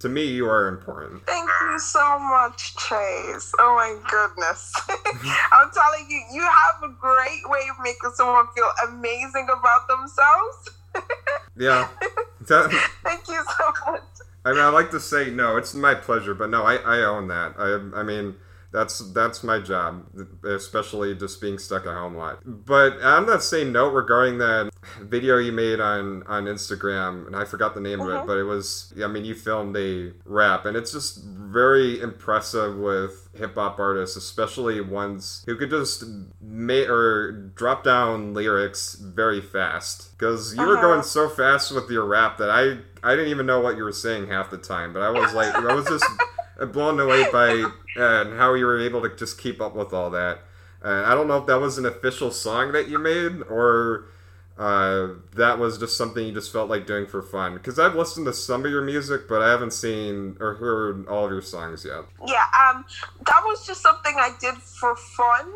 to 0.00 0.08
me 0.08 0.24
you 0.24 0.46
are 0.48 0.68
important 0.68 1.22
Thank 1.26 1.50
you 1.60 1.78
so 1.78 2.18
much, 2.18 2.74
Chase. 2.76 3.52
Oh 3.58 3.74
my 3.76 3.96
goodness. 4.10 4.72
I'm 5.52 5.70
telling 5.70 6.10
you, 6.10 6.22
you 6.32 6.42
have 6.42 6.82
a 6.82 6.92
great 6.94 7.48
way 7.48 7.60
of 7.70 7.76
making 7.82 8.10
someone 8.14 8.46
feel 8.54 8.70
amazing 8.88 9.44
about 9.44 9.86
themselves. 9.86 10.70
yeah 11.56 11.88
Thank 12.46 13.28
you 13.28 13.44
so 13.58 13.92
much. 13.92 14.02
I 14.44 14.52
mean 14.52 14.60
I 14.60 14.68
like 14.68 14.90
to 14.92 15.00
say 15.00 15.30
no 15.30 15.56
it's 15.56 15.74
my 15.74 15.94
pleasure 15.94 16.34
but 16.34 16.50
no 16.50 16.62
I, 16.62 16.76
I 16.76 16.98
own 17.04 17.28
that 17.28 17.54
I 17.58 18.00
I 18.00 18.02
mean 18.02 18.36
that's 18.70 19.12
that's 19.12 19.42
my 19.42 19.58
job 19.58 20.04
especially 20.44 21.14
just 21.14 21.40
being 21.40 21.58
stuck 21.58 21.86
at 21.86 21.92
home 21.94 22.14
a 22.14 22.18
lot 22.18 22.38
but 22.44 23.00
on 23.02 23.26
that 23.26 23.42
same 23.42 23.72
note 23.72 23.90
regarding 23.90 24.38
that 24.38 24.70
video 25.00 25.38
you 25.38 25.52
made 25.52 25.80
on 25.80 26.22
on 26.26 26.44
instagram 26.44 27.26
and 27.26 27.34
i 27.34 27.44
forgot 27.44 27.74
the 27.74 27.80
name 27.80 28.00
of 28.00 28.08
it 28.08 28.12
Mhm. 28.12 28.26
but 28.26 28.36
it 28.38 28.44
was 28.44 28.92
i 29.02 29.06
mean 29.06 29.24
you 29.24 29.34
filmed 29.34 29.76
a 29.76 30.12
rap 30.24 30.66
and 30.66 30.76
it's 30.76 30.92
just 30.92 31.22
very 31.24 32.00
impressive 32.00 32.76
with 32.76 33.28
hip-hop 33.34 33.78
artists 33.78 34.16
especially 34.16 34.80
ones 34.80 35.42
who 35.46 35.56
could 35.56 35.70
just 35.70 36.04
make 36.40 36.88
or 36.88 37.32
drop 37.54 37.84
down 37.84 38.34
lyrics 38.34 38.94
very 38.96 39.40
fast 39.40 40.10
because 40.18 40.54
you 40.54 40.60
were 40.66 40.74
Uh-huh. 40.76 40.82
going 40.88 41.02
so 41.02 41.28
fast 41.28 41.72
with 41.72 41.90
your 41.90 42.04
rap 42.04 42.36
that 42.38 42.50
i 42.50 42.78
i 43.02 43.14
didn't 43.14 43.30
even 43.30 43.46
know 43.46 43.60
what 43.60 43.76
you 43.76 43.84
were 43.84 43.92
saying 43.92 44.28
half 44.28 44.50
the 44.50 44.58
time 44.58 44.92
but 44.92 45.02
i 45.02 45.10
was 45.10 45.32
like 45.32 45.54
i 45.54 45.74
was 45.74 45.86
just 45.86 46.04
blown 46.66 47.00
away 47.00 47.26
by 47.30 47.70
uh, 47.96 48.36
how 48.36 48.54
you 48.54 48.66
were 48.66 48.80
able 48.80 49.02
to 49.02 49.14
just 49.16 49.40
keep 49.40 49.60
up 49.60 49.74
with 49.74 49.92
all 49.92 50.10
that. 50.10 50.40
Uh, 50.84 51.04
I 51.06 51.14
don't 51.14 51.26
know 51.26 51.38
if 51.38 51.46
that 51.46 51.60
was 51.60 51.78
an 51.78 51.86
official 51.86 52.30
song 52.30 52.72
that 52.72 52.88
you 52.88 52.98
made 52.98 53.42
or 53.48 54.06
uh, 54.58 55.14
that 55.36 55.58
was 55.58 55.78
just 55.78 55.96
something 55.96 56.26
you 56.26 56.32
just 56.32 56.52
felt 56.52 56.68
like 56.68 56.84
doing 56.84 57.06
for 57.06 57.22
fun? 57.22 57.54
Because 57.54 57.78
I've 57.78 57.94
listened 57.94 58.26
to 58.26 58.32
some 58.32 58.64
of 58.64 58.70
your 58.70 58.82
music, 58.82 59.28
but 59.28 59.40
I 59.40 59.50
haven't 59.50 59.72
seen 59.72 60.36
or 60.40 60.54
heard 60.54 61.06
all 61.06 61.26
of 61.26 61.30
your 61.30 61.42
songs 61.42 61.84
yet. 61.84 62.04
Yeah, 62.26 62.44
um, 62.58 62.84
that 63.24 63.40
was 63.44 63.64
just 63.64 63.82
something 63.82 64.14
I 64.16 64.30
did 64.40 64.56
for 64.56 64.96
fun. 64.96 65.52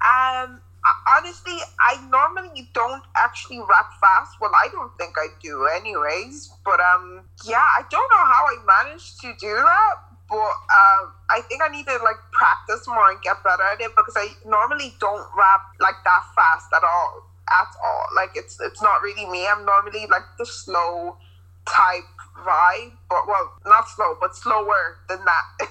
Um, 0.00 0.60
honestly, 1.08 1.56
I 1.80 2.06
normally 2.08 2.70
don't 2.72 3.02
actually 3.16 3.58
rap 3.58 3.90
fast. 4.00 4.36
Well, 4.40 4.52
I 4.54 4.68
don't 4.70 4.96
think 4.96 5.14
I 5.18 5.26
do, 5.42 5.68
anyways. 5.74 6.52
But 6.64 6.78
um, 6.78 7.22
yeah, 7.44 7.58
I 7.58 7.82
don't 7.90 8.10
know 8.10 8.24
how 8.24 8.44
I 8.46 8.84
managed 8.84 9.20
to 9.22 9.34
do 9.40 9.54
that. 9.54 9.94
But 10.28 10.36
um, 10.36 11.14
I 11.30 11.40
think 11.48 11.62
I 11.62 11.68
need 11.68 11.86
to 11.86 11.98
like 12.02 12.18
practice 12.32 12.86
more 12.86 13.10
and 13.10 13.20
get 13.22 13.42
better 13.44 13.62
at 13.62 13.80
it 13.80 13.92
because 13.96 14.14
I 14.16 14.28
normally 14.48 14.94
don't 14.98 15.26
rap 15.36 15.62
like 15.80 15.96
that 16.04 16.22
fast 16.34 16.66
at 16.74 16.82
all. 16.82 17.22
At 17.48 17.68
all, 17.84 18.06
like 18.16 18.30
it's 18.34 18.58
it's 18.60 18.82
not 18.82 19.02
really 19.02 19.24
me. 19.30 19.46
I'm 19.46 19.64
normally 19.64 20.06
like 20.10 20.24
the 20.36 20.44
slow 20.44 21.16
type 21.64 22.02
vibe, 22.44 22.90
but 23.08 23.22
well, 23.28 23.52
not 23.64 23.88
slow, 23.88 24.16
but 24.20 24.34
slower 24.34 24.98
than 25.08 25.20
that. 25.24 25.68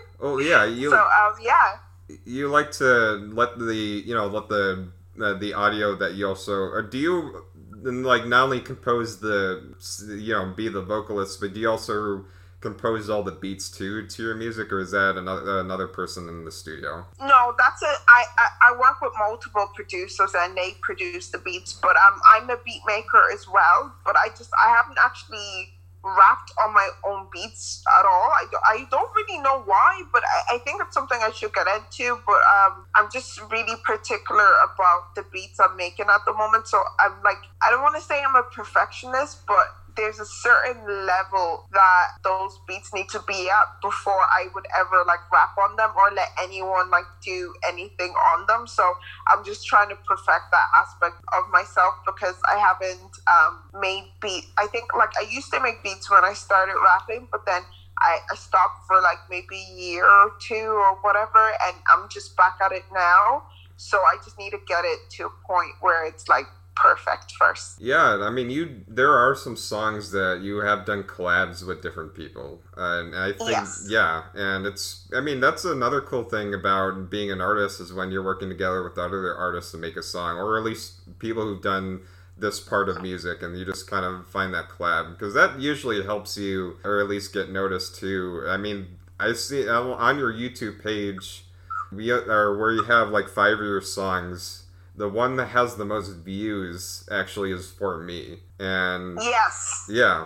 oh 0.20 0.38
yeah, 0.38 0.64
you. 0.64 0.90
So 0.90 0.96
um, 0.96 1.34
yeah 1.42 1.78
you 2.24 2.48
like 2.48 2.70
to 2.72 3.30
let 3.34 3.58
the 3.58 3.74
you 3.74 4.14
know 4.14 4.26
let 4.26 4.48
the 4.48 4.88
uh, 5.22 5.34
the 5.34 5.52
audio 5.52 5.94
that 5.96 6.14
you 6.14 6.26
also 6.26 6.54
or 6.54 6.82
do 6.82 6.98
you 6.98 7.44
like 7.82 8.26
not 8.26 8.44
only 8.44 8.60
compose 8.60 9.20
the 9.20 9.74
you 10.08 10.32
know 10.32 10.52
be 10.56 10.68
the 10.68 10.82
vocalist 10.82 11.40
but 11.40 11.52
do 11.52 11.60
you 11.60 11.70
also 11.70 12.24
compose 12.60 13.08
all 13.08 13.22
the 13.22 13.32
beats 13.32 13.70
too 13.70 14.06
to 14.06 14.22
your 14.22 14.34
music 14.34 14.72
or 14.72 14.80
is 14.80 14.90
that 14.90 15.16
another 15.16 15.60
another 15.60 15.86
person 15.86 16.28
in 16.28 16.44
the 16.44 16.50
studio 16.50 17.06
no 17.20 17.54
that's 17.56 17.82
it 17.82 17.98
I, 18.08 18.72
work 18.72 19.00
with 19.00 19.12
multiple 19.18 19.68
producers 19.74 20.32
and 20.36 20.56
they 20.56 20.74
produce 20.80 21.30
the 21.30 21.38
beats 21.38 21.72
but 21.72 21.96
um, 21.96 22.20
i'm 22.34 22.50
a 22.50 22.56
beat 22.64 22.82
maker 22.86 23.28
as 23.32 23.46
well 23.48 23.92
but 24.04 24.16
i 24.16 24.28
just 24.36 24.50
i 24.64 24.68
haven't 24.68 24.98
actually 25.02 25.78
rapped 26.02 26.52
on 26.64 26.72
my 26.72 26.88
own 27.06 27.26
beats 27.32 27.82
at 27.98 28.04
all. 28.04 28.30
I, 28.30 28.46
I 28.64 28.86
don't 28.90 29.10
really 29.14 29.40
know 29.42 29.62
why, 29.64 30.02
but 30.12 30.22
I, 30.24 30.56
I 30.56 30.58
think 30.58 30.80
it's 30.82 30.94
something 30.94 31.18
I 31.20 31.30
should 31.30 31.52
get 31.52 31.66
into. 31.66 32.20
But 32.26 32.40
um, 32.46 32.86
I'm 32.94 33.08
just 33.12 33.40
really 33.50 33.74
particular 33.84 34.48
about 34.62 35.14
the 35.16 35.24
beats 35.32 35.58
I'm 35.60 35.76
making 35.76 36.06
at 36.08 36.20
the 36.26 36.32
moment. 36.32 36.68
So 36.68 36.82
I'm 37.00 37.22
like, 37.24 37.38
I 37.62 37.70
don't 37.70 37.82
want 37.82 37.96
to 37.96 38.02
say 38.02 38.22
I'm 38.22 38.36
a 38.36 38.44
perfectionist, 38.44 39.46
but 39.46 39.66
there's 39.98 40.20
a 40.20 40.24
certain 40.24 40.78
level 41.06 41.66
that 41.72 42.06
those 42.22 42.56
beats 42.68 42.94
need 42.94 43.08
to 43.10 43.20
be 43.26 43.50
at 43.50 43.66
before 43.82 44.22
I 44.30 44.46
would 44.54 44.64
ever 44.78 45.02
like 45.04 45.18
rap 45.32 45.58
on 45.58 45.74
them 45.74 45.90
or 45.98 46.14
let 46.14 46.28
anyone 46.40 46.88
like 46.88 47.04
do 47.20 47.52
anything 47.68 48.14
on 48.32 48.46
them. 48.46 48.68
So 48.68 48.94
I'm 49.26 49.44
just 49.44 49.66
trying 49.66 49.88
to 49.88 49.96
perfect 50.06 50.52
that 50.52 50.68
aspect 50.76 51.16
of 51.36 51.50
myself 51.50 51.94
because 52.06 52.36
I 52.46 52.58
haven't 52.58 53.10
um, 53.26 53.80
made 53.80 54.06
beat. 54.22 54.46
I 54.56 54.68
think 54.68 54.94
like 54.94 55.10
I 55.18 55.26
used 55.28 55.52
to 55.52 55.60
make 55.60 55.82
beats 55.82 56.08
when 56.08 56.24
I 56.24 56.32
started 56.32 56.76
rapping, 56.78 57.26
but 57.32 57.44
then 57.44 57.62
I, 57.98 58.18
I 58.30 58.36
stopped 58.36 58.86
for 58.86 59.02
like 59.02 59.18
maybe 59.28 59.56
a 59.56 59.74
year 59.74 60.04
or 60.06 60.30
two 60.40 60.78
or 60.78 60.94
whatever, 61.02 61.50
and 61.66 61.76
I'm 61.92 62.08
just 62.08 62.36
back 62.36 62.58
at 62.64 62.70
it 62.70 62.84
now. 62.94 63.42
So 63.76 63.98
I 63.98 64.16
just 64.22 64.38
need 64.38 64.50
to 64.50 64.60
get 64.66 64.84
it 64.84 65.10
to 65.18 65.26
a 65.26 65.30
point 65.46 65.74
where 65.80 66.06
it's 66.06 66.28
like 66.28 66.46
perfect 66.80 67.32
first. 67.32 67.80
Yeah, 67.80 68.18
I 68.22 68.30
mean, 68.30 68.50
you 68.50 68.82
there 68.86 69.12
are 69.12 69.34
some 69.34 69.56
songs 69.56 70.10
that 70.12 70.40
you 70.42 70.58
have 70.58 70.84
done 70.84 71.02
collabs 71.04 71.66
with 71.66 71.82
different 71.82 72.14
people, 72.14 72.60
and 72.76 73.14
I 73.14 73.32
think 73.32 73.50
yes. 73.50 73.86
yeah, 73.88 74.24
and 74.34 74.66
it's 74.66 75.08
I 75.14 75.20
mean 75.20 75.40
that's 75.40 75.64
another 75.64 76.00
cool 76.00 76.24
thing 76.24 76.54
about 76.54 77.10
being 77.10 77.30
an 77.30 77.40
artist 77.40 77.80
is 77.80 77.92
when 77.92 78.10
you're 78.10 78.24
working 78.24 78.48
together 78.48 78.82
with 78.82 78.98
other 78.98 79.34
artists 79.34 79.72
to 79.72 79.78
make 79.78 79.96
a 79.96 80.02
song, 80.02 80.36
or 80.36 80.56
at 80.56 80.64
least 80.64 81.18
people 81.18 81.42
who've 81.42 81.62
done 81.62 82.00
this 82.40 82.60
part 82.60 82.88
of 82.88 83.02
music 83.02 83.42
and 83.42 83.58
you 83.58 83.64
just 83.64 83.90
kind 83.90 84.04
of 84.04 84.26
find 84.28 84.54
that 84.54 84.68
collab 84.68 85.10
because 85.10 85.34
that 85.34 85.58
usually 85.58 86.04
helps 86.04 86.36
you 86.36 86.76
or 86.84 87.00
at 87.00 87.08
least 87.08 87.32
get 87.32 87.50
noticed 87.50 87.96
too 87.96 88.44
i 88.48 88.56
mean 88.56 88.86
i 89.18 89.32
see 89.32 89.68
on 89.68 90.18
your 90.18 90.32
youtube 90.32 90.80
page 90.80 91.44
we 91.90 92.12
are 92.12 92.56
where 92.56 92.70
you 92.70 92.84
have 92.84 93.08
like 93.08 93.28
five 93.28 93.54
of 93.54 93.64
your 93.64 93.80
songs 93.80 94.64
the 94.98 95.08
one 95.08 95.36
that 95.36 95.46
has 95.46 95.76
the 95.76 95.84
most 95.84 96.10
views 96.16 97.08
actually 97.10 97.52
is 97.52 97.70
for 97.70 97.98
me. 97.98 98.40
And 98.58 99.18
yes. 99.22 99.86
yeah 99.88 100.24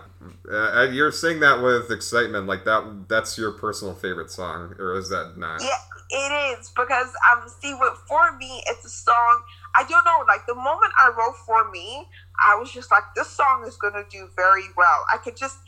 uh, 0.51 0.89
you're 0.91 1.13
saying 1.13 1.41
that 1.41 1.63
with 1.63 1.91
excitement 1.91 2.47
like 2.47 2.65
that 2.65 3.05
that's 3.09 3.37
your 3.37 3.53
personal 3.53 3.95
favorite 3.95 4.31
song 4.31 4.75
or 4.79 4.97
is 4.97 5.11
that 5.11 5.35
not? 5.37 5.61
Yeah 5.61 5.77
it 6.13 6.59
is 6.59 6.71
because 6.77 7.09
um 7.31 7.49
see 7.61 7.73
what 7.73 7.97
for 8.07 8.37
me 8.37 8.63
it's 8.67 8.85
a 8.85 8.89
song 8.89 9.43
i 9.75 9.83
don't 9.85 10.05
know 10.05 10.25
like 10.29 10.45
the 10.47 10.55
moment 10.55 10.93
i 10.99 11.11
wrote 11.17 11.37
for 11.47 11.71
me 11.71 12.07
i 12.39 12.55
was 12.55 12.71
just 12.71 12.91
like 12.91 13.03
this 13.17 13.29
song 13.29 13.65
is 13.67 13.77
gonna 13.77 14.05
do 14.11 14.29
very 14.37 14.65
well. 14.77 15.05
I 15.13 15.17
could 15.17 15.37
just 15.37 15.59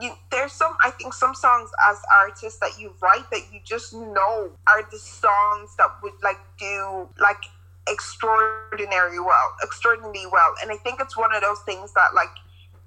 you, 0.00 0.12
there's 0.30 0.52
some 0.52 0.74
i 0.82 0.90
think 0.90 1.14
some 1.14 1.34
songs 1.34 1.70
as 1.88 1.98
artists 2.12 2.58
that 2.60 2.80
you 2.80 2.92
write 3.00 3.30
that 3.30 3.42
you 3.52 3.60
just 3.64 3.92
know 3.94 4.50
are 4.66 4.82
the 4.90 4.98
songs 4.98 5.76
that 5.76 5.88
would 6.02 6.14
like 6.22 6.40
do 6.58 7.08
like 7.20 7.44
extraordinary 7.88 9.20
well, 9.20 9.54
extraordinarily 9.62 10.26
well. 10.30 10.54
And 10.62 10.70
I 10.70 10.76
think 10.76 11.00
it's 11.00 11.16
one 11.16 11.34
of 11.34 11.42
those 11.42 11.60
things 11.60 11.92
that 11.94 12.14
like 12.14 12.30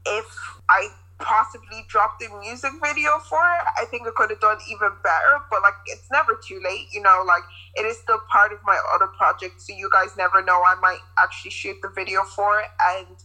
if 0.06 0.26
I 0.70 0.90
possibly 1.20 1.86
dropped 1.88 2.20
the 2.20 2.28
music 2.40 2.72
video 2.84 3.20
for 3.30 3.40
it, 3.40 3.66
I 3.82 3.86
think 3.86 4.08
I 4.08 4.12
could 4.16 4.30
have 4.30 4.40
done 4.40 4.58
even 4.70 4.92
better. 5.04 5.40
But 5.50 5.62
like 5.62 5.76
it's 5.86 6.10
never 6.12 6.40
too 6.46 6.62
late, 6.64 6.88
you 6.92 7.02
know, 7.02 7.24
like 7.26 7.44
it 7.76 7.86
is 7.86 7.98
still 7.98 8.20
part 8.32 8.52
of 8.52 8.60
my 8.66 8.80
other 8.94 9.08
project. 9.08 9.62
So 9.62 9.74
you 9.76 9.90
guys 9.92 10.16
never 10.18 10.44
know. 10.44 10.62
I 10.66 10.76
might 10.82 11.00
actually 11.18 11.52
shoot 11.52 11.78
the 11.82 11.90
video 11.90 12.24
for 12.24 12.60
it 12.60 12.68
and 12.82 13.18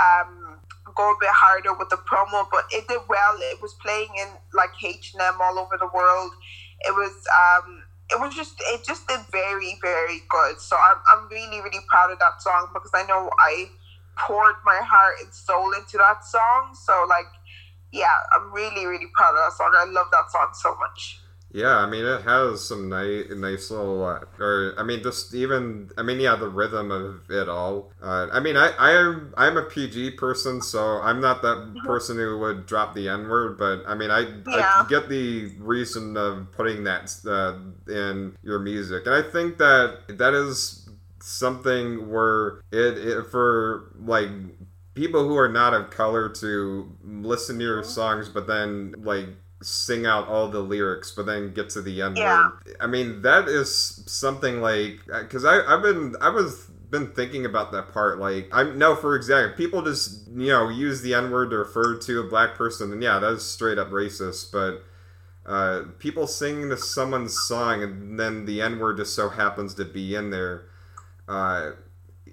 um 0.00 0.58
go 0.94 1.10
a 1.12 1.16
bit 1.20 1.30
harder 1.30 1.74
with 1.74 1.88
the 1.88 1.96
promo, 1.96 2.46
but 2.50 2.64
it 2.70 2.88
did 2.88 3.00
well. 3.08 3.36
It 3.38 3.60
was 3.62 3.74
playing 3.74 4.08
in 4.18 4.28
like 4.54 4.70
H 4.82 5.12
and 5.14 5.22
M 5.22 5.40
all 5.40 5.58
over 5.58 5.76
the 5.78 5.88
world. 5.94 6.32
It 6.80 6.92
was 6.92 7.12
um 7.30 7.82
it 8.12 8.20
was 8.20 8.34
just 8.34 8.54
it 8.58 8.84
just 8.84 9.06
did 9.06 9.20
very 9.30 9.78
very 9.80 10.22
good. 10.28 10.60
So 10.60 10.76
I'm 10.76 10.96
I'm 11.12 11.28
really 11.28 11.60
really 11.60 11.84
proud 11.88 12.10
of 12.10 12.18
that 12.18 12.42
song 12.42 12.70
because 12.72 12.90
I 12.94 13.04
know 13.06 13.30
I 13.38 13.70
poured 14.18 14.56
my 14.64 14.80
heart 14.82 15.14
and 15.22 15.32
soul 15.32 15.72
into 15.72 15.96
that 15.98 16.24
song. 16.24 16.74
So 16.74 17.06
like 17.08 17.26
yeah, 17.92 18.14
I'm 18.36 18.52
really 18.52 18.86
really 18.86 19.10
proud 19.14 19.30
of 19.30 19.50
that 19.50 19.56
song. 19.56 19.72
I 19.76 19.84
love 19.84 20.06
that 20.12 20.30
song 20.30 20.50
so 20.54 20.76
much. 20.76 21.20
Yeah, 21.52 21.76
I 21.76 21.86
mean 21.86 22.04
it 22.04 22.22
has 22.22 22.64
some 22.64 22.88
nice, 22.88 23.26
nice 23.30 23.70
little, 23.70 24.04
uh, 24.04 24.20
or 24.38 24.74
I 24.78 24.82
mean 24.82 25.02
just 25.02 25.34
even, 25.34 25.90
I 25.98 26.02
mean 26.02 26.20
yeah, 26.20 26.36
the 26.36 26.48
rhythm 26.48 26.90
of 26.90 27.30
it 27.30 27.48
all. 27.48 27.92
Uh, 28.02 28.28
I 28.32 28.40
mean 28.40 28.56
I 28.56 28.68
I 28.78 28.92
am 28.92 29.34
I'm 29.36 29.56
a 29.56 29.64
PG 29.64 30.12
person, 30.12 30.62
so 30.62 31.00
I'm 31.00 31.20
not 31.20 31.42
that 31.42 31.56
mm-hmm. 31.56 31.86
person 31.86 32.16
who 32.16 32.38
would 32.38 32.66
drop 32.66 32.94
the 32.94 33.08
N 33.08 33.28
word, 33.28 33.58
but 33.58 33.82
I 33.86 33.94
mean 33.94 34.10
I, 34.10 34.20
yeah. 34.46 34.82
I 34.84 34.86
get 34.88 35.08
the 35.08 35.52
reason 35.58 36.16
of 36.16 36.52
putting 36.52 36.84
that 36.84 37.14
uh, 37.26 37.58
in 37.92 38.36
your 38.42 38.60
music, 38.60 39.06
and 39.06 39.14
I 39.14 39.22
think 39.22 39.58
that 39.58 40.18
that 40.18 40.34
is 40.34 40.88
something 41.22 42.10
where 42.10 42.60
it, 42.72 42.96
it 42.98 43.26
for 43.26 43.92
like 43.98 44.30
people 44.94 45.26
who 45.26 45.36
are 45.36 45.48
not 45.48 45.74
of 45.74 45.90
color 45.90 46.28
to 46.28 46.96
listen 47.04 47.58
to 47.58 47.64
your 47.64 47.82
mm-hmm. 47.82 47.90
songs, 47.90 48.28
but 48.28 48.46
then 48.46 48.94
like 48.98 49.26
sing 49.62 50.06
out 50.06 50.26
all 50.28 50.48
the 50.48 50.60
lyrics, 50.60 51.12
but 51.12 51.26
then 51.26 51.52
get 51.52 51.70
to 51.70 51.82
the 51.82 52.02
end. 52.02 52.16
Yeah. 52.16 52.50
I 52.80 52.86
mean, 52.86 53.22
that 53.22 53.48
is 53.48 54.02
something 54.06 54.60
like 54.60 55.00
because 55.06 55.44
I 55.44 55.60
I've 55.66 55.82
been 55.82 56.16
I 56.20 56.30
was 56.30 56.66
been 56.90 57.08
thinking 57.12 57.44
about 57.44 57.72
that 57.72 57.92
part. 57.92 58.18
Like 58.18 58.48
I'm 58.52 58.78
no, 58.78 58.96
for 58.96 59.14
example, 59.14 59.56
people 59.56 59.82
just 59.82 60.28
you 60.28 60.48
know 60.48 60.68
use 60.68 61.02
the 61.02 61.14
N 61.14 61.30
word 61.30 61.50
to 61.50 61.56
refer 61.56 61.98
to 61.98 62.20
a 62.20 62.24
black 62.24 62.54
person, 62.54 62.92
and 62.92 63.02
yeah, 63.02 63.18
that 63.18 63.32
is 63.32 63.44
straight 63.44 63.78
up 63.78 63.90
racist. 63.90 64.52
But 64.52 64.82
uh, 65.50 65.84
people 65.98 66.26
singing 66.26 66.70
to 66.70 66.76
someone's 66.76 67.38
song, 67.38 67.82
and 67.82 68.18
then 68.18 68.46
the 68.46 68.60
N 68.60 68.78
word 68.78 68.96
just 68.96 69.14
so 69.14 69.28
happens 69.28 69.74
to 69.74 69.84
be 69.84 70.14
in 70.14 70.30
there. 70.30 70.64
Uh, 71.28 71.72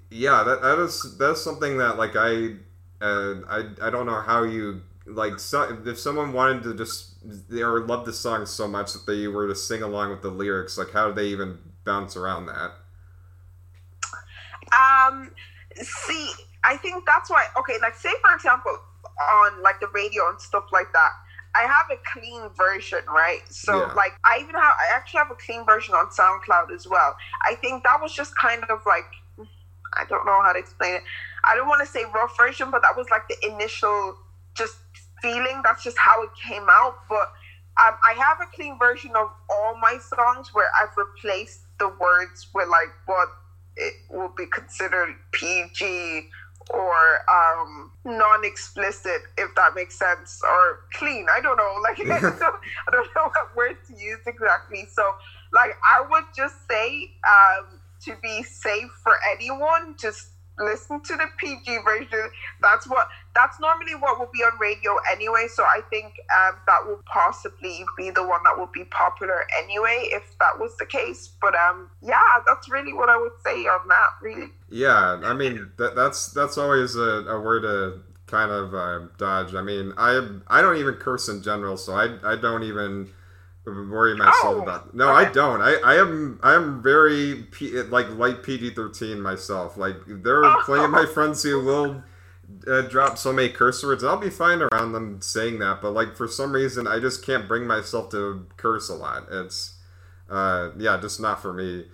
yeah, 0.09 0.43
that 0.43 0.61
that 0.61 0.79
is 0.79 1.17
that's 1.17 1.41
something 1.41 1.77
that 1.77 1.97
like 1.97 2.15
I 2.15 2.55
uh, 3.01 3.35
I 3.47 3.65
I 3.81 3.89
don't 3.89 4.05
know 4.05 4.21
how 4.21 4.43
you 4.43 4.81
like 5.05 5.39
so, 5.39 5.77
if 5.85 5.99
someone 5.99 6.33
wanted 6.33 6.63
to 6.63 6.73
just 6.73 7.16
or 7.51 7.81
loved 7.81 8.05
the 8.05 8.13
song 8.13 8.45
so 8.45 8.67
much 8.67 8.93
that 8.93 9.05
they 9.05 9.27
were 9.27 9.47
to 9.47 9.55
sing 9.55 9.81
along 9.81 10.09
with 10.09 10.21
the 10.21 10.29
lyrics 10.29 10.77
like 10.77 10.91
how 10.91 11.07
do 11.07 11.13
they 11.13 11.27
even 11.27 11.57
bounce 11.83 12.15
around 12.15 12.45
that 12.45 12.71
um 14.75 15.31
see 15.81 16.31
i 16.63 16.77
think 16.77 17.03
that's 17.05 17.29
why 17.29 17.45
okay 17.57 17.77
like 17.81 17.95
say 17.95 18.09
for 18.21 18.33
example 18.33 18.77
on 19.33 19.61
like 19.61 19.79
the 19.79 19.87
radio 19.93 20.29
and 20.29 20.39
stuff 20.39 20.65
like 20.71 20.91
that 20.93 21.11
I 21.55 21.61
have 21.61 21.87
a 21.91 21.97
clean 22.13 22.49
version, 22.55 22.99
right? 23.07 23.41
So 23.49 23.87
yeah. 23.87 23.93
like 23.93 24.13
I 24.23 24.37
even 24.37 24.53
have 24.53 24.63
I 24.63 24.95
actually 24.95 25.19
have 25.19 25.31
a 25.31 25.35
clean 25.35 25.65
version 25.65 25.95
on 25.95 26.07
SoundCloud 26.07 26.71
as 26.73 26.87
well. 26.87 27.15
I 27.49 27.55
think 27.55 27.83
that 27.83 27.99
was 27.99 28.13
just 28.13 28.37
kind 28.37 28.63
of 28.69 28.79
like 28.85 29.05
I 29.95 30.05
don't 30.05 30.25
know 30.25 30.39
how 30.43 30.53
to 30.53 30.59
explain 30.59 30.95
it. 30.95 31.03
I 31.43 31.55
don't 31.55 31.67
want 31.67 31.85
to 31.85 31.91
say 31.91 32.03
rough 32.13 32.37
version, 32.37 32.69
but 32.69 32.81
that 32.83 32.95
was 32.95 33.09
like 33.09 33.27
the 33.27 33.37
initial 33.47 34.17
just 34.55 34.75
feeling. 35.21 35.61
That's 35.63 35.83
just 35.83 35.97
how 35.97 36.23
it 36.23 36.29
came 36.41 36.67
out. 36.69 36.95
But 37.09 37.31
um, 37.77 37.95
I 38.03 38.13
have 38.17 38.37
a 38.41 38.49
clean 38.55 38.77
version 38.79 39.11
of 39.11 39.29
all 39.49 39.77
my 39.81 39.97
songs 40.15 40.53
where 40.53 40.69
I've 40.81 40.95
replaced 40.97 41.61
the 41.79 41.89
words 41.99 42.47
with 42.53 42.67
like 42.67 42.93
what 43.05 43.29
it 43.75 43.93
will 44.09 44.33
be 44.35 44.45
considered 44.47 45.15
PG 45.31 46.29
or 46.71 47.19
um, 47.29 47.91
non-explicit, 48.03 49.21
if 49.37 49.53
that 49.55 49.73
makes 49.75 49.97
sense, 49.97 50.41
or 50.43 50.81
clean. 50.93 51.27
I 51.33 51.39
don't 51.39 51.57
know. 51.57 51.75
Like 51.83 51.99
I, 52.01 52.19
don't, 52.19 52.41
I 52.41 52.91
don't 52.91 53.09
know 53.15 53.23
what 53.25 53.55
word 53.55 53.77
to 53.87 53.93
use 53.93 54.19
exactly. 54.25 54.87
So, 54.91 55.13
like 55.53 55.71
I 55.85 56.05
would 56.09 56.25
just 56.35 56.55
say 56.67 57.11
um, 57.27 57.79
to 58.05 58.15
be 58.21 58.43
safe 58.43 58.89
for 59.03 59.13
anyone, 59.31 59.95
just 59.97 60.31
listen 60.59 61.01
to 61.01 61.15
the 61.15 61.25
PG 61.37 61.79
version. 61.83 62.29
That's 62.61 62.87
what 62.87 63.07
that's 63.35 63.59
normally 63.59 63.95
what 63.95 64.19
will 64.19 64.29
be 64.33 64.43
on 64.43 64.57
radio 64.59 64.95
anyway. 65.11 65.47
So 65.53 65.63
I 65.63 65.81
think 65.89 66.13
um, 66.35 66.55
that 66.65 66.85
will 66.85 67.01
possibly 67.05 67.83
be 67.97 68.09
the 68.09 68.25
one 68.25 68.41
that 68.43 68.57
will 68.57 68.69
be 68.73 68.85
popular 68.85 69.45
anyway, 69.61 70.09
if 70.11 70.23
that 70.39 70.59
was 70.59 70.75
the 70.77 70.85
case. 70.85 71.29
But 71.41 71.55
um, 71.55 71.89
yeah, 72.01 72.21
that's 72.45 72.69
really 72.69 72.93
what 72.93 73.09
I 73.09 73.17
would 73.17 73.39
say 73.43 73.65
on 73.65 73.87
that. 73.87 74.09
Really. 74.21 74.49
Yeah, 74.69 75.19
I 75.23 75.33
mean 75.33 75.71
that, 75.77 75.95
that's 75.95 76.27
that's 76.31 76.57
always 76.57 76.95
a, 76.95 77.25
a 77.27 77.39
word 77.39 77.61
to 77.61 78.01
kind 78.27 78.51
of 78.51 78.73
uh, 78.73 79.07
dodge. 79.17 79.55
I 79.55 79.61
mean, 79.61 79.93
I 79.97 80.39
I 80.47 80.61
don't 80.61 80.77
even 80.77 80.95
curse 80.95 81.29
in 81.29 81.41
general, 81.41 81.77
so 81.77 81.93
I 81.93 82.17
I 82.23 82.35
don't 82.35 82.63
even 82.63 83.09
worry 83.67 84.15
myself 84.15 84.35
oh, 84.43 84.61
about. 84.61 84.93
No, 84.93 85.09
okay. 85.09 85.29
I 85.29 85.31
don't. 85.31 85.61
I, 85.61 85.75
I 85.83 85.95
am 85.95 86.39
I 86.43 86.55
am 86.55 86.81
very 86.81 87.47
P, 87.51 87.81
like 87.83 88.09
light 88.11 88.43
PG 88.43 88.71
thirteen 88.71 89.21
myself. 89.21 89.77
Like 89.77 89.97
there 90.07 90.43
are 90.43 90.63
plenty 90.63 90.85
of 90.85 90.91
my 90.91 91.05
friends 91.05 91.43
who 91.43 91.63
will 91.63 92.03
uh, 92.67 92.81
drop 92.83 93.17
so 93.17 93.33
many 93.33 93.49
curse 93.49 93.83
words. 93.83 94.03
I'll 94.03 94.17
be 94.17 94.29
fine 94.29 94.61
around 94.61 94.93
them 94.93 95.21
saying 95.21 95.59
that, 95.59 95.81
but 95.81 95.91
like 95.91 96.15
for 96.15 96.27
some 96.27 96.53
reason, 96.53 96.87
I 96.87 96.99
just 96.99 97.25
can't 97.25 97.47
bring 97.47 97.67
myself 97.67 98.09
to 98.11 98.45
curse 98.57 98.89
a 98.89 98.95
lot. 98.95 99.27
It's 99.31 99.77
uh, 100.29 100.71
yeah, 100.77 100.99
just 100.99 101.19
not 101.19 101.41
for 101.41 101.53
me. 101.53 101.85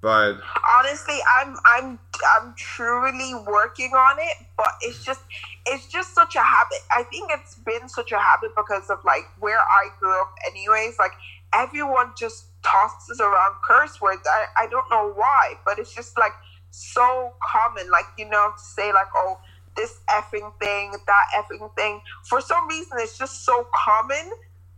But 0.00 0.36
honestly, 0.78 1.18
I'm 1.38 1.56
I'm 1.64 1.98
I'm 2.38 2.54
truly 2.56 3.34
working 3.46 3.90
on 3.92 4.16
it, 4.18 4.46
but 4.56 4.68
it's 4.82 5.04
just 5.04 5.20
it's 5.66 5.86
just 5.86 6.14
such 6.14 6.36
a 6.36 6.40
habit. 6.40 6.78
I 6.90 7.02
think 7.04 7.30
it's 7.32 7.56
been 7.56 7.88
such 7.88 8.12
a 8.12 8.18
habit 8.18 8.52
because 8.56 8.88
of 8.90 8.98
like 9.04 9.24
where 9.38 9.58
I 9.58 9.88
grew 9.98 10.20
up 10.20 10.34
anyways. 10.48 10.98
Like 10.98 11.12
everyone 11.52 12.12
just 12.16 12.46
tosses 12.62 13.20
around 13.20 13.54
curse 13.64 14.00
words. 14.00 14.22
I, 14.26 14.64
I 14.64 14.66
don't 14.68 14.88
know 14.90 15.12
why, 15.14 15.54
but 15.64 15.78
it's 15.78 15.94
just 15.94 16.16
like 16.18 16.32
so 16.70 17.32
common. 17.52 17.90
Like, 17.90 18.06
you 18.16 18.28
know, 18.28 18.52
to 18.56 18.62
say 18.62 18.92
like, 18.92 19.08
oh, 19.14 19.38
this 19.76 19.98
effing 20.08 20.52
thing, 20.58 20.92
that 21.06 21.26
effing 21.36 21.74
thing. 21.76 22.00
For 22.28 22.40
some 22.40 22.66
reason 22.68 22.98
it's 22.98 23.18
just 23.18 23.44
so 23.44 23.66
common 23.84 24.30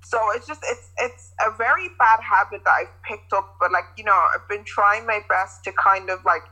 so 0.08 0.18
it's 0.34 0.46
just 0.46 0.62
it's 0.64 0.88
it's 0.98 1.32
a 1.46 1.50
very 1.50 1.88
bad 1.98 2.20
habit 2.20 2.62
that 2.64 2.70
I've 2.70 3.02
picked 3.02 3.32
up, 3.34 3.56
but 3.60 3.70
like 3.72 3.84
you 3.98 4.04
know, 4.04 4.18
I've 4.34 4.48
been 4.48 4.64
trying 4.64 5.06
my 5.06 5.20
best 5.28 5.64
to 5.64 5.72
kind 5.72 6.08
of 6.08 6.24
like 6.24 6.42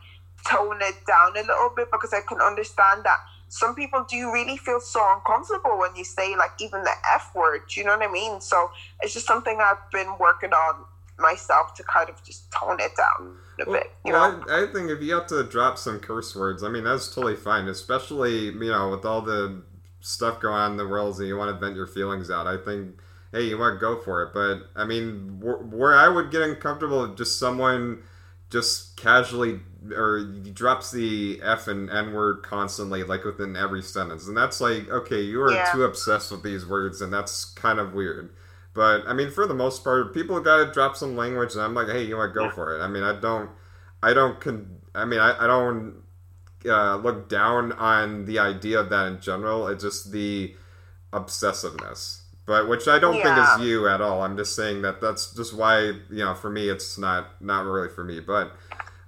tone 0.46 0.78
it 0.82 0.96
down 1.06 1.36
a 1.36 1.40
little 1.40 1.70
bit 1.74 1.90
because 1.90 2.12
I 2.12 2.20
can 2.20 2.40
understand 2.42 3.04
that 3.04 3.18
some 3.48 3.74
people 3.74 4.04
do 4.08 4.32
really 4.32 4.56
feel 4.56 4.80
so 4.80 5.00
uncomfortable 5.14 5.78
when 5.78 5.94
you 5.94 6.04
say 6.04 6.36
like 6.36 6.50
even 6.60 6.82
the 6.82 6.92
F 7.14 7.32
word. 7.34 7.62
You 7.76 7.84
know 7.84 7.96
what 7.96 8.08
I 8.08 8.12
mean? 8.12 8.40
So 8.40 8.70
it's 9.02 9.14
just 9.14 9.26
something 9.26 9.58
I've 9.60 9.90
been 9.92 10.18
working 10.18 10.52
on 10.52 10.84
myself 11.18 11.74
to 11.74 11.82
kind 11.84 12.10
of 12.10 12.22
just 12.24 12.50
tone 12.52 12.78
it 12.80 12.92
down 12.96 13.36
a 13.60 13.70
well, 13.70 13.80
bit. 13.80 13.90
You 14.04 14.12
well, 14.12 14.38
know? 14.38 14.44
I, 14.48 14.64
I 14.64 14.72
think 14.72 14.90
if 14.90 15.00
you 15.00 15.14
have 15.14 15.26
to 15.28 15.44
drop 15.44 15.78
some 15.78 16.00
curse 16.00 16.34
words, 16.34 16.62
I 16.62 16.68
mean 16.68 16.84
that's 16.84 17.14
totally 17.14 17.36
fine, 17.36 17.68
especially 17.68 18.46
you 18.46 18.70
know 18.70 18.90
with 18.90 19.04
all 19.04 19.22
the 19.22 19.62
stuff 20.00 20.40
going 20.40 20.54
on 20.54 20.72
in 20.72 20.76
the 20.76 20.86
world 20.86 21.18
and 21.18 21.26
you 21.26 21.36
want 21.36 21.54
to 21.54 21.58
vent 21.58 21.76
your 21.76 21.86
feelings 21.86 22.30
out. 22.30 22.46
I 22.46 22.56
think 22.56 22.96
hey, 23.32 23.42
you 23.44 23.58
want 23.58 23.76
to 23.76 23.80
go 23.80 24.00
for 24.00 24.22
it. 24.22 24.32
But 24.32 24.70
I 24.74 24.84
mean, 24.84 25.40
where, 25.40 25.56
where 25.56 25.94
I 25.94 26.08
would 26.08 26.30
get 26.30 26.42
uncomfortable, 26.42 27.04
if 27.04 27.16
just 27.16 27.38
someone 27.38 28.02
just 28.50 28.96
casually 28.96 29.60
or 29.94 30.18
he 30.42 30.50
drops 30.50 30.90
the 30.90 31.40
F 31.42 31.68
and 31.68 31.90
N 31.90 32.12
word 32.12 32.42
constantly, 32.42 33.04
like 33.04 33.24
within 33.24 33.56
every 33.56 33.82
sentence, 33.82 34.26
and 34.26 34.36
that's 34.36 34.60
like, 34.60 34.88
okay, 34.88 35.20
you 35.20 35.40
are 35.42 35.52
yeah. 35.52 35.70
too 35.72 35.84
obsessed 35.84 36.30
with 36.30 36.42
these 36.42 36.66
words, 36.66 37.00
and 37.00 37.12
that's 37.12 37.44
kind 37.44 37.78
of 37.78 37.94
weird. 37.94 38.30
But 38.74 39.06
I 39.06 39.12
mean, 39.12 39.30
for 39.30 39.46
the 39.46 39.54
most 39.54 39.84
part, 39.84 40.12
people 40.12 40.38
got 40.40 40.64
to 40.64 40.72
drop 40.72 40.96
some 40.96 41.16
language, 41.16 41.54
and 41.54 41.62
I'm 41.62 41.74
like, 41.74 41.88
hey, 41.88 42.04
you 42.04 42.16
want 42.16 42.34
to 42.34 42.38
go 42.38 42.50
for 42.50 42.76
it? 42.76 42.82
I 42.82 42.88
mean, 42.88 43.02
I 43.02 43.18
don't, 43.18 43.50
I 44.02 44.12
don't, 44.12 44.40
con- 44.40 44.80
I 44.94 45.04
mean, 45.04 45.20
I, 45.20 45.44
I 45.44 45.46
don't 45.46 46.02
uh, 46.66 46.96
look 46.96 47.28
down 47.28 47.72
on 47.72 48.26
the 48.26 48.38
idea 48.38 48.80
of 48.80 48.90
that 48.90 49.06
in 49.06 49.20
general. 49.20 49.68
It's 49.68 49.82
just 49.82 50.12
the 50.12 50.54
obsessiveness 51.12 52.22
but 52.46 52.68
which 52.68 52.86
I 52.86 52.98
don't 52.98 53.16
yeah. 53.16 53.54
think 53.54 53.60
is 53.60 53.68
you 53.68 53.88
at 53.88 54.00
all. 54.00 54.22
I'm 54.22 54.36
just 54.36 54.54
saying 54.54 54.82
that 54.82 55.00
that's 55.00 55.34
just 55.34 55.52
why 55.52 55.80
you 55.80 56.24
know 56.24 56.34
for 56.34 56.48
me 56.48 56.68
it's 56.68 56.96
not 56.96 57.42
not 57.42 57.64
really 57.64 57.88
for 57.88 58.04
me. 58.04 58.20
But 58.20 58.52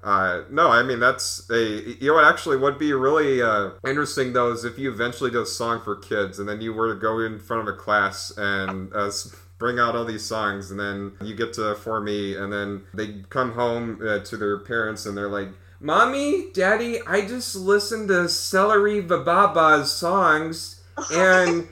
uh, 0.03 0.43
no, 0.51 0.71
I 0.71 0.83
mean 0.83 0.99
that's 0.99 1.49
a 1.51 1.97
you 2.01 2.09
know 2.09 2.15
what 2.15 2.25
actually 2.25 2.57
would 2.57 2.79
be 2.79 2.93
really 2.93 3.41
uh, 3.41 3.71
interesting 3.87 4.33
though 4.33 4.53
is 4.53 4.65
if 4.65 4.79
you 4.79 4.91
eventually 4.91 5.31
do 5.31 5.41
a 5.41 5.47
song 5.47 5.81
for 5.83 5.95
kids 5.97 6.39
and 6.39 6.49
then 6.49 6.61
you 6.61 6.73
were 6.73 6.93
to 6.93 7.01
go 7.01 7.21
in 7.21 7.39
front 7.39 7.67
of 7.67 7.73
a 7.73 7.77
class 7.77 8.33
and 8.37 8.93
uh, 8.93 9.11
bring 9.59 9.79
out 9.79 9.95
all 9.95 10.05
these 10.05 10.25
songs 10.25 10.71
and 10.71 10.79
then 10.79 11.13
you 11.23 11.35
get 11.35 11.53
to 11.55 11.75
for 11.77 12.01
me 12.01 12.37
and 12.37 12.53
then 12.53 12.83
they 12.95 13.23
come 13.29 13.53
home 13.53 14.01
uh, 14.07 14.19
to 14.21 14.37
their 14.37 14.59
parents 14.59 15.07
and 15.07 15.17
they're 15.17 15.29
like. 15.29 15.49
Mommy, 15.81 16.51
Daddy, 16.53 17.01
I 17.07 17.21
just 17.21 17.55
listened 17.55 18.09
to 18.09 18.29
Celery 18.29 19.01
Baba's 19.01 19.93
songs 19.93 20.83
and 21.13 21.69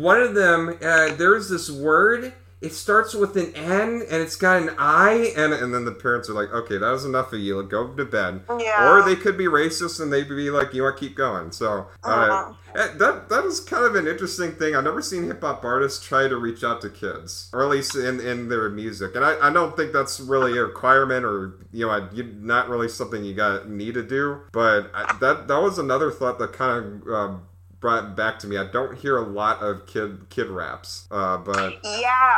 one 0.00 0.20
of 0.20 0.34
them, 0.34 0.76
uh, 0.82 1.14
there's 1.14 1.48
this 1.48 1.70
word. 1.70 2.32
It 2.60 2.72
starts 2.72 3.14
with 3.14 3.36
an 3.36 3.54
N 3.54 4.02
and 4.10 4.22
it's 4.22 4.36
got 4.36 4.62
an 4.62 4.70
I, 4.78 5.34
and 5.36 5.52
and 5.52 5.74
then 5.74 5.84
the 5.84 5.92
parents 5.92 6.30
are 6.30 6.32
like, 6.32 6.50
"Okay, 6.50 6.78
that 6.78 6.90
was 6.90 7.04
enough 7.04 7.32
of 7.34 7.40
you. 7.40 7.62
Go 7.62 7.88
to 7.88 8.04
bed." 8.06 8.40
Yeah. 8.58 8.90
Or 8.90 9.02
they 9.02 9.16
could 9.16 9.36
be 9.36 9.44
racist 9.44 10.00
and 10.00 10.10
they'd 10.10 10.28
be 10.28 10.50
like, 10.50 10.72
"You 10.72 10.84
want 10.84 10.96
to 10.96 11.00
keep 11.00 11.14
going?" 11.14 11.52
So 11.52 11.88
uh, 12.02 12.06
uh-huh. 12.06 12.52
That 12.74 13.28
that 13.28 13.44
is 13.44 13.60
kind 13.60 13.84
of 13.84 13.94
an 13.94 14.08
interesting 14.08 14.52
thing. 14.52 14.74
I've 14.74 14.82
never 14.82 15.00
seen 15.00 15.24
hip 15.24 15.42
hop 15.42 15.64
artists 15.64 16.04
try 16.04 16.26
to 16.26 16.36
reach 16.36 16.64
out 16.64 16.80
to 16.80 16.90
kids, 16.90 17.48
or 17.52 17.62
at 17.62 17.68
least 17.68 17.94
in, 17.94 18.18
in 18.18 18.48
their 18.48 18.68
music. 18.68 19.14
And 19.14 19.24
I, 19.24 19.48
I 19.48 19.52
don't 19.52 19.76
think 19.76 19.92
that's 19.92 20.18
really 20.18 20.58
a 20.58 20.64
requirement, 20.64 21.24
or 21.24 21.58
you 21.70 21.86
know, 21.86 22.08
not 22.40 22.68
really 22.68 22.88
something 22.88 23.24
you 23.24 23.34
got 23.34 23.68
need 23.68 23.94
to 23.94 24.02
do. 24.02 24.40
But 24.52 24.90
I, 24.92 25.16
that 25.20 25.46
that 25.46 25.60
was 25.60 25.78
another 25.78 26.10
thought 26.10 26.38
that 26.38 26.52
kind 26.52 27.02
of. 27.02 27.08
Um, 27.08 27.42
brought 27.84 28.16
back 28.16 28.38
to 28.38 28.46
me. 28.46 28.56
I 28.56 28.64
don't 28.64 28.96
hear 28.96 29.18
a 29.18 29.28
lot 29.28 29.62
of 29.62 29.84
kid 29.84 30.30
kid 30.30 30.48
raps, 30.48 31.06
uh, 31.10 31.36
but 31.36 31.74
yeah, 31.84 32.36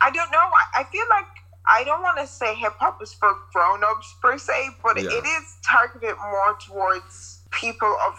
I 0.00 0.10
don't 0.10 0.32
know. 0.32 0.38
I, 0.40 0.80
I 0.80 0.84
feel 0.90 1.04
like 1.08 1.26
I 1.64 1.84
don't 1.84 2.02
want 2.02 2.18
to 2.18 2.26
say 2.26 2.52
hip 2.56 2.72
hop 2.80 3.00
is 3.00 3.14
for 3.14 3.32
grown 3.52 3.84
ups 3.84 4.12
per 4.20 4.36
se, 4.36 4.70
but 4.82 5.00
yeah. 5.00 5.08
it 5.08 5.24
is 5.24 5.56
targeted 5.64 6.16
more 6.16 6.56
towards 6.66 7.42
people 7.52 7.96
of. 8.08 8.18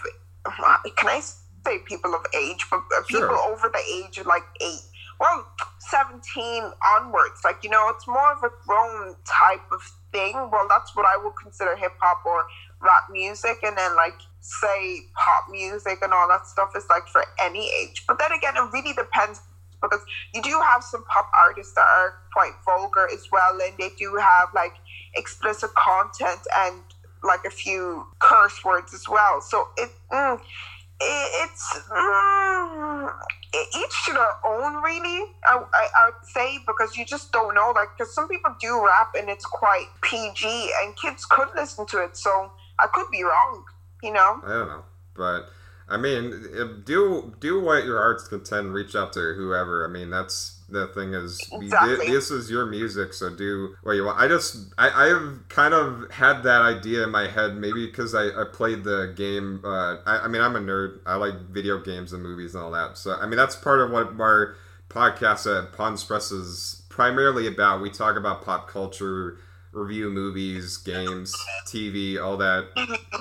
Can 0.95 1.09
I 1.09 1.19
say 1.19 1.79
people 1.79 2.15
of 2.15 2.25
age? 2.33 2.65
But 2.71 2.83
uh, 2.97 3.01
people 3.09 3.27
sure. 3.27 3.51
over 3.51 3.67
the 3.67 3.83
age 3.93 4.17
of 4.19 4.25
like 4.25 4.43
eight, 4.61 4.83
well, 5.19 5.45
seventeen 5.79 6.63
onwards. 6.95 7.41
Like 7.43 7.57
you 7.61 7.71
know, 7.71 7.89
it's 7.89 8.07
more 8.07 8.31
of 8.31 8.41
a 8.41 8.51
grown 8.65 9.17
type 9.25 9.69
of 9.69 9.81
thing. 10.13 10.31
Well, 10.33 10.67
that's 10.69 10.95
what 10.95 11.05
I 11.05 11.21
would 11.21 11.33
consider 11.43 11.75
hip 11.75 11.91
hop 11.99 12.25
or 12.25 12.45
rap 12.83 13.09
music, 13.11 13.57
and 13.63 13.77
then 13.77 13.95
like 13.95 14.19
say 14.41 14.99
pop 15.15 15.45
music 15.49 15.99
and 16.01 16.13
all 16.13 16.27
that 16.27 16.45
stuff 16.45 16.71
is 16.75 16.85
like 16.89 17.07
for 17.07 17.23
any 17.41 17.69
age. 17.81 18.03
But 18.07 18.19
then 18.19 18.31
again, 18.31 18.55
it 18.55 18.73
really 18.73 18.93
depends 18.93 19.41
because 19.81 20.01
you 20.33 20.41
do 20.41 20.59
have 20.61 20.83
some 20.83 21.03
pop 21.05 21.29
artists 21.37 21.73
that 21.75 21.85
are 21.85 22.15
quite 22.33 22.53
vulgar 22.65 23.07
as 23.13 23.27
well, 23.31 23.59
and 23.61 23.73
they 23.77 23.89
do 23.97 24.15
have 24.15 24.49
like 24.53 24.73
explicit 25.15 25.69
content 25.75 26.39
and 26.57 26.81
like 27.23 27.45
a 27.45 27.49
few 27.49 28.05
curse 28.19 28.63
words 28.65 28.93
as 28.93 29.07
well. 29.07 29.41
So 29.41 29.67
it, 29.77 29.89
mm, 30.11 30.35
it 30.35 30.41
it's 30.99 31.79
mm, 31.89 33.09
each 33.53 34.05
to 34.05 34.13
their 34.13 34.35
own, 34.45 34.81
really. 34.81 35.31
I, 35.45 35.63
I, 35.73 35.87
I 35.97 36.05
would 36.05 36.27
say 36.27 36.59
because 36.65 36.97
you 36.97 37.05
just 37.05 37.31
don't 37.31 37.53
know, 37.53 37.71
like, 37.75 37.89
because 37.97 38.13
some 38.13 38.27
people 38.27 38.55
do 38.59 38.83
rap 38.83 39.13
and 39.17 39.29
it's 39.29 39.45
quite 39.45 39.87
PG, 40.01 40.71
and 40.83 40.95
kids 40.95 41.25
could 41.25 41.49
listen 41.55 41.85
to 41.87 42.03
it. 42.03 42.17
So 42.17 42.51
I 42.83 42.87
could 42.93 43.09
be 43.11 43.23
wrong 43.23 43.63
you 44.03 44.13
know. 44.13 44.41
I 44.43 44.49
don't 44.49 44.67
know, 44.67 44.83
but 45.15 45.49
I 45.89 45.97
mean, 45.97 46.83
do 46.85 47.33
do 47.39 47.61
what 47.61 47.85
your 47.85 47.97
heart's 47.97 48.27
content. 48.27 48.69
Reach 48.69 48.95
out 48.95 49.13
to 49.13 49.33
whoever. 49.35 49.85
I 49.85 49.91
mean, 49.91 50.09
that's 50.09 50.61
the 50.69 50.87
thing 50.87 51.13
is 51.13 51.39
exactly. 51.51 52.07
this 52.07 52.29
is 52.29 52.51
your 52.51 52.65
music, 52.65 53.13
so 53.13 53.33
do 53.33 53.75
what 53.83 53.93
you 53.93 54.05
want. 54.05 54.19
I 54.19 54.27
just 54.27 54.73
I 54.77 54.89
I've 54.89 55.47
kind 55.49 55.73
of 55.73 56.11
had 56.11 56.43
that 56.43 56.61
idea 56.61 57.03
in 57.03 57.11
my 57.11 57.27
head, 57.27 57.55
maybe 57.55 57.85
because 57.85 58.13
I, 58.13 58.27
I 58.27 58.43
played 58.51 58.83
the 58.83 59.13
game. 59.15 59.61
Uh, 59.63 59.97
I, 60.05 60.25
I 60.25 60.27
mean, 60.27 60.41
I'm 60.41 60.55
a 60.55 60.59
nerd. 60.59 60.99
I 61.05 61.15
like 61.15 61.49
video 61.49 61.79
games 61.79 62.13
and 62.13 62.21
movies 62.21 62.53
and 62.53 62.63
all 62.63 62.71
that. 62.71 62.97
So 62.97 63.13
I 63.13 63.25
mean, 63.25 63.37
that's 63.37 63.55
part 63.55 63.79
of 63.79 63.89
what 63.91 64.19
our 64.19 64.55
podcast 64.89 65.47
at 65.47 65.73
Pawns 65.73 66.03
Press 66.03 66.31
is 66.31 66.83
primarily 66.89 67.47
about. 67.47 67.81
We 67.81 67.89
talk 67.89 68.17
about 68.17 68.43
pop 68.43 68.67
culture 68.67 69.37
review 69.73 70.09
movies, 70.09 70.77
games, 70.77 71.35
TV, 71.65 72.23
all 72.23 72.37
that, 72.37 72.67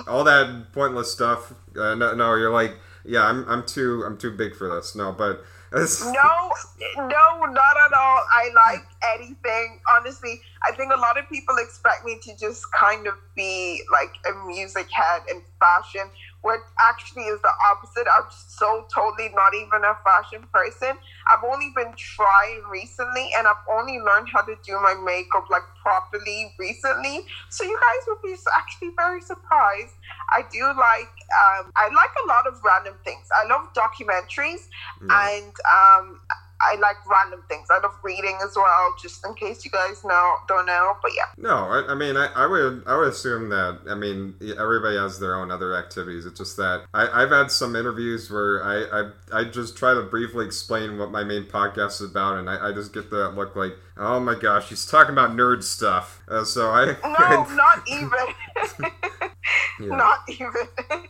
all 0.07 0.23
that 0.23 0.71
pointless 0.71 1.11
stuff. 1.11 1.53
Uh, 1.75 1.95
no, 1.95 2.13
no, 2.13 2.35
you're 2.35 2.53
like, 2.53 2.77
yeah, 3.03 3.25
I'm, 3.25 3.47
I'm 3.49 3.65
too, 3.65 4.03
I'm 4.05 4.17
too 4.17 4.31
big 4.31 4.55
for 4.55 4.73
this. 4.73 4.95
No, 4.95 5.11
but 5.11 5.43
no, 5.73 6.51
no, 6.97 7.45
not 7.45 7.77
at 7.85 7.93
all. 7.93 8.23
I 8.31 8.51
like 8.55 8.85
anything. 9.17 9.81
Honestly, 9.97 10.39
I 10.63 10.71
think 10.75 10.93
a 10.93 10.99
lot 10.99 11.17
of 11.17 11.27
people 11.29 11.55
expect 11.57 12.05
me 12.05 12.19
to 12.21 12.37
just 12.37 12.71
kind 12.71 13.07
of 13.07 13.15
be 13.35 13.81
like 13.91 14.13
a 14.29 14.47
music 14.47 14.87
head 14.91 15.23
and 15.29 15.41
fashion, 15.59 16.09
which 16.43 16.61
actually 16.79 17.23
is 17.23 17.41
the 17.41 17.51
opposite. 17.71 18.05
I'm 18.07 18.27
so 18.29 18.85
totally 18.93 19.29
not 19.33 19.55
even 19.55 19.83
a 19.83 19.95
fashion 20.03 20.45
person. 20.53 20.97
I've 21.31 21.43
only 21.43 21.71
been 21.75 21.93
trying 21.95 22.63
recently 22.69 23.29
and 23.37 23.47
I've 23.47 23.63
only 23.71 23.99
learned 23.99 24.27
how 24.31 24.41
to 24.43 24.55
do 24.63 24.73
my 24.81 24.93
makeup 24.93 25.49
like 25.49 25.63
properly 25.81 26.53
recently. 26.59 27.25
So 27.49 27.63
you 27.63 27.79
guys 27.79 28.07
would 28.07 28.21
be 28.21 28.35
actually 28.55 28.91
very 28.95 29.21
surprised. 29.21 29.95
I 30.29 30.43
do 30.51 30.63
like 30.65 31.13
um, 31.31 31.71
I 31.75 31.87
like 31.95 32.11
a 32.23 32.27
lot 32.27 32.45
of 32.47 32.59
random 32.63 32.95
things. 33.03 33.27
I 33.33 33.47
love 33.47 33.71
documentaries 33.73 34.67
and 35.09 35.53
um, 35.63 36.19
I 36.63 36.75
like 36.79 36.97
random 37.07 37.43
things. 37.47 37.67
I 37.69 37.79
love 37.79 37.95
reading 38.03 38.37
as 38.43 38.55
well, 38.55 38.95
just 39.01 39.25
in 39.25 39.33
case 39.35 39.65
you 39.65 39.71
guys 39.71 40.03
know 40.03 40.35
don't 40.47 40.65
know. 40.65 40.95
But 41.01 41.11
yeah. 41.15 41.25
No, 41.37 41.55
I, 41.55 41.91
I 41.91 41.95
mean, 41.95 42.17
I, 42.17 42.27
I 42.27 42.47
would 42.47 42.83
I 42.87 42.97
would 42.97 43.09
assume 43.09 43.49
that. 43.49 43.79
I 43.89 43.95
mean, 43.95 44.35
everybody 44.57 44.97
has 44.97 45.19
their 45.19 45.35
own 45.35 45.51
other 45.51 45.75
activities. 45.75 46.25
It's 46.25 46.39
just 46.39 46.57
that 46.57 46.85
I, 46.93 47.23
I've 47.23 47.31
had 47.31 47.51
some 47.51 47.75
interviews 47.75 48.29
where 48.29 48.63
I, 48.63 49.01
I 49.01 49.41
I 49.41 49.43
just 49.45 49.77
try 49.77 49.93
to 49.93 50.01
briefly 50.01 50.45
explain 50.45 50.97
what 50.97 51.11
my 51.11 51.23
main 51.23 51.43
podcast 51.43 52.01
is 52.01 52.09
about, 52.11 52.37
and 52.37 52.49
I, 52.49 52.69
I 52.69 52.71
just 52.71 52.93
get 52.93 53.09
that 53.11 53.35
look 53.35 53.55
like, 53.55 53.73
oh 53.97 54.19
my 54.19 54.35
gosh, 54.35 54.69
he's 54.69 54.85
talking 54.85 55.13
about 55.13 55.31
nerd 55.31 55.63
stuff. 55.63 56.21
Uh, 56.27 56.43
so 56.43 56.69
I 56.69 56.95
no, 57.03 57.43
not 57.55 57.83
even, 57.87 58.09
yeah. 59.79 59.95
not 59.95 60.19
even. 60.27 60.51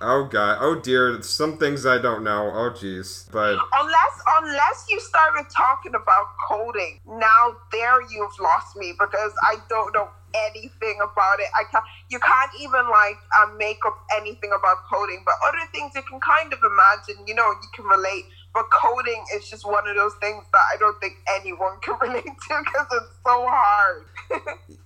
Oh 0.00 0.24
god. 0.24 0.58
Oh 0.60 0.74
dear. 0.74 1.22
Some 1.22 1.58
things 1.58 1.86
I 1.86 1.98
don't 1.98 2.24
know. 2.24 2.50
Oh 2.52 2.70
jeez. 2.70 3.30
But 3.30 3.58
unless 3.74 4.14
unless 4.42 4.86
you 4.88 5.00
started 5.00 5.46
talking 5.54 5.94
about 5.94 6.26
coding, 6.48 7.00
now 7.06 7.56
there 7.72 8.00
you've 8.02 8.38
lost 8.40 8.76
me 8.76 8.92
because 8.98 9.32
I 9.42 9.56
don't 9.68 9.94
know 9.94 10.08
anything 10.34 10.98
about 11.02 11.40
it. 11.40 11.48
I 11.54 11.64
can't. 11.70 11.84
You 12.08 12.18
can't 12.18 12.50
even 12.60 12.88
like 12.88 13.18
uh, 13.38 13.52
make 13.58 13.78
up 13.86 13.98
anything 14.16 14.50
about 14.56 14.78
coding. 14.90 15.22
But 15.24 15.34
other 15.46 15.64
things 15.72 15.92
you 15.94 16.02
can 16.02 16.20
kind 16.20 16.52
of 16.52 16.60
imagine. 16.62 17.26
You 17.26 17.34
know, 17.34 17.48
you 17.50 17.68
can 17.74 17.84
relate. 17.84 18.24
But 18.52 18.64
coding 18.72 19.24
is 19.36 19.48
just 19.48 19.64
one 19.64 19.88
of 19.88 19.94
those 19.94 20.14
things 20.20 20.44
that 20.52 20.62
I 20.74 20.76
don't 20.78 20.98
think 21.00 21.14
anyone 21.38 21.78
can 21.82 21.96
relate 22.00 22.24
to 22.24 22.62
because 22.64 22.86
it's 22.92 23.14
so 23.24 23.46
hard. 23.48 24.04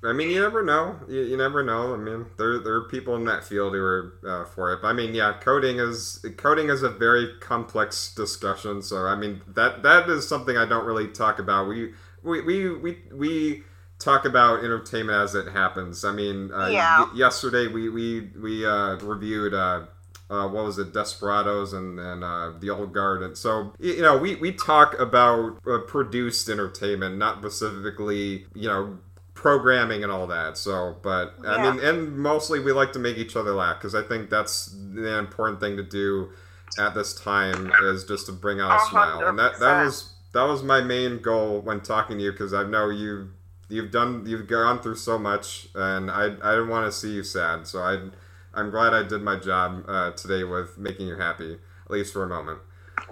I 0.04 0.12
mean, 0.12 0.30
you 0.30 0.40
never 0.40 0.62
know. 0.62 0.96
You, 1.08 1.22
you, 1.22 1.36
never 1.36 1.62
know. 1.62 1.94
I 1.94 1.96
mean, 1.96 2.26
there, 2.36 2.58
there 2.58 2.74
are 2.74 2.88
people 2.88 3.16
in 3.16 3.24
that 3.24 3.44
field 3.44 3.72
who 3.72 3.80
are 3.80 4.12
uh, 4.26 4.44
for 4.44 4.72
it. 4.72 4.82
But 4.82 4.88
I 4.88 4.92
mean, 4.92 5.14
yeah, 5.14 5.34
coding 5.40 5.78
is 5.78 6.24
coding 6.36 6.68
is 6.68 6.82
a 6.82 6.90
very 6.90 7.34
complex 7.40 8.14
discussion. 8.14 8.82
So 8.82 9.06
I 9.06 9.14
mean, 9.16 9.40
that 9.48 9.82
that 9.82 10.08
is 10.08 10.28
something 10.28 10.56
I 10.56 10.66
don't 10.66 10.84
really 10.84 11.08
talk 11.08 11.38
about. 11.38 11.68
We 11.68 11.94
we 12.22 12.40
we 12.42 12.76
we, 12.76 12.98
we 13.12 13.62
talk 13.98 14.24
about 14.26 14.62
entertainment 14.62 15.18
as 15.18 15.34
it 15.34 15.48
happens. 15.48 16.04
I 16.04 16.12
mean, 16.12 16.52
uh, 16.52 16.68
yeah. 16.68 17.04
y- 17.04 17.10
yesterday 17.14 17.68
we 17.68 17.88
we 17.88 18.30
we 18.40 18.66
uh, 18.66 18.96
reviewed. 18.96 19.54
Uh, 19.54 19.86
uh, 20.30 20.48
what 20.48 20.64
was 20.64 20.78
it, 20.78 20.92
Desperados 20.92 21.72
and, 21.72 21.98
and 21.98 22.24
uh, 22.24 22.52
The 22.58 22.70
Old 22.70 22.92
Guard. 22.92 23.22
And 23.22 23.36
so, 23.36 23.72
you 23.78 24.02
know, 24.02 24.16
we, 24.16 24.36
we 24.36 24.52
talk 24.52 24.98
about 24.98 25.58
uh, 25.66 25.78
produced 25.86 26.48
entertainment, 26.48 27.18
not 27.18 27.38
specifically, 27.38 28.46
you 28.54 28.68
know, 28.68 28.98
programming 29.34 30.02
and 30.02 30.10
all 30.10 30.26
that. 30.26 30.56
So, 30.56 30.96
but 31.02 31.34
yeah. 31.42 31.50
I 31.50 31.70
mean, 31.70 31.84
and 31.84 32.18
mostly 32.18 32.60
we 32.60 32.72
like 32.72 32.92
to 32.94 32.98
make 32.98 33.18
each 33.18 33.36
other 33.36 33.52
laugh 33.52 33.78
because 33.78 33.94
I 33.94 34.02
think 34.02 34.30
that's 34.30 34.74
the 34.94 35.18
important 35.18 35.60
thing 35.60 35.76
to 35.76 35.82
do 35.82 36.30
at 36.78 36.94
this 36.94 37.14
time 37.14 37.72
is 37.82 38.04
just 38.04 38.26
to 38.26 38.32
bring 38.32 38.60
out 38.60 38.70
a 38.70 38.82
100%. 38.84 38.90
smile. 38.90 39.28
And 39.28 39.38
that, 39.38 39.58
that 39.60 39.84
was 39.84 40.14
that 40.32 40.44
was 40.44 40.62
my 40.62 40.80
main 40.80 41.20
goal 41.20 41.60
when 41.60 41.80
talking 41.80 42.18
to 42.18 42.24
you 42.24 42.32
because 42.32 42.52
I 42.52 42.64
know 42.64 42.90
you 42.90 43.30
you've 43.68 43.90
done 43.90 44.24
you've 44.26 44.48
gone 44.48 44.80
through 44.80 44.96
so 44.96 45.18
much 45.18 45.68
and 45.74 46.10
I 46.10 46.24
I 46.42 46.52
didn't 46.52 46.68
want 46.68 46.86
to 46.86 46.92
see 46.92 47.12
you 47.12 47.22
sad. 47.22 47.66
So 47.66 47.80
I 47.80 47.98
I'm 48.56 48.70
glad 48.70 48.94
I 48.94 49.02
did 49.02 49.22
my 49.22 49.36
job 49.36 49.84
uh, 49.88 50.12
today 50.12 50.44
with 50.44 50.78
making 50.78 51.06
you 51.06 51.16
happy, 51.16 51.58
at 51.84 51.90
least 51.90 52.12
for 52.12 52.24
a 52.24 52.28
moment. 52.28 52.60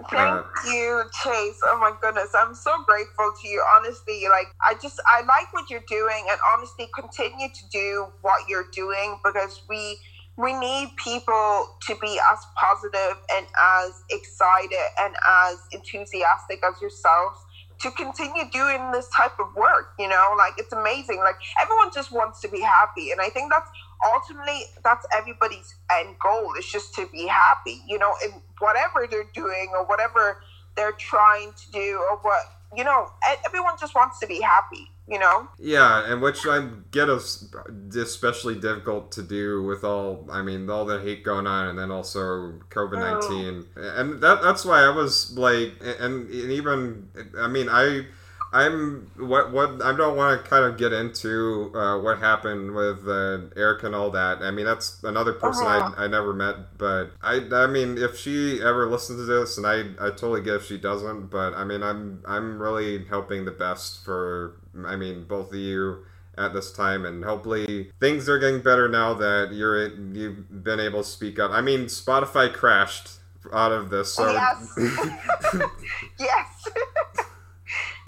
Thank 0.09 0.13
uh, 0.13 0.43
you, 0.65 1.03
Chase. 1.23 1.59
Oh 1.65 1.77
my 1.79 1.93
goodness, 2.01 2.29
I'm 2.33 2.55
so 2.55 2.71
grateful 2.85 3.31
to 3.41 3.47
you. 3.47 3.63
Honestly, 3.75 4.25
like 4.29 4.47
I 4.61 4.75
just 4.81 4.99
I 5.05 5.21
like 5.21 5.51
what 5.53 5.69
you're 5.69 5.83
doing, 5.87 6.25
and 6.29 6.39
honestly, 6.53 6.89
continue 6.93 7.47
to 7.49 7.69
do 7.69 8.07
what 8.21 8.47
you're 8.49 8.69
doing 8.71 9.17
because 9.23 9.61
we 9.69 9.97
we 10.37 10.53
need 10.53 10.89
people 10.97 11.77
to 11.87 11.95
be 12.01 12.19
as 12.31 12.39
positive 12.55 13.17
and 13.35 13.45
as 13.59 14.03
excited 14.09 14.87
and 14.99 15.15
as 15.27 15.57
enthusiastic 15.71 16.63
as 16.63 16.81
yourselves 16.81 17.37
to 17.83 17.91
continue 17.91 18.43
doing 18.51 18.91
this 18.91 19.07
type 19.15 19.37
of 19.39 19.53
work 19.55 19.93
you 19.99 20.07
know? 20.07 20.33
Like 20.37 20.53
it's 20.57 20.73
amazing. 20.73 21.19
Like 21.19 21.35
everyone 21.61 21.91
just 21.93 22.11
wants 22.11 22.41
to 22.41 22.47
be 22.47 22.61
happy 22.61 23.11
and 23.11 23.21
i 23.21 23.29
think 23.29 23.51
that's 23.51 23.69
ultimately 24.13 24.61
that's 24.83 25.05
everybody's 25.15 25.75
end 25.91 26.15
goal 26.21 26.53
is 26.57 26.65
just 26.65 26.93
to 26.95 27.07
be 27.11 27.27
happy 27.27 27.81
you 27.87 27.99
know? 27.99 28.13
In 28.23 28.31
whatever 28.59 29.07
they're 29.09 29.29
doing 29.33 29.71
or 29.73 29.85
whatever 29.85 30.41
they're 30.75 30.93
trying 30.93 31.51
to 31.53 31.71
do 31.71 32.01
or 32.09 32.17
what 32.17 32.41
you 32.75 32.83
know 32.83 33.09
everyone 33.45 33.75
just 33.79 33.93
wants 33.95 34.19
to 34.19 34.27
be 34.27 34.41
happy 34.41 34.89
you 35.07 35.19
know 35.19 35.47
yeah 35.59 36.09
and 36.11 36.21
which 36.21 36.45
i 36.47 36.65
get 36.91 37.09
us 37.09 37.53
especially 37.95 38.55
difficult 38.55 39.11
to 39.11 39.21
do 39.21 39.61
with 39.63 39.83
all 39.83 40.25
i 40.31 40.41
mean 40.41 40.69
all 40.69 40.85
the 40.85 40.99
hate 41.01 41.23
going 41.23 41.45
on 41.45 41.67
and 41.67 41.77
then 41.77 41.91
also 41.91 42.53
covid-19 42.69 43.65
oh. 43.75 43.99
and 43.99 44.21
that 44.21 44.41
that's 44.41 44.63
why 44.63 44.81
i 44.81 44.89
was 44.89 45.37
like 45.37 45.73
and, 45.81 46.29
and 46.29 46.51
even 46.51 47.09
i 47.37 47.47
mean 47.47 47.67
i 47.69 48.05
I'm 48.53 49.09
what 49.17 49.51
what 49.51 49.81
I 49.81 49.97
don't 49.97 50.15
want 50.15 50.43
to 50.43 50.47
kind 50.47 50.63
of 50.63 50.77
get 50.77 50.93
into 50.93 51.71
uh, 51.73 51.99
what 51.99 52.19
happened 52.19 52.75
with 52.75 53.07
uh, 53.07 53.49
Eric 53.57 53.81
and 53.83 53.95
all 53.95 54.11
that. 54.11 54.43
I 54.43 54.51
mean, 54.51 54.65
that's 54.65 55.03
another 55.03 55.33
person 55.33 55.65
uh-huh. 55.65 55.93
I, 55.97 56.03
I 56.03 56.07
never 56.07 56.33
met, 56.33 56.77
but 56.77 57.13
I 57.23 57.41
I 57.51 57.65
mean, 57.65 57.97
if 57.97 58.15
she 58.15 58.61
ever 58.61 58.87
listens 58.87 59.21
to 59.21 59.25
this, 59.25 59.57
and 59.57 59.65
I 59.65 59.79
I 59.99 60.11
totally 60.11 60.41
get 60.41 60.57
if 60.57 60.67
she 60.67 60.77
doesn't, 60.77 61.31
but 61.31 61.55
I 61.55 61.63
mean, 61.63 61.81
I'm 61.81 62.21
I'm 62.27 62.61
really 62.61 63.05
hoping 63.05 63.45
the 63.45 63.51
best 63.51 64.05
for 64.05 64.61
I 64.85 64.95
mean 64.95 65.25
both 65.25 65.49
of 65.49 65.59
you 65.59 66.05
at 66.37 66.53
this 66.53 66.71
time 66.71 67.05
and 67.05 67.23
hopefully 67.23 67.91
things 67.99 68.27
are 68.27 68.39
getting 68.39 68.61
better 68.61 68.87
now 68.87 69.13
that 69.13 69.51
you're 69.53 69.87
you've 70.13 70.63
been 70.63 70.79
able 70.79 71.03
to 71.03 71.09
speak 71.09 71.39
up. 71.39 71.51
I 71.51 71.61
mean, 71.61 71.85
Spotify 71.85 72.51
crashed 72.51 73.19
out 73.51 73.71
of 73.71 73.89
this, 73.89 74.13
so 74.13 74.25
oh, 74.25 74.33
yes, 74.33 75.61
yes. 76.19 76.69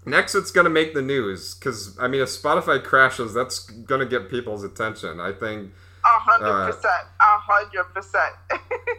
Next, 0.05 0.36
it's 0.36 0.51
gonna 0.51 0.70
make 0.70 0.93
the 0.93 1.01
news 1.01 1.55
because 1.55 1.97
I 1.99 2.07
mean, 2.07 2.22
if 2.22 2.30
Spotify 2.30 2.84
crashes, 2.84 3.34
that's 3.34 3.59
gonna 3.59 4.05
get 4.05 4.30
people's 4.30 4.63
attention. 4.63 5.20
I 5.20 5.32
think. 5.32 5.72
A 6.03 6.07
uh, 6.07 6.20
hundred 6.20 6.72
percent. 6.72 7.07
A 7.20 7.38
hundred 7.39 7.86
percent. 7.86 8.34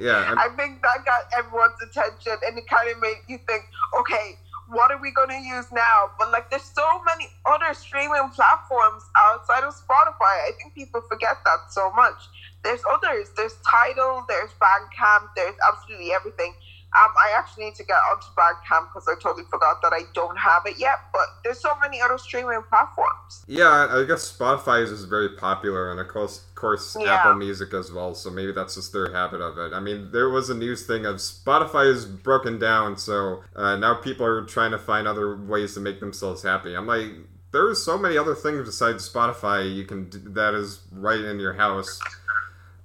Yeah. 0.01 0.35
I 0.39 0.49
think 0.57 0.83
that 0.83 1.05
got 1.05 1.23
everyone's 1.37 1.81
attention, 1.81 2.33
and 2.45 2.59
it 2.59 2.67
kind 2.67 2.91
of 2.91 3.01
made 3.01 3.19
you 3.29 3.39
think, 3.47 3.65
okay, 4.01 4.39
what 4.69 4.91
are 4.91 5.01
we 5.01 5.11
gonna 5.13 5.39
use 5.41 5.71
now? 5.73 6.11
But 6.19 6.31
like, 6.33 6.51
there's 6.51 6.65
so 6.65 7.03
many 7.05 7.29
other 7.47 7.73
streaming 7.75 8.31
platforms 8.35 9.03
outside 9.17 9.65
of 9.65 9.75
Spotify. 9.75 10.47
I 10.49 10.51
think 10.59 10.75
people 10.75 11.03
forget 11.09 11.37
that 11.45 11.71
so 11.71 11.93
much. 11.93 12.29
There's 12.65 12.83
others. 12.93 13.31
There's 13.37 13.55
Tidal. 13.69 14.25
There's 14.29 14.51
Bandcamp. 14.61 15.29
There's 15.37 15.55
absolutely 15.67 16.13
everything. 16.13 16.55
Um, 16.97 17.13
I 17.19 17.37
actually 17.37 17.67
need 17.67 17.75
to 17.77 17.85
get 17.85 17.97
onto 17.97 18.27
Bandcamp 18.37 18.89
because 18.89 19.07
I 19.09 19.15
totally 19.21 19.45
forgot 19.51 19.83
that 19.83 19.93
I 19.93 20.03
don't 20.15 20.37
have 20.37 20.63
it 20.67 20.79
yet. 20.79 20.97
But 21.13 21.27
there's 21.45 21.61
so 21.61 21.71
many 21.81 22.01
other 22.01 22.19
streaming 22.19 22.63
platforms. 22.69 23.45
Yeah, 23.47 23.89
I 23.91 24.05
guess 24.07 24.33
Spotify 24.33 24.83
is 24.83 25.05
very 25.05 25.31
popular, 25.37 25.91
and 25.91 26.01
of 26.01 26.09
course, 26.09 26.45
of 26.49 26.55
course 26.55 26.97
yeah. 26.99 27.15
Apple 27.15 27.35
Music 27.35 27.75
as 27.75 27.93
well. 27.93 28.15
So 28.15 28.31
maybe 28.31 28.53
that's 28.53 28.77
just 28.77 28.93
their 28.93 29.13
habit 29.13 29.41
of 29.41 29.59
it. 29.59 29.75
I 29.75 29.81
mean, 29.81 30.11
there 30.13 30.31
was 30.31 30.49
a 30.49 30.55
news 30.55 30.87
thing 30.87 31.05
of 31.05 31.17
Spotify 31.17 31.87
is 31.87 32.07
broken 32.07 32.59
down, 32.59 32.97
so 32.97 33.43
uh, 33.55 33.77
now 33.77 33.95
people 33.95 34.25
are 34.25 34.45
trying 34.45 34.71
to 34.71 34.79
find 34.79 35.07
other 35.07 35.37
ways 35.37 35.75
to 35.75 35.81
make 35.81 36.01
themselves 36.01 36.43
happy. 36.43 36.75
I'm 36.75 36.87
like, 36.87 37.13
there's 37.53 37.83
so 37.83 37.99
many 37.99 38.19
other 38.19 38.35
things 38.35 38.67
besides 38.67 39.09
Spotify 39.09 39.75
you 39.75 39.85
can 39.85 40.09
do 40.09 40.19
that 40.31 40.55
is 40.55 40.81
right 40.93 41.21
in 41.21 41.39
your 41.41 41.55
house. 41.55 42.01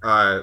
Uh, 0.02 0.42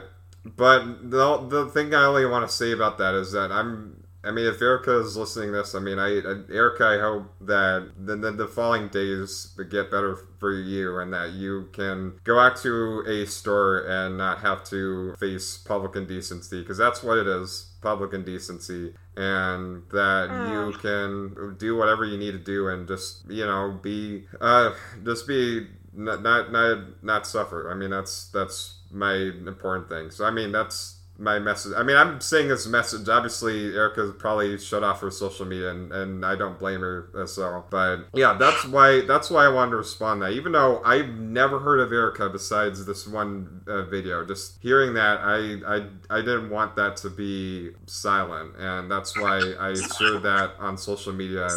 but 0.56 1.10
the 1.10 1.38
the 1.48 1.66
thing 1.68 1.94
I 1.94 2.06
only 2.06 2.26
want 2.26 2.48
to 2.50 2.56
say 2.56 2.72
about 2.72 2.98
that 2.98 3.14
is 3.14 3.32
that 3.32 3.52
I'm. 3.52 4.04
I 4.22 4.32
mean, 4.32 4.48
if 4.48 4.62
Erica 4.62 5.00
is 5.00 5.16
listening 5.16 5.54
this, 5.54 5.74
I 5.74 5.80
mean, 5.80 5.98
I, 5.98 6.20
I 6.20 6.42
Erica, 6.54 6.86
I 6.86 7.00
hope 7.00 7.34
that 7.40 7.92
the, 7.98 8.18
the, 8.18 8.32
the 8.34 8.48
following 8.48 8.90
days 8.90 9.56
get 9.70 9.90
better 9.90 10.18
for 10.40 10.52
you 10.52 11.00
and 11.00 11.14
that 11.14 11.32
you 11.32 11.70
can 11.72 12.20
go 12.26 12.38
out 12.38 12.58
to 12.58 13.06
a 13.08 13.26
store 13.26 13.78
and 13.88 14.18
not 14.18 14.40
have 14.40 14.66
to 14.66 15.16
face 15.16 15.58
public 15.58 15.96
indecency 15.96 16.60
because 16.60 16.78
that's 16.78 17.02
what 17.02 17.18
it 17.18 17.28
is 17.28 17.70
public 17.82 18.14
indecency 18.14 18.94
and 19.16 19.84
that 19.92 20.30
you 20.52 20.78
can 20.80 21.56
do 21.58 21.76
whatever 21.76 22.06
you 22.06 22.18
need 22.18 22.32
to 22.32 22.40
do 22.40 22.68
and 22.68 22.88
just 22.88 23.30
you 23.30 23.46
know 23.46 23.80
be 23.82 24.24
uh 24.42 24.72
just 25.06 25.28
be 25.28 25.68
not 25.94 26.22
not 26.22 26.52
not, 26.52 27.04
not 27.04 27.28
suffer 27.28 27.70
i 27.72 27.74
mean 27.74 27.90
that's 27.90 28.30
that's 28.30 28.79
my 28.92 29.14
important 29.14 29.90
thing. 29.90 30.12
So 30.12 30.26
I 30.26 30.32
mean, 30.32 30.52
that's 30.52 31.00
my 31.20 31.38
message. 31.38 31.74
I 31.76 31.84
mean, 31.84 31.98
I'm 31.98 32.22
saying 32.22 32.48
this 32.48 32.66
message. 32.66 33.10
Obviously, 33.10 33.76
Erica 33.76 34.14
probably 34.18 34.58
shut 34.58 34.84
off 34.84 35.02
her 35.02 35.12
social 35.12 35.46
media, 35.46 35.70
and, 35.70 35.92
and 35.92 36.26
I 36.26 36.36
don't 36.36 36.58
blame 36.58 36.80
her 36.80 37.10
as 37.22 37.38
well. 37.38 37.68
But 37.70 38.06
yeah, 38.14 38.34
that's 38.34 38.66
why 38.66 39.02
that's 39.02 39.30
why 39.30 39.46
I 39.46 39.50
wanted 39.50 39.72
to 39.72 39.78
respond. 39.78 40.22
That 40.22 40.32
even 40.32 40.54
though 40.54 40.82
I've 40.84 41.10
never 41.10 41.60
heard 41.60 41.80
of 41.80 41.92
Erica 41.92 42.30
besides 42.30 42.86
this 42.86 43.06
one 43.06 43.62
uh, 43.68 43.84
video, 43.84 44.26
just 44.26 44.58
hearing 44.62 44.94
that, 44.94 45.20
I, 45.22 45.60
I 45.68 45.88
I 46.10 46.22
didn't 46.22 46.50
want 46.50 46.76
that 46.78 46.98
to 46.98 47.10
be 47.10 47.72
silent, 47.86 48.56
and 48.58 48.90
that's 48.90 49.18
why 49.18 49.40
I 49.60 49.74
shared 49.74 50.24
that 50.24 50.54
on 50.60 50.78
social 50.78 51.14
media 51.14 51.50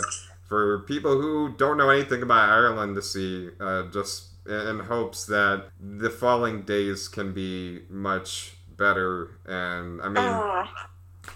for 0.48 0.80
people 0.80 1.20
who 1.20 1.54
don't 1.56 1.78
know 1.78 1.90
anything 1.90 2.22
about 2.22 2.48
Ireland 2.48 2.96
to 2.96 3.02
see. 3.02 3.50
Uh, 3.60 3.84
just 3.84 4.31
in 4.46 4.80
hopes 4.80 5.26
that 5.26 5.66
the 5.80 6.10
following 6.10 6.62
days 6.62 7.08
can 7.08 7.32
be 7.32 7.82
much 7.88 8.54
better. 8.76 9.30
And 9.46 10.00
I 10.02 10.08
mean, 10.08 10.18
uh. 10.18 10.66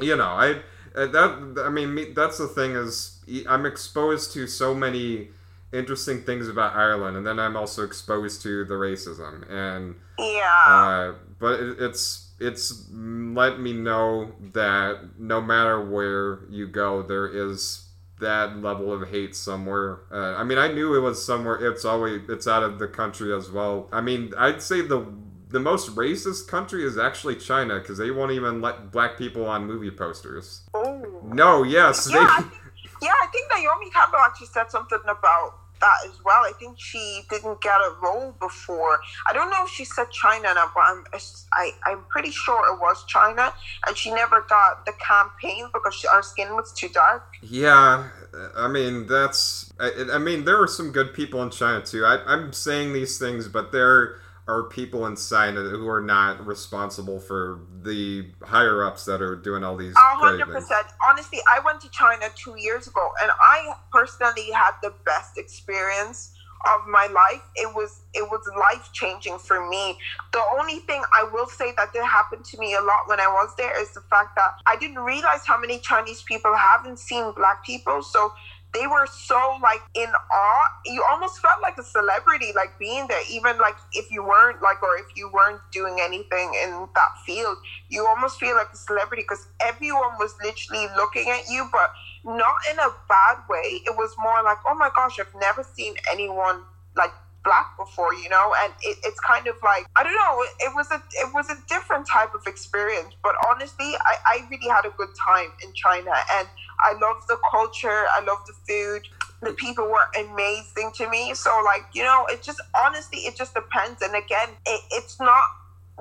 you 0.01 0.17
know, 0.17 0.25
I 0.25 0.61
uh, 0.95 1.07
that 1.07 1.63
I 1.65 1.69
mean 1.69 2.15
that's 2.15 2.39
the 2.39 2.49
thing 2.49 2.73
is 2.73 3.21
I'm 3.49 3.67
exposed 3.67 4.33
to 4.33 4.47
so 4.47 4.75
many 4.75 5.29
interesting 5.73 6.23
things 6.23 6.49
about 6.49 6.75
Ireland, 6.75 7.17
and 7.17 7.27
then 7.27 7.39
I'm 7.39 7.57
also 7.57 7.85
exposed 7.85 8.43
to 8.43 8.65
the 8.65 8.75
racism 8.75 9.51
and 9.51 9.97
yeah. 10.19 10.65
Uh, 10.67 11.15
but 11.39 11.61
it, 11.61 11.77
it's 11.81 12.33
it's 12.41 12.89
let 12.93 13.61
me 13.61 13.73
know 13.73 14.33
that 14.53 15.01
no 15.19 15.41
matter 15.41 15.85
where 15.85 16.41
you 16.51 16.67
go, 16.67 17.03
there 17.03 17.27
is 17.27 17.86
that 18.21 18.61
level 18.63 18.93
of 18.93 19.09
hate 19.09 19.37
somewhere. 19.37 20.01
Uh, 20.11 20.35
I 20.37 20.45
mean, 20.45 20.59
I 20.59 20.69
knew 20.69 20.95
it 20.95 21.01
was 21.01 21.25
somewhere. 21.25 21.57
It's 21.57 21.85
always 21.85 22.23
it's 22.29 22.47
out 22.47 22.63
of 22.63 22.79
the 22.79 22.89
country 22.89 23.35
as 23.35 23.51
well. 23.51 23.89
I 23.93 24.01
mean, 24.01 24.33
I'd 24.39 24.63
say 24.63 24.81
the 24.81 25.07
the 25.49 25.61
most 25.61 25.95
racist 25.95 26.49
country 26.49 26.85
is 26.85 26.99
actually 26.99 27.37
China 27.37 27.79
because 27.79 27.99
they 27.99 28.11
won't 28.11 28.33
even 28.33 28.61
let 28.61 28.91
black 28.91 29.17
people 29.17 29.47
on 29.47 29.67
movie 29.67 29.91
posters. 29.91 30.63
Oh. 30.75 31.21
No, 31.25 31.63
yes. 31.63 32.09
Yeah, 32.11 32.19
they... 32.19 32.25
I 32.25 32.41
think, 32.41 32.63
yeah, 33.03 33.15
I 33.23 33.27
think 33.29 33.51
Naomi 33.51 33.91
Campbell 33.91 34.19
actually 34.19 34.49
said 34.49 34.71
something 34.71 34.99
about 35.07 35.55
that 35.81 35.97
as 36.07 36.19
well. 36.25 36.43
I 36.43 36.53
think 36.59 36.77
she 36.79 37.23
didn't 37.31 37.61
get 37.61 37.81
a 37.81 37.95
role 38.03 38.35
before. 38.41 38.99
I 39.27 39.33
don't 39.33 39.51
know 39.51 39.65
if 39.65 39.71
she 39.71 39.85
said 39.85 40.11
China 40.11 40.55
now, 40.55 40.71
but 40.75 40.81
I'm 40.81 41.05
I, 41.53 41.71
I'm 41.85 42.05
pretty 42.09 42.31
sure 42.31 42.75
it 42.75 42.81
was 42.81 43.05
China, 43.07 43.53
and 43.87 43.97
she 43.97 44.11
never 44.11 44.45
got 44.49 44.85
the 44.87 44.93
campaign 44.93 45.69
because 45.73 45.95
she, 45.95 46.09
her 46.09 46.23
skin 46.23 46.55
was 46.55 46.73
too 46.73 46.89
dark. 46.89 47.25
Yeah, 47.43 48.09
I 48.57 48.69
mean 48.69 49.07
that's. 49.07 49.73
I, 49.79 49.91
I 50.13 50.19
mean 50.19 50.45
there 50.45 50.61
are 50.61 50.69
some 50.69 50.93
good 50.93 51.15
people 51.15 51.43
in 51.43 51.51
China 51.51 51.85
too. 51.85 52.05
I, 52.05 52.23
I'm 52.27 52.53
saying 52.53 52.93
these 52.93 53.19
things, 53.19 53.49
but 53.49 53.73
they're 53.73 54.17
are 54.49 54.65
people 54.65 55.07
in 55.07 55.17
China 55.17 55.61
who 55.63 55.89
are 55.89 56.01
not 56.01 56.47
responsible 56.47 57.19
for 57.19 57.61
the 57.83 58.27
higher 58.43 58.85
ups 58.85 59.05
that 59.05 59.21
are 59.21 59.35
doing 59.35 59.65
all 59.65 59.77
these. 59.77 59.95
hundred 59.97 60.47
percent. 60.47 60.87
Honestly, 61.05 61.41
I 61.51 61.61
went 61.61 61.81
to 61.81 61.91
China 61.91 62.27
two 62.37 62.55
years 62.57 62.87
ago, 62.87 63.11
and 63.23 63.31
I 63.41 63.75
personally 63.93 64.51
had 64.53 64.73
the 64.83 64.95
best 65.05 65.37
experience 65.37 66.33
of 66.65 66.87
my 66.87 67.07
life. 67.07 67.43
It 67.57 67.75
was 67.75 68.03
it 68.15 68.23
was 68.23 68.41
life 68.59 68.91
changing 68.93 69.39
for 69.39 69.69
me. 69.69 69.99
The 70.33 70.43
only 70.59 70.79
thing 70.81 71.03
I 71.13 71.25
will 71.25 71.47
say 71.47 71.73
that 71.77 71.93
did 71.93 72.05
happen 72.05 72.43
to 72.43 72.59
me 72.59 72.75
a 72.75 72.81
lot 72.81 73.09
when 73.09 73.21
I 73.21 73.27
was 73.27 73.55
there 73.57 73.81
is 73.81 73.91
the 73.93 74.01
fact 74.03 74.37
that 74.37 74.53
I 74.67 74.77
didn't 74.77 75.01
realize 75.01 75.45
how 75.47 75.59
many 75.59 75.81
Chinese 75.81 76.23
people 76.23 76.55
haven't 76.55 76.99
seen 76.99 77.33
black 77.33 77.65
people. 77.65 78.03
So 78.03 78.33
they 78.75 78.87
were 78.87 79.07
so 79.07 79.59
like 79.63 79.81
in 79.95 80.09
awe. 80.09 80.67
You 80.85 81.05
almost 81.11 81.41
felt 81.41 81.63
like 81.63 81.79
a 81.79 81.83
celebrity, 81.83 82.53
like 82.55 82.79
being 82.79 83.07
there, 83.09 83.23
even 83.31 83.59
like 83.59 83.77
if 83.93 84.11
you 84.11 84.23
weren't 84.23 84.61
like, 84.63 84.83
or 84.83 84.97
if 84.97 85.07
you 85.17 85.31
weren't 85.33 85.61
doing 85.73 85.99
anything 86.01 86.53
in 86.63 86.87
that 86.95 87.13
field, 87.25 87.57
you 87.89 88.07
almost 88.07 88.39
feel 88.39 88.55
like 88.55 88.69
a 88.73 88.77
celebrity 88.77 89.23
because 89.23 89.49
everyone 89.61 90.19
was 90.19 90.35
literally 90.45 90.87
looking 90.97 91.31
at 91.31 91.49
you, 91.49 91.69
but 91.73 91.91
not 92.25 92.57
in 92.71 92.79
a 92.79 92.91
bad 93.09 93.39
way. 93.49 93.81
It 93.87 93.97
was 93.97 94.15
more 94.19 94.43
like, 94.43 94.59
oh 94.67 94.75
my 94.75 94.91
gosh, 94.95 95.19
I've 95.19 95.35
never 95.41 95.63
seen 95.63 95.95
anyone 96.11 96.63
like 96.97 97.13
black 97.47 97.77
before, 97.79 98.13
you 98.13 98.29
know, 98.29 98.53
and 98.61 98.73
it, 98.83 98.99
it's 99.05 99.21
kind 99.21 99.47
of 99.47 99.55
like 99.63 99.87
I 99.97 100.03
don't 100.03 100.15
know. 100.15 100.45
It, 100.61 100.75
was 100.75 100.91
a 100.91 101.01
it 101.23 101.33
was 101.33 101.49
a 101.49 101.57
different 101.69 102.07
type 102.07 102.35
of 102.35 102.43
experience, 102.47 103.15
but 103.23 103.35
honestly, 103.49 103.95
I, 104.01 104.17
I 104.27 104.47
really 104.51 104.69
had 104.69 104.85
a 104.85 104.91
good 104.99 105.15
time 105.17 105.49
in 105.65 105.73
China, 105.73 106.11
and 106.35 106.49
I 106.81 106.93
love 106.93 107.27
the 107.29 107.39
culture. 107.51 108.07
I 108.11 108.21
love 108.27 108.39
the 108.47 108.55
food. 108.67 109.03
The 109.43 109.53
people 109.55 109.85
were 109.85 110.09
amazing 110.19 110.93
to 110.95 111.09
me. 111.09 111.35
So 111.35 111.63
like 111.65 111.85
you 111.93 112.03
know, 112.03 112.27
it 112.31 112.43
just 112.43 112.61
honestly, 112.85 113.21
it 113.21 113.37
just 113.37 113.55
depends. 113.55 114.03
And 114.03 114.15
again, 114.15 114.51
it, 114.67 114.81
it's 114.93 115.21
not 115.21 115.45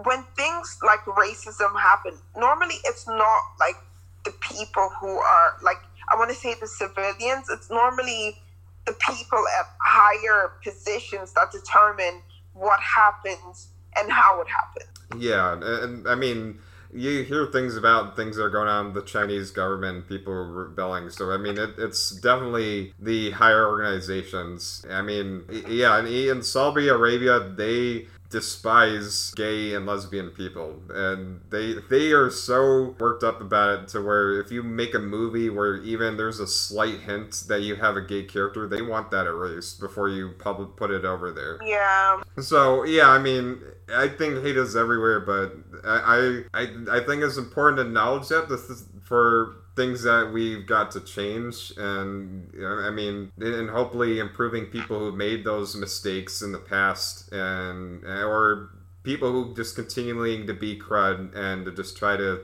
when 0.03 0.23
things 0.35 0.77
like 0.83 0.99
racism 1.05 1.79
happen. 1.79 2.13
Normally, 2.37 2.75
it's 2.85 3.07
not 3.07 3.41
like 3.59 3.75
the 4.23 4.31
people 4.41 4.89
who 4.99 5.17
are 5.17 5.57
like 5.63 5.79
I 6.09 6.15
want 6.15 6.29
to 6.31 6.35
say 6.35 6.55
the 6.59 6.67
civilians. 6.67 7.49
It's 7.49 7.69
normally 7.69 8.37
the 8.85 8.93
people 8.93 9.43
at 9.59 9.65
higher 9.79 10.51
positions 10.63 11.33
that 11.33 11.51
determine 11.51 12.21
what 12.53 12.79
happens 12.79 13.69
and 13.95 14.11
how 14.11 14.41
it 14.41 14.47
happens. 14.47 15.21
Yeah, 15.21 15.53
and 15.61 16.07
I 16.07 16.15
mean, 16.15 16.59
you 16.95 17.23
hear 17.23 17.45
things 17.45 17.75
about 17.75 18.15
things 18.15 18.37
that 18.37 18.43
are 18.43 18.49
going 18.49 18.67
on 18.67 18.93
the 18.93 19.01
Chinese 19.01 19.51
government, 19.51 20.07
people 20.07 20.33
rebelling. 20.33 21.09
So 21.09 21.31
I 21.31 21.37
mean, 21.37 21.57
it, 21.57 21.71
it's 21.77 22.09
definitely 22.11 22.93
the 22.99 23.31
higher 23.31 23.67
organizations. 23.67 24.85
I 24.89 25.01
mean, 25.01 25.43
yeah, 25.67 25.97
and 25.99 26.07
in 26.07 26.41
Saudi 26.41 26.87
Arabia, 26.87 27.39
they 27.39 28.07
despise 28.29 29.33
gay 29.35 29.73
and 29.73 29.85
lesbian 29.85 30.29
people. 30.29 30.81
And 30.89 31.41
they 31.49 31.75
they 31.89 32.11
are 32.11 32.29
so 32.29 32.95
worked 32.99 33.23
up 33.23 33.41
about 33.41 33.79
it 33.79 33.87
to 33.89 34.01
where 34.01 34.39
if 34.39 34.51
you 34.51 34.63
make 34.63 34.93
a 34.93 34.99
movie 34.99 35.49
where 35.49 35.77
even 35.77 36.17
there's 36.17 36.39
a 36.39 36.47
slight 36.47 37.01
hint 37.01 37.43
that 37.47 37.61
you 37.61 37.75
have 37.75 37.95
a 37.95 38.01
gay 38.01 38.23
character 38.23 38.67
they 38.67 38.81
want 38.81 39.11
that 39.11 39.27
erased 39.27 39.79
before 39.79 40.09
you 40.09 40.33
public 40.39 40.75
put 40.75 40.91
it 40.91 41.05
over 41.05 41.31
there. 41.31 41.59
Yeah. 41.63 42.21
So 42.39 42.85
yeah 42.85 43.09
i 43.09 43.19
mean 43.19 43.61
i 43.93 44.07
think 44.07 44.43
hate 44.43 44.57
is 44.57 44.75
everywhere 44.75 45.19
but 45.19 45.53
i 45.83 46.43
i 46.53 46.67
i 46.91 46.99
think 46.99 47.23
it's 47.23 47.37
important 47.37 47.77
to 47.77 47.83
acknowledge 47.83 48.27
that 48.29 48.49
this 48.49 48.69
is 48.69 48.85
for 49.03 49.55
things 49.75 50.03
that 50.03 50.31
we've 50.31 50.65
got 50.65 50.91
to 50.91 51.01
change 51.01 51.73
and 51.77 52.49
i 52.65 52.89
mean 52.89 53.31
and 53.39 53.69
hopefully 53.69 54.19
improving 54.19 54.65
people 54.65 54.99
who 54.99 55.11
made 55.11 55.43
those 55.43 55.75
mistakes 55.75 56.41
in 56.41 56.51
the 56.51 56.59
past 56.59 57.31
and 57.33 58.03
or 58.05 58.69
people 59.03 59.31
who 59.31 59.53
just 59.53 59.75
continuing 59.75 60.47
to 60.47 60.53
be 60.53 60.79
crud 60.79 61.35
and 61.35 61.65
to 61.65 61.71
just 61.71 61.97
try 61.97 62.15
to 62.15 62.41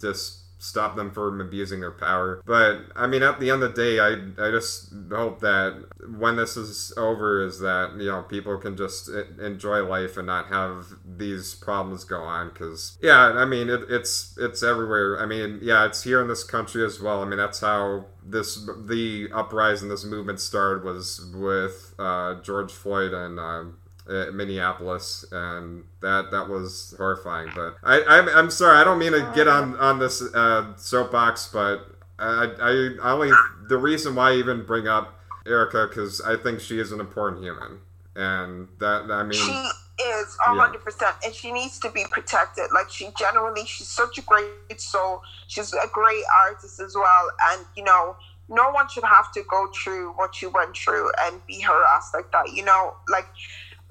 just 0.00 0.37
stop 0.58 0.96
them 0.96 1.10
from 1.10 1.40
abusing 1.40 1.80
their 1.80 1.92
power. 1.92 2.42
But 2.44 2.80
I 2.94 3.06
mean, 3.06 3.22
at 3.22 3.40
the 3.40 3.50
end 3.50 3.62
of 3.62 3.74
the 3.74 3.82
day, 3.82 4.00
I 4.00 4.12
I 4.38 4.50
just 4.50 4.92
hope 5.10 5.40
that 5.40 5.84
when 6.18 6.36
this 6.36 6.56
is 6.56 6.92
over, 6.96 7.44
is 7.44 7.60
that 7.60 7.96
you 7.98 8.10
know 8.10 8.22
people 8.22 8.58
can 8.58 8.76
just 8.76 9.08
enjoy 9.08 9.82
life 9.84 10.16
and 10.16 10.26
not 10.26 10.48
have 10.48 10.86
these 11.04 11.54
problems 11.54 12.04
go 12.04 12.20
on. 12.20 12.48
Because 12.48 12.98
yeah, 13.00 13.18
I 13.18 13.44
mean, 13.44 13.68
it, 13.70 13.82
it's 13.88 14.36
it's 14.38 14.62
everywhere. 14.62 15.20
I 15.20 15.26
mean, 15.26 15.60
yeah, 15.62 15.86
it's 15.86 16.02
here 16.02 16.20
in 16.20 16.28
this 16.28 16.44
country 16.44 16.84
as 16.84 17.00
well. 17.00 17.22
I 17.22 17.26
mean, 17.26 17.38
that's 17.38 17.60
how 17.60 18.06
this 18.24 18.68
the 18.86 19.28
uprising, 19.32 19.88
this 19.88 20.04
movement 20.04 20.40
started 20.40 20.84
was 20.84 21.30
with 21.34 21.94
uh, 21.98 22.40
George 22.42 22.72
Floyd 22.72 23.12
and. 23.12 23.38
Uh, 23.38 23.64
Minneapolis, 24.32 25.24
and 25.30 25.84
that 26.00 26.30
that 26.30 26.48
was 26.48 26.94
horrifying. 26.96 27.50
But 27.54 27.76
I, 27.82 28.02
I'm, 28.04 28.28
I'm 28.28 28.50
sorry, 28.50 28.78
I 28.78 28.84
don't 28.84 28.98
mean 28.98 29.12
to 29.12 29.32
get 29.34 29.48
on 29.48 29.76
on 29.76 29.98
this 29.98 30.22
uh, 30.34 30.76
soapbox, 30.76 31.50
but 31.52 31.86
I, 32.18 32.54
I, 32.60 32.88
I 33.02 33.12
only 33.12 33.30
the 33.68 33.78
reason 33.78 34.14
why 34.14 34.30
I 34.30 34.34
even 34.36 34.64
bring 34.64 34.88
up 34.88 35.20
Erica 35.46 35.86
because 35.88 36.20
I 36.20 36.36
think 36.36 36.60
she 36.60 36.78
is 36.78 36.92
an 36.92 37.00
important 37.00 37.42
human, 37.42 37.80
and 38.16 38.68
that 38.80 39.10
I 39.10 39.22
mean. 39.22 39.32
She- 39.32 39.70
is 40.00 40.36
hundred 40.40 40.78
yeah. 40.78 40.84
percent, 40.84 41.16
and 41.24 41.34
she 41.34 41.50
needs 41.50 41.78
to 41.80 41.90
be 41.90 42.04
protected. 42.10 42.66
Like 42.72 42.88
she 42.88 43.08
genuinely, 43.18 43.64
she's 43.66 43.88
such 43.88 44.16
a 44.18 44.22
great 44.22 44.80
soul. 44.80 45.22
She's 45.48 45.72
a 45.72 45.88
great 45.92 46.22
artist 46.46 46.78
as 46.78 46.94
well, 46.94 47.30
and 47.50 47.66
you 47.76 47.82
know, 47.82 48.16
no 48.48 48.70
one 48.70 48.88
should 48.88 49.04
have 49.04 49.32
to 49.32 49.42
go 49.50 49.68
through 49.74 50.12
what 50.12 50.34
she 50.34 50.46
went 50.46 50.76
through 50.76 51.10
and 51.22 51.44
be 51.46 51.60
harassed 51.60 52.14
like 52.14 52.30
that. 52.32 52.52
You 52.52 52.64
know, 52.64 52.94
like 53.08 53.26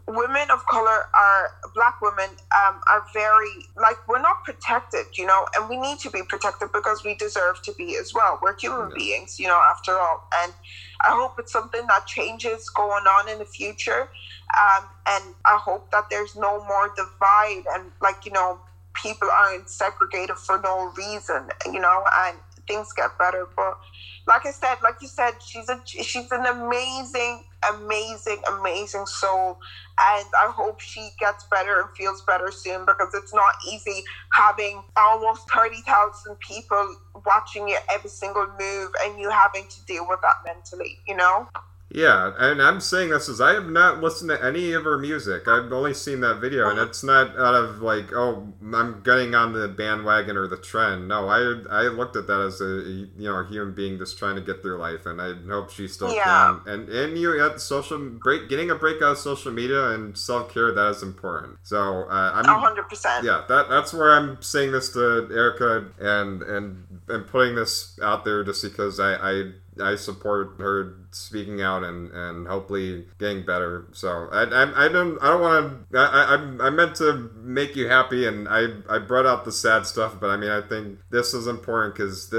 women 0.08 0.50
of 0.52 0.66
color 0.68 1.10
are 1.14 1.52
black 1.76 2.02
women 2.02 2.30
um, 2.56 2.80
are 2.90 3.06
very 3.14 3.68
like 3.76 3.96
we're 4.08 4.22
not 4.22 4.44
protected 4.44 5.06
you 5.18 5.26
know 5.26 5.46
and 5.56 5.70
we 5.70 5.78
need 5.78 6.00
to 6.00 6.10
be 6.10 6.22
protected 6.30 6.70
because 6.72 7.04
we 7.04 7.14
deserve 7.16 7.62
to 7.62 7.74
be 7.74 7.98
as 7.98 8.14
well 8.14 8.40
we're 8.42 8.58
human 8.58 8.90
yeah. 8.92 8.96
beings 8.96 9.40
you 9.40 9.48
know 9.48 9.62
after 9.70 9.98
all 9.98 10.28
and 10.44 10.54
i 11.02 11.10
hope 11.10 11.34
it's 11.38 11.52
something 11.52 11.86
that 11.88 12.08
changes 12.08 12.70
going 12.70 13.04
on 13.04 13.28
in 13.28 13.38
the 13.38 13.46
future 13.46 14.10
um, 14.58 14.86
and 15.08 15.36
i 15.46 15.58
hope 15.58 15.92
that 15.92 16.06
there's 16.10 16.36
no 16.38 16.64
more 16.66 16.94
divide 16.96 17.64
and 17.76 17.92
like 18.02 18.26
you 18.26 18.32
know 18.32 18.58
people 18.94 19.30
aren't 19.30 19.70
segregated 19.70 20.38
for 20.38 20.60
no 20.64 20.92
reason 20.96 21.50
you 21.66 21.80
know 21.80 22.04
and 22.20 22.38
things 22.68 22.94
get 22.94 23.18
better. 23.18 23.48
But 23.56 23.80
like 24.28 24.46
I 24.46 24.52
said, 24.52 24.76
like 24.84 24.96
you 25.02 25.08
said, 25.08 25.34
she's 25.42 25.70
a 25.70 25.82
she's 25.86 26.32
an 26.32 26.46
amazing, 26.46 27.46
amazing, 27.74 28.42
amazing 28.52 29.06
soul, 29.06 29.58
and 30.00 30.26
I 30.38 30.52
hope 30.52 30.82
she 30.82 31.10
gets 31.20 31.46
better 31.50 31.80
and 31.82 31.90
feels 31.96 32.22
better 32.24 32.52
soon 32.52 32.86
because 32.86 33.14
it's 33.14 33.34
not 33.34 33.56
easy 33.72 34.04
having 34.34 34.84
almost 34.98 35.50
thirty 35.50 35.82
thousand 35.82 36.40
people 36.40 36.98
watching 37.26 37.70
your 37.70 37.80
every 37.90 38.10
single 38.10 38.48
move 38.60 38.92
and 39.04 39.20
you 39.20 39.30
having 39.30 39.68
to 39.68 39.86
deal 39.86 40.06
with 40.08 40.20
that 40.22 40.36
mentally. 40.46 41.00
You 41.08 41.16
know. 41.16 41.48
Yeah, 41.90 42.34
and 42.38 42.62
I'm 42.62 42.82
saying 42.82 43.12
this 43.12 43.30
as 43.30 43.40
I 43.40 43.54
have 43.54 43.70
not 43.70 44.02
listened 44.02 44.30
to 44.30 44.44
any 44.44 44.74
of 44.74 44.84
her 44.84 44.98
music. 44.98 45.48
I've 45.48 45.72
only 45.72 45.94
seen 45.94 46.20
that 46.22 46.36
video, 46.36 46.70
and 46.70 46.80
it's 46.80 47.02
not 47.02 47.38
out 47.38 47.56
of 47.56 47.82
like, 47.82 48.12
oh, 48.14 48.54
I'm 48.74 49.02
getting 49.04 49.34
on 49.36 49.54
the 49.54 49.70
bandwagon 49.70 50.36
or 50.36 50.48
the 50.48 50.58
trend. 50.58 51.08
No, 51.08 51.30
I 51.30 51.40
I 51.70 51.84
looked 51.84 52.18
at 52.18 52.28
that 52.28 52.42
as 52.42 52.60
a 52.60 52.66
you 52.66 53.30
know 53.30 53.36
a 53.36 53.48
human 53.48 53.74
being 53.74 53.98
just 53.98 54.18
trying 54.18 54.36
to 54.36 54.42
get 54.42 54.62
through 54.62 54.78
life, 54.80 55.06
and 55.06 55.22
I 55.22 55.34
hope 55.48 55.70
she 55.70 55.88
still 55.88 56.14
yeah. 56.14 56.60
can. 56.66 56.74
And 56.74 56.90
and 56.90 57.18
you 57.18 57.42
at 57.44 57.62
social 57.62 57.98
break, 57.98 58.50
getting 58.50 58.70
a 58.70 58.76
break 58.76 58.98
out 59.02 59.14
of 59.14 59.18
social 59.18 59.54
media 59.54 59.92
and 59.92 60.18
self 60.18 60.54
care 60.54 60.74
that 60.74 60.90
is 60.90 61.04
important. 61.04 61.60
So 61.64 62.04
uh, 62.04 62.32
I'm 62.36 62.46
100. 62.46 62.90
percent 62.90 63.24
Yeah, 63.24 63.44
that 63.48 63.70
that's 63.70 63.94
where 63.94 64.12
I'm 64.12 64.42
saying 64.42 64.74
this 64.74 64.92
to 64.94 65.30
Erica 65.32 65.88
and 66.00 66.42
and 66.42 67.02
and 67.08 67.28
putting 67.28 67.56
this 67.56 67.98
out 68.04 68.26
there 68.26 68.44
just 68.44 68.62
because 68.62 69.00
I 69.00 69.14
I 69.16 69.52
I 69.82 69.96
support 69.96 70.56
her 70.60 70.96
speaking 71.12 71.62
out 71.62 71.84
and, 71.84 72.12
and 72.12 72.48
hopefully 72.48 73.06
getting 73.20 73.46
better. 73.46 73.88
So 73.94 74.28
I, 74.32 74.44
I, 74.44 74.86
I 74.86 74.88
don't 74.88 75.18
I 75.22 75.30
don't 75.30 75.42
want 75.42 75.92
to 75.92 75.98
I, 75.98 76.36
I 76.36 76.68
I 76.68 76.70
meant 76.70 76.96
to 76.98 77.32
make 77.36 77.76
you 77.76 77.88
happy 77.88 78.28
and 78.28 78.48
I 78.48 78.68
I 78.90 79.00
brought 79.00 79.26
out 79.26 79.46
the 79.46 79.52
sad 79.52 79.86
stuff, 79.86 80.20
but 80.20 80.30
I 80.30 80.38
mean 80.38 80.50
I 80.50 80.62
think 80.62 81.00
this 81.10 81.34
is 81.34 81.48
important 81.48 81.96
because 81.96 82.34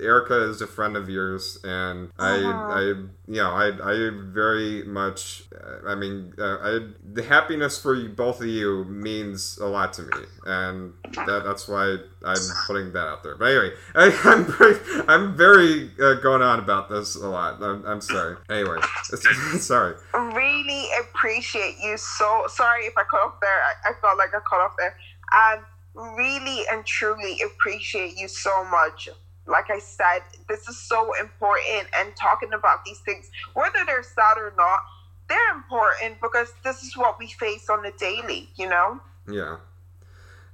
Erica 0.00 0.48
is 0.48 0.60
a 0.60 0.66
friend 0.66 0.96
of 0.96 1.08
yours 1.08 1.58
and 1.64 2.10
I 2.18 2.36
uh-huh. 2.36 2.72
I 2.72 2.80
you 2.80 3.08
know 3.26 3.50
I 3.50 3.68
I 3.82 4.10
very 4.12 4.84
much 4.84 5.44
I 5.86 5.94
mean 5.94 6.34
uh, 6.38 6.58
I 6.62 6.88
the 7.12 7.22
happiness 7.22 7.80
for 7.80 7.94
you, 7.94 8.08
both 8.08 8.40
of 8.40 8.46
you 8.46 8.84
means 8.84 9.58
a 9.58 9.66
lot 9.66 9.92
to 9.94 10.02
me 10.02 10.24
and 10.46 10.92
that 11.14 11.42
that's 11.44 11.68
why 11.68 11.98
I'm 12.24 12.36
putting 12.66 12.92
that 12.92 13.06
out 13.06 13.22
there. 13.22 13.36
But 13.36 13.46
anyway, 13.46 13.74
I, 13.94 14.06
am 14.24 14.44
very, 14.44 14.76
I'm 15.08 15.36
very 15.36 15.90
uh, 16.00 16.14
going 16.14 16.42
on 16.42 16.58
about 16.58 16.88
this 16.88 17.16
a 17.16 17.28
lot. 17.28 17.62
I'm, 17.62 17.84
I'm 17.86 18.00
sorry. 18.00 18.36
Anyway, 18.50 18.78
sorry. 19.58 19.96
Really 20.12 20.86
appreciate 21.00 21.76
you 21.82 21.96
so. 21.96 22.44
Sorry 22.48 22.84
if 22.84 22.96
I 22.96 23.04
cut 23.10 23.20
off 23.20 23.40
there. 23.40 23.50
I, 23.50 23.90
I 23.90 23.92
felt 24.00 24.18
like 24.18 24.30
I 24.30 24.40
cut 24.48 24.60
off 24.60 24.74
there. 24.78 24.96
And 25.32 25.62
really 25.94 26.64
and 26.70 26.84
truly 26.84 27.40
appreciate 27.42 28.16
you 28.16 28.28
so 28.28 28.64
much. 28.64 29.08
Like 29.46 29.70
I 29.70 29.78
said, 29.78 30.20
this 30.48 30.68
is 30.68 30.78
so 30.78 31.12
important. 31.18 31.88
And 31.98 32.14
talking 32.16 32.52
about 32.52 32.84
these 32.84 33.00
things, 33.00 33.30
whether 33.54 33.84
they're 33.86 34.02
sad 34.02 34.36
or 34.36 34.52
not, 34.56 34.80
they're 35.28 35.54
important 35.54 36.20
because 36.20 36.52
this 36.64 36.82
is 36.82 36.96
what 36.96 37.18
we 37.18 37.28
face 37.28 37.70
on 37.70 37.82
the 37.82 37.92
daily. 37.98 38.50
You 38.56 38.68
know. 38.68 39.00
Yeah. 39.28 39.56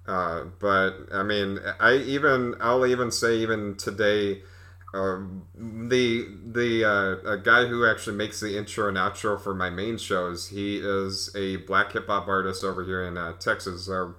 Uh, 0.07 0.45
but 0.61 1.09
I 1.13 1.23
mean, 1.23 1.59
I 1.81 1.97
even 1.97 2.55
I'll 2.61 2.87
even 2.87 3.11
say 3.11 3.37
even 3.39 3.77
today, 3.77 4.43
uh, 4.95 5.19
the 5.55 6.27
the 6.45 6.85
uh, 6.85 7.37
guy 7.37 7.67
who 7.67 7.87
actually 7.87 8.17
makes 8.17 8.41
the 8.41 8.57
intro 8.57 8.89
and 8.89 8.97
outro 8.97 9.41
for 9.41 9.55
my 9.55 9.71
main 9.71 9.99
shows, 9.99 10.49
he 10.49 10.79
is 10.79 11.35
a 11.35 11.57
black 11.57 11.93
hip 11.93 12.07
hop 12.07 12.29
artist 12.29 12.65
over 12.65 12.85
here 12.85 13.05
in 13.05 13.17
uh, 13.19 13.33
Texas. 13.35 13.89
Uh, 13.89 14.13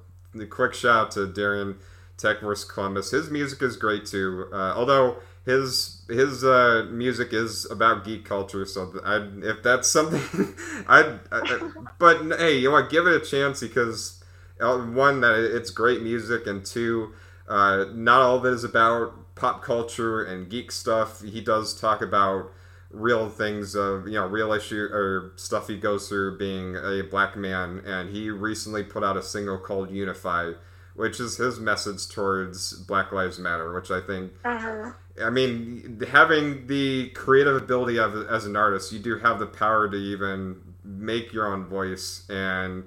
quick 0.49 0.73
shout 0.73 0.95
out 0.95 1.11
to 1.11 1.27
Darian 1.27 1.77
Tech 2.17 2.41
vs 2.41 2.69
Columbus. 2.69 3.11
His 3.11 3.29
music 3.29 3.61
is 3.61 3.77
great 3.77 4.05
too, 4.05 4.47
uh, 4.51 4.73
although 4.75 5.17
his 5.45 6.01
his 6.09 6.43
uh, 6.43 6.85
music 6.91 7.31
is 7.31 7.65
about 7.71 8.03
geek 8.03 8.25
culture. 8.25 8.65
So 8.65 8.93
I, 9.05 9.25
if 9.47 9.63
that's 9.63 9.89
something, 9.89 10.53
I, 10.87 11.17
I 11.31 11.71
but 11.97 12.21
hey, 12.37 12.57
you 12.57 12.65
know 12.65 12.73
what? 12.73 12.89
Give 12.89 13.07
it 13.07 13.21
a 13.21 13.25
chance 13.25 13.61
because 13.61 14.16
one 14.59 15.21
that 15.21 15.35
it's 15.55 15.69
great 15.69 16.01
music, 16.01 16.47
and 16.47 16.65
two, 16.65 17.13
uh, 17.47 17.85
not 17.93 18.21
all 18.21 18.37
of 18.37 18.45
it 18.45 18.53
is 18.53 18.63
about 18.63 19.35
pop 19.35 19.61
culture 19.61 20.23
and 20.23 20.49
geek 20.49 20.71
stuff. 20.71 21.21
He 21.21 21.41
does 21.41 21.79
talk 21.79 22.01
about 22.01 22.51
real 22.91 23.29
things 23.29 23.75
of 23.75 24.07
you 24.07 24.13
know 24.13 24.25
real 24.25 24.53
issue 24.53 24.87
or 24.91 25.33
stuff 25.35 25.67
he 25.67 25.77
goes 25.77 26.07
through 26.07 26.37
being 26.37 26.75
a 26.77 27.01
black 27.09 27.35
man 27.35 27.81
and 27.85 28.09
he 28.09 28.29
recently 28.29 28.83
put 28.83 29.03
out 29.03 29.17
a 29.17 29.23
single 29.23 29.57
called 29.57 29.91
unify 29.91 30.51
which 30.95 31.19
is 31.19 31.37
his 31.37 31.59
message 31.59 32.07
towards 32.07 32.73
black 32.73 33.11
lives 33.11 33.39
matter 33.39 33.73
which 33.73 33.91
i 33.91 33.99
think 33.99 34.31
uh-huh. 34.45 34.91
i 35.21 35.29
mean 35.29 36.01
having 36.09 36.65
the 36.67 37.09
creative 37.09 37.57
ability 37.57 37.99
of 37.99 38.15
as 38.29 38.45
an 38.45 38.55
artist 38.55 38.93
you 38.93 38.99
do 38.99 39.17
have 39.17 39.37
the 39.37 39.45
power 39.45 39.89
to 39.89 39.97
even 39.97 40.55
make 40.83 41.33
your 41.33 41.45
own 41.45 41.65
voice 41.65 42.23
and 42.29 42.85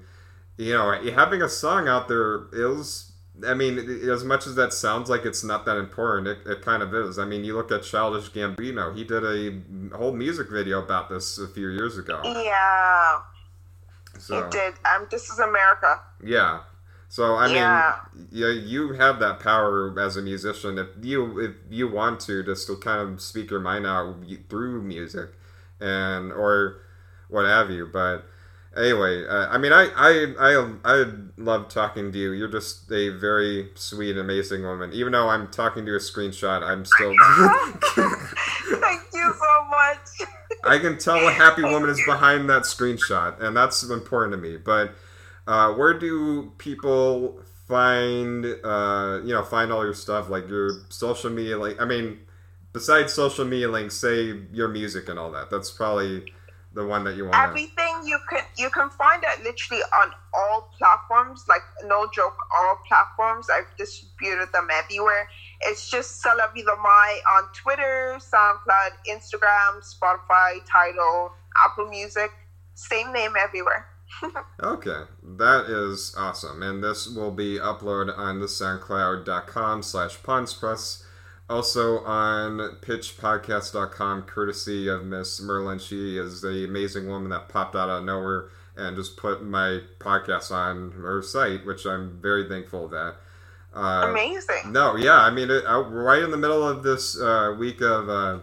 you 0.61 0.73
know, 0.73 0.91
having 1.13 1.41
a 1.41 1.49
song 1.49 1.87
out 1.87 2.07
there 2.07 2.45
is. 2.53 3.07
I 3.47 3.55
mean, 3.55 3.79
as 4.07 4.23
much 4.23 4.45
as 4.45 4.53
that 4.55 4.71
sounds 4.71 5.09
like 5.09 5.25
it's 5.25 5.43
not 5.43 5.65
that 5.65 5.77
important, 5.77 6.27
it, 6.27 6.39
it 6.45 6.61
kind 6.61 6.83
of 6.83 6.93
is. 6.93 7.17
I 7.17 7.25
mean, 7.25 7.43
you 7.43 7.55
look 7.55 7.71
at 7.71 7.81
Childish 7.81 8.29
Gambino; 8.29 8.95
he 8.95 9.03
did 9.03 9.23
a 9.23 9.97
whole 9.97 10.11
music 10.11 10.51
video 10.51 10.83
about 10.83 11.09
this 11.09 11.39
a 11.39 11.47
few 11.47 11.69
years 11.69 11.97
ago. 11.97 12.21
Yeah, 12.23 13.21
so, 14.19 14.43
he 14.43 14.49
did. 14.51 14.73
Um, 14.85 15.07
this 15.09 15.29
is 15.29 15.39
America. 15.39 16.01
Yeah. 16.23 16.61
So 17.09 17.35
I 17.35 17.47
yeah. 17.47 17.95
mean, 18.13 18.27
yeah, 18.31 18.51
you 18.51 18.93
have 18.93 19.19
that 19.19 19.39
power 19.39 19.99
as 19.99 20.15
a 20.15 20.21
musician 20.21 20.77
if 20.77 20.87
you 21.01 21.39
if 21.39 21.55
you 21.69 21.91
want 21.91 22.19
to 22.21 22.43
just 22.43 22.67
to 22.67 22.77
kind 22.77 23.01
of 23.01 23.21
speak 23.21 23.49
your 23.49 23.59
mind 23.59 23.85
out 23.87 24.15
through 24.49 24.83
music, 24.83 25.31
and 25.79 26.31
or 26.31 26.81
what 27.27 27.45
have 27.45 27.69
you. 27.69 27.89
But 27.91 28.25
anyway, 28.75 29.25
uh, 29.27 29.47
I 29.49 29.57
mean, 29.57 29.73
I, 29.73 29.89
I, 29.95 30.33
I, 30.39 30.73
I 30.85 31.05
love 31.37 31.69
talking 31.69 32.11
to 32.11 32.17
you. 32.17 32.31
You're 32.31 32.51
just 32.51 32.91
a 32.91 33.09
very 33.09 33.69
sweet, 33.75 34.17
amazing 34.17 34.63
woman. 34.63 34.91
Even 34.93 35.13
though 35.13 35.29
I'm 35.29 35.47
talking 35.49 35.85
to 35.85 35.95
a 35.95 35.99
screenshot, 35.99 36.63
I'm 36.63 36.85
still. 36.85 37.13
Thank 38.81 39.01
you 39.13 39.33
so 39.33 39.65
much. 39.69 40.29
I 40.63 40.77
can 40.77 40.97
tell 40.97 41.27
a 41.27 41.31
happy 41.31 41.63
woman 41.63 41.89
is 41.89 42.01
behind 42.05 42.49
that 42.49 42.63
screenshot, 42.63 43.41
and 43.41 43.55
that's 43.55 43.83
important 43.83 44.33
to 44.33 44.37
me. 44.37 44.57
But 44.57 44.93
uh, 45.47 45.73
where 45.73 45.97
do 45.97 46.51
people 46.57 47.41
find, 47.67 48.45
uh, 48.45 49.21
you 49.23 49.33
know, 49.33 49.43
find 49.43 49.71
all 49.71 49.83
your 49.83 49.93
stuff, 49.93 50.29
like 50.29 50.47
your 50.47 50.71
social 50.89 51.29
media? 51.29 51.57
Like, 51.57 51.81
I 51.81 51.85
mean, 51.85 52.19
besides 52.73 53.13
social 53.13 53.45
media 53.45 53.69
links, 53.69 53.95
say 53.95 54.39
your 54.53 54.67
music 54.67 55.09
and 55.09 55.17
all 55.17 55.31
that. 55.31 55.49
That's 55.49 55.71
probably 55.71 56.31
the 56.73 56.85
one 56.85 57.03
that 57.03 57.15
you 57.15 57.25
want. 57.25 57.35
Everything 57.35 58.01
you 58.05 58.19
can 58.29 58.43
you 58.57 58.69
can 58.69 58.89
find 58.89 59.23
it 59.23 59.43
literally 59.43 59.83
on 59.83 60.11
all 60.33 60.71
platforms. 60.77 61.45
Like 61.47 61.61
no 61.85 62.09
joke, 62.13 62.37
all 62.55 62.77
platforms. 62.87 63.49
I've 63.49 63.75
distributed 63.77 64.51
them 64.53 64.67
everywhere. 64.71 65.27
It's 65.61 65.89
just 65.89 66.25
La 66.25 66.75
Mai 66.75 67.19
on 67.37 67.43
Twitter, 67.53 68.17
SoundCloud, 68.19 68.91
Instagram, 69.09 69.81
Spotify, 69.81 70.59
Tidal, 70.65 71.31
Apple 71.57 71.87
Music. 71.89 72.31
Same 72.73 73.11
name 73.11 73.33
everywhere. 73.39 73.87
okay, 74.63 75.03
that 75.23 75.65
is 75.67 76.15
awesome. 76.17 76.63
And 76.63 76.83
this 76.83 77.07
will 77.07 77.31
be 77.31 77.59
uploaded 77.59 78.17
on 78.17 78.39
the 78.39 78.47
SoundCloud.com 78.47 79.83
slash 79.83 80.21
Press 80.21 81.03
also 81.51 81.99
on 81.99 82.57
pitchpodcast.com, 82.81 84.23
courtesy 84.23 84.87
of 84.87 85.05
Miss 85.05 85.41
Merlin. 85.41 85.77
She 85.77 86.17
is 86.17 86.41
the 86.41 86.65
amazing 86.65 87.07
woman 87.07 87.29
that 87.29 87.49
popped 87.49 87.75
out 87.75 87.89
of 87.89 88.03
nowhere 88.03 88.45
and 88.75 88.95
just 88.95 89.17
put 89.17 89.43
my 89.43 89.81
podcast 89.99 90.51
on 90.51 90.91
her 90.91 91.21
site, 91.21 91.65
which 91.65 91.85
I'm 91.85 92.19
very 92.21 92.47
thankful 92.47 92.85
of 92.85 92.91
that. 92.91 93.15
Uh, 93.75 94.07
Amazing. 94.09 94.71
No, 94.71 94.95
yeah, 94.95 95.17
I 95.17 95.29
mean, 95.29 95.51
it, 95.51 95.65
uh, 95.65 95.81
right 95.81 96.21
in 96.21 96.31
the 96.31 96.37
middle 96.37 96.67
of 96.67 96.83
this 96.83 97.19
uh, 97.19 97.55
week 97.57 97.81
of, 97.81 98.09
uh, 98.09 98.39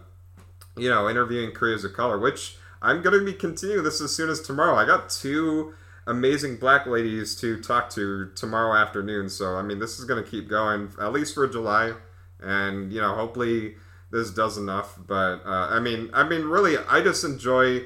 you 0.76 0.88
know, 0.88 1.08
interviewing 1.08 1.52
creators 1.52 1.84
of 1.84 1.94
color, 1.94 2.18
which 2.18 2.56
I'm 2.80 3.02
going 3.02 3.18
to 3.18 3.24
be 3.24 3.32
continuing 3.32 3.84
this 3.84 4.00
as 4.00 4.14
soon 4.14 4.30
as 4.30 4.40
tomorrow. 4.40 4.76
I 4.76 4.86
got 4.86 5.10
two 5.10 5.74
amazing 6.06 6.56
black 6.56 6.86
ladies 6.86 7.34
to 7.40 7.60
talk 7.60 7.90
to 7.90 8.30
tomorrow 8.34 8.74
afternoon, 8.76 9.28
so 9.28 9.56
I 9.56 9.62
mean, 9.62 9.78
this 9.78 9.98
is 9.98 10.04
going 10.04 10.22
to 10.22 10.30
keep 10.30 10.48
going 10.48 10.90
at 11.00 11.12
least 11.12 11.34
for 11.34 11.46
July 11.48 11.94
and 12.40 12.92
you 12.92 13.00
know 13.00 13.14
hopefully 13.14 13.74
this 14.10 14.30
does 14.30 14.56
enough 14.56 14.98
but 15.06 15.40
uh, 15.44 15.68
i 15.70 15.80
mean 15.80 16.10
i 16.12 16.22
mean 16.22 16.42
really 16.42 16.76
i 16.88 17.00
just 17.00 17.24
enjoy 17.24 17.82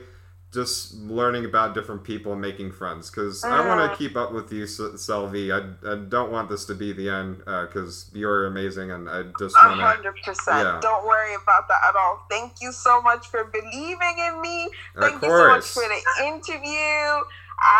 just 0.53 0.95
learning 0.95 1.47
about 1.47 1.73
different 1.75 2.05
people 2.05 2.33
and 2.33 2.41
making 2.41 2.71
friends 2.71 3.11
because 3.11 3.43
uh, 3.43 3.49
i 3.49 3.67
want 3.67 3.91
to 3.91 3.97
keep 3.97 4.17
up 4.17 4.33
with 4.33 4.53
you 4.53 4.65
selvi. 4.65 5.51
I, 5.51 5.91
I 5.91 5.97
don't 6.09 6.31
want 6.31 6.51
this 6.51 6.67
to 6.67 6.75
be 6.75 6.93
the 6.93 7.09
end 7.09 7.39
because 7.39 8.11
uh, 8.13 8.19
you're 8.19 8.47
amazing 8.47 8.91
and 8.91 9.09
i 9.09 9.23
just 9.39 9.57
want 9.57 9.81
to 10.03 10.11
100% 10.11 10.37
yeah. 10.49 10.79
don't 10.83 11.07
worry 11.07 11.35
about 11.35 11.69
that 11.69 11.81
at 11.89 11.97
all. 11.97 12.27
Thank 12.31 12.61
you 12.61 12.71
so 12.73 13.01
much 13.01 13.29
for 13.29 13.45
believing 13.45 14.17
in 14.19 14.41
me. 14.43 14.69
Thank 15.01 15.23
you 15.23 15.29
so 15.29 15.49
much 15.49 15.65
for 15.65 15.83
the 15.83 16.27
interview 16.27 17.25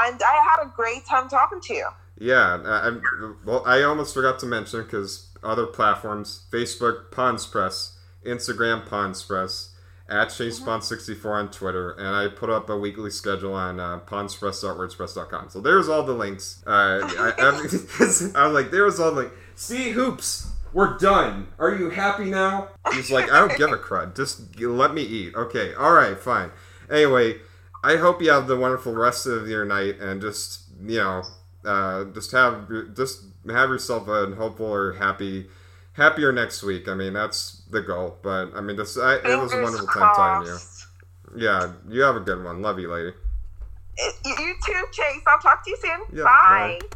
and 0.05 0.23
i 0.23 0.57
had 0.57 0.65
a 0.65 0.73
great 0.75 1.05
time 1.05 1.29
talking 1.29 1.61
to 1.61 1.75
you. 1.75 1.89
Yeah 2.19 2.59
I, 2.65 2.99
well 3.45 3.63
i 3.67 3.83
almost 3.83 4.15
forgot 4.15 4.39
to 4.41 4.47
mention 4.47 4.83
because 4.83 5.29
other 5.43 5.67
platforms 5.67 6.45
Facebook 6.51 7.11
Pawns 7.11 7.47
Press. 7.47 7.99
Instagram 8.25 8.87
Pawnspress, 8.87 9.71
at 10.09 10.29
ChasePawn64 10.29 11.25
on 11.25 11.51
Twitter, 11.51 11.93
and 11.93 12.09
I 12.09 12.29
put 12.29 12.51
up 12.51 12.69
a 12.69 12.77
weekly 12.77 13.11
schedule 13.11 13.55
on 13.55 13.81
uh, 13.81 14.01
pawnspress.wordpress.com. 14.01 15.51
So 15.51 15.61
there's 15.61 15.89
all 15.89 16.03
the 16.03 16.13
links. 16.13 16.63
Uh, 16.67 16.71
I, 17.19 17.33
I, 17.39 18.33
I'm 18.47 18.53
like, 18.53 18.71
there's 18.71 19.01
all 19.01 19.13
the 19.13 19.31
See, 19.55 19.91
Hoops, 19.91 20.51
we're 20.73 20.99
done. 20.99 21.49
Are 21.59 21.75
you 21.75 21.91
happy 21.91 22.25
now? 22.25 22.69
He's 22.93 23.11
like, 23.11 23.31
I 23.31 23.41
don't 23.41 23.57
give 23.57 23.71
a 23.71 23.77
crud. 23.77 24.17
Just 24.17 24.61
let 24.61 24.95
me 24.95 25.03
eat. 25.03 25.35
Okay, 25.35 25.75
all 25.75 25.93
right, 25.93 26.19
fine. 26.19 26.51
Anyway, 26.91 27.37
I 27.85 27.97
hope 27.97 28.21
you 28.21 28.31
have 28.31 28.47
the 28.49 28.57
wonderful 28.57 28.95
rest 28.95 29.27
of 29.27 29.49
your 29.49 29.65
night 29.65 29.99
and 30.01 30.21
just, 30.21 30.63
you 30.85 30.99
know, 30.99 31.23
uh, 31.65 32.05
just 32.05 32.33
have 32.33 32.69
just 32.95 33.25
have 33.49 33.71
yourself 33.71 34.09
a 34.09 34.35
hopeful 34.35 34.67
or 34.67 34.93
happy 34.93 35.47
happier 35.93 36.33
next 36.33 36.63
week. 36.63 36.89
I 36.89 36.95
mean, 36.95 37.13
that's 37.13 37.63
the 37.71 37.81
goal. 37.81 38.19
But 38.23 38.55
I 38.55 38.61
mean, 38.61 38.77
this 38.77 38.97
I, 38.99 39.17
it 39.17 39.41
was 39.41 39.53
a 39.53 39.63
wonderful 39.63 39.87
time 39.89 40.15
talking 40.15 40.47
to 40.47 40.53
you. 40.53 41.45
Yeah, 41.45 41.73
you 41.89 42.03
have 42.03 42.17
a 42.17 42.21
good 42.21 42.43
one. 42.45 42.63
Love 42.63 42.79
you, 42.79 42.93
lady. 42.93 43.13
You 44.25 44.55
too, 44.67 44.85
Chase. 44.93 45.23
I'll 45.27 45.39
talk 45.39 45.65
to 45.65 45.71
you 45.71 45.77
soon. 45.81 46.19
Yeah, 46.19 46.25
bye. 46.25 46.79
bye. 46.81 46.89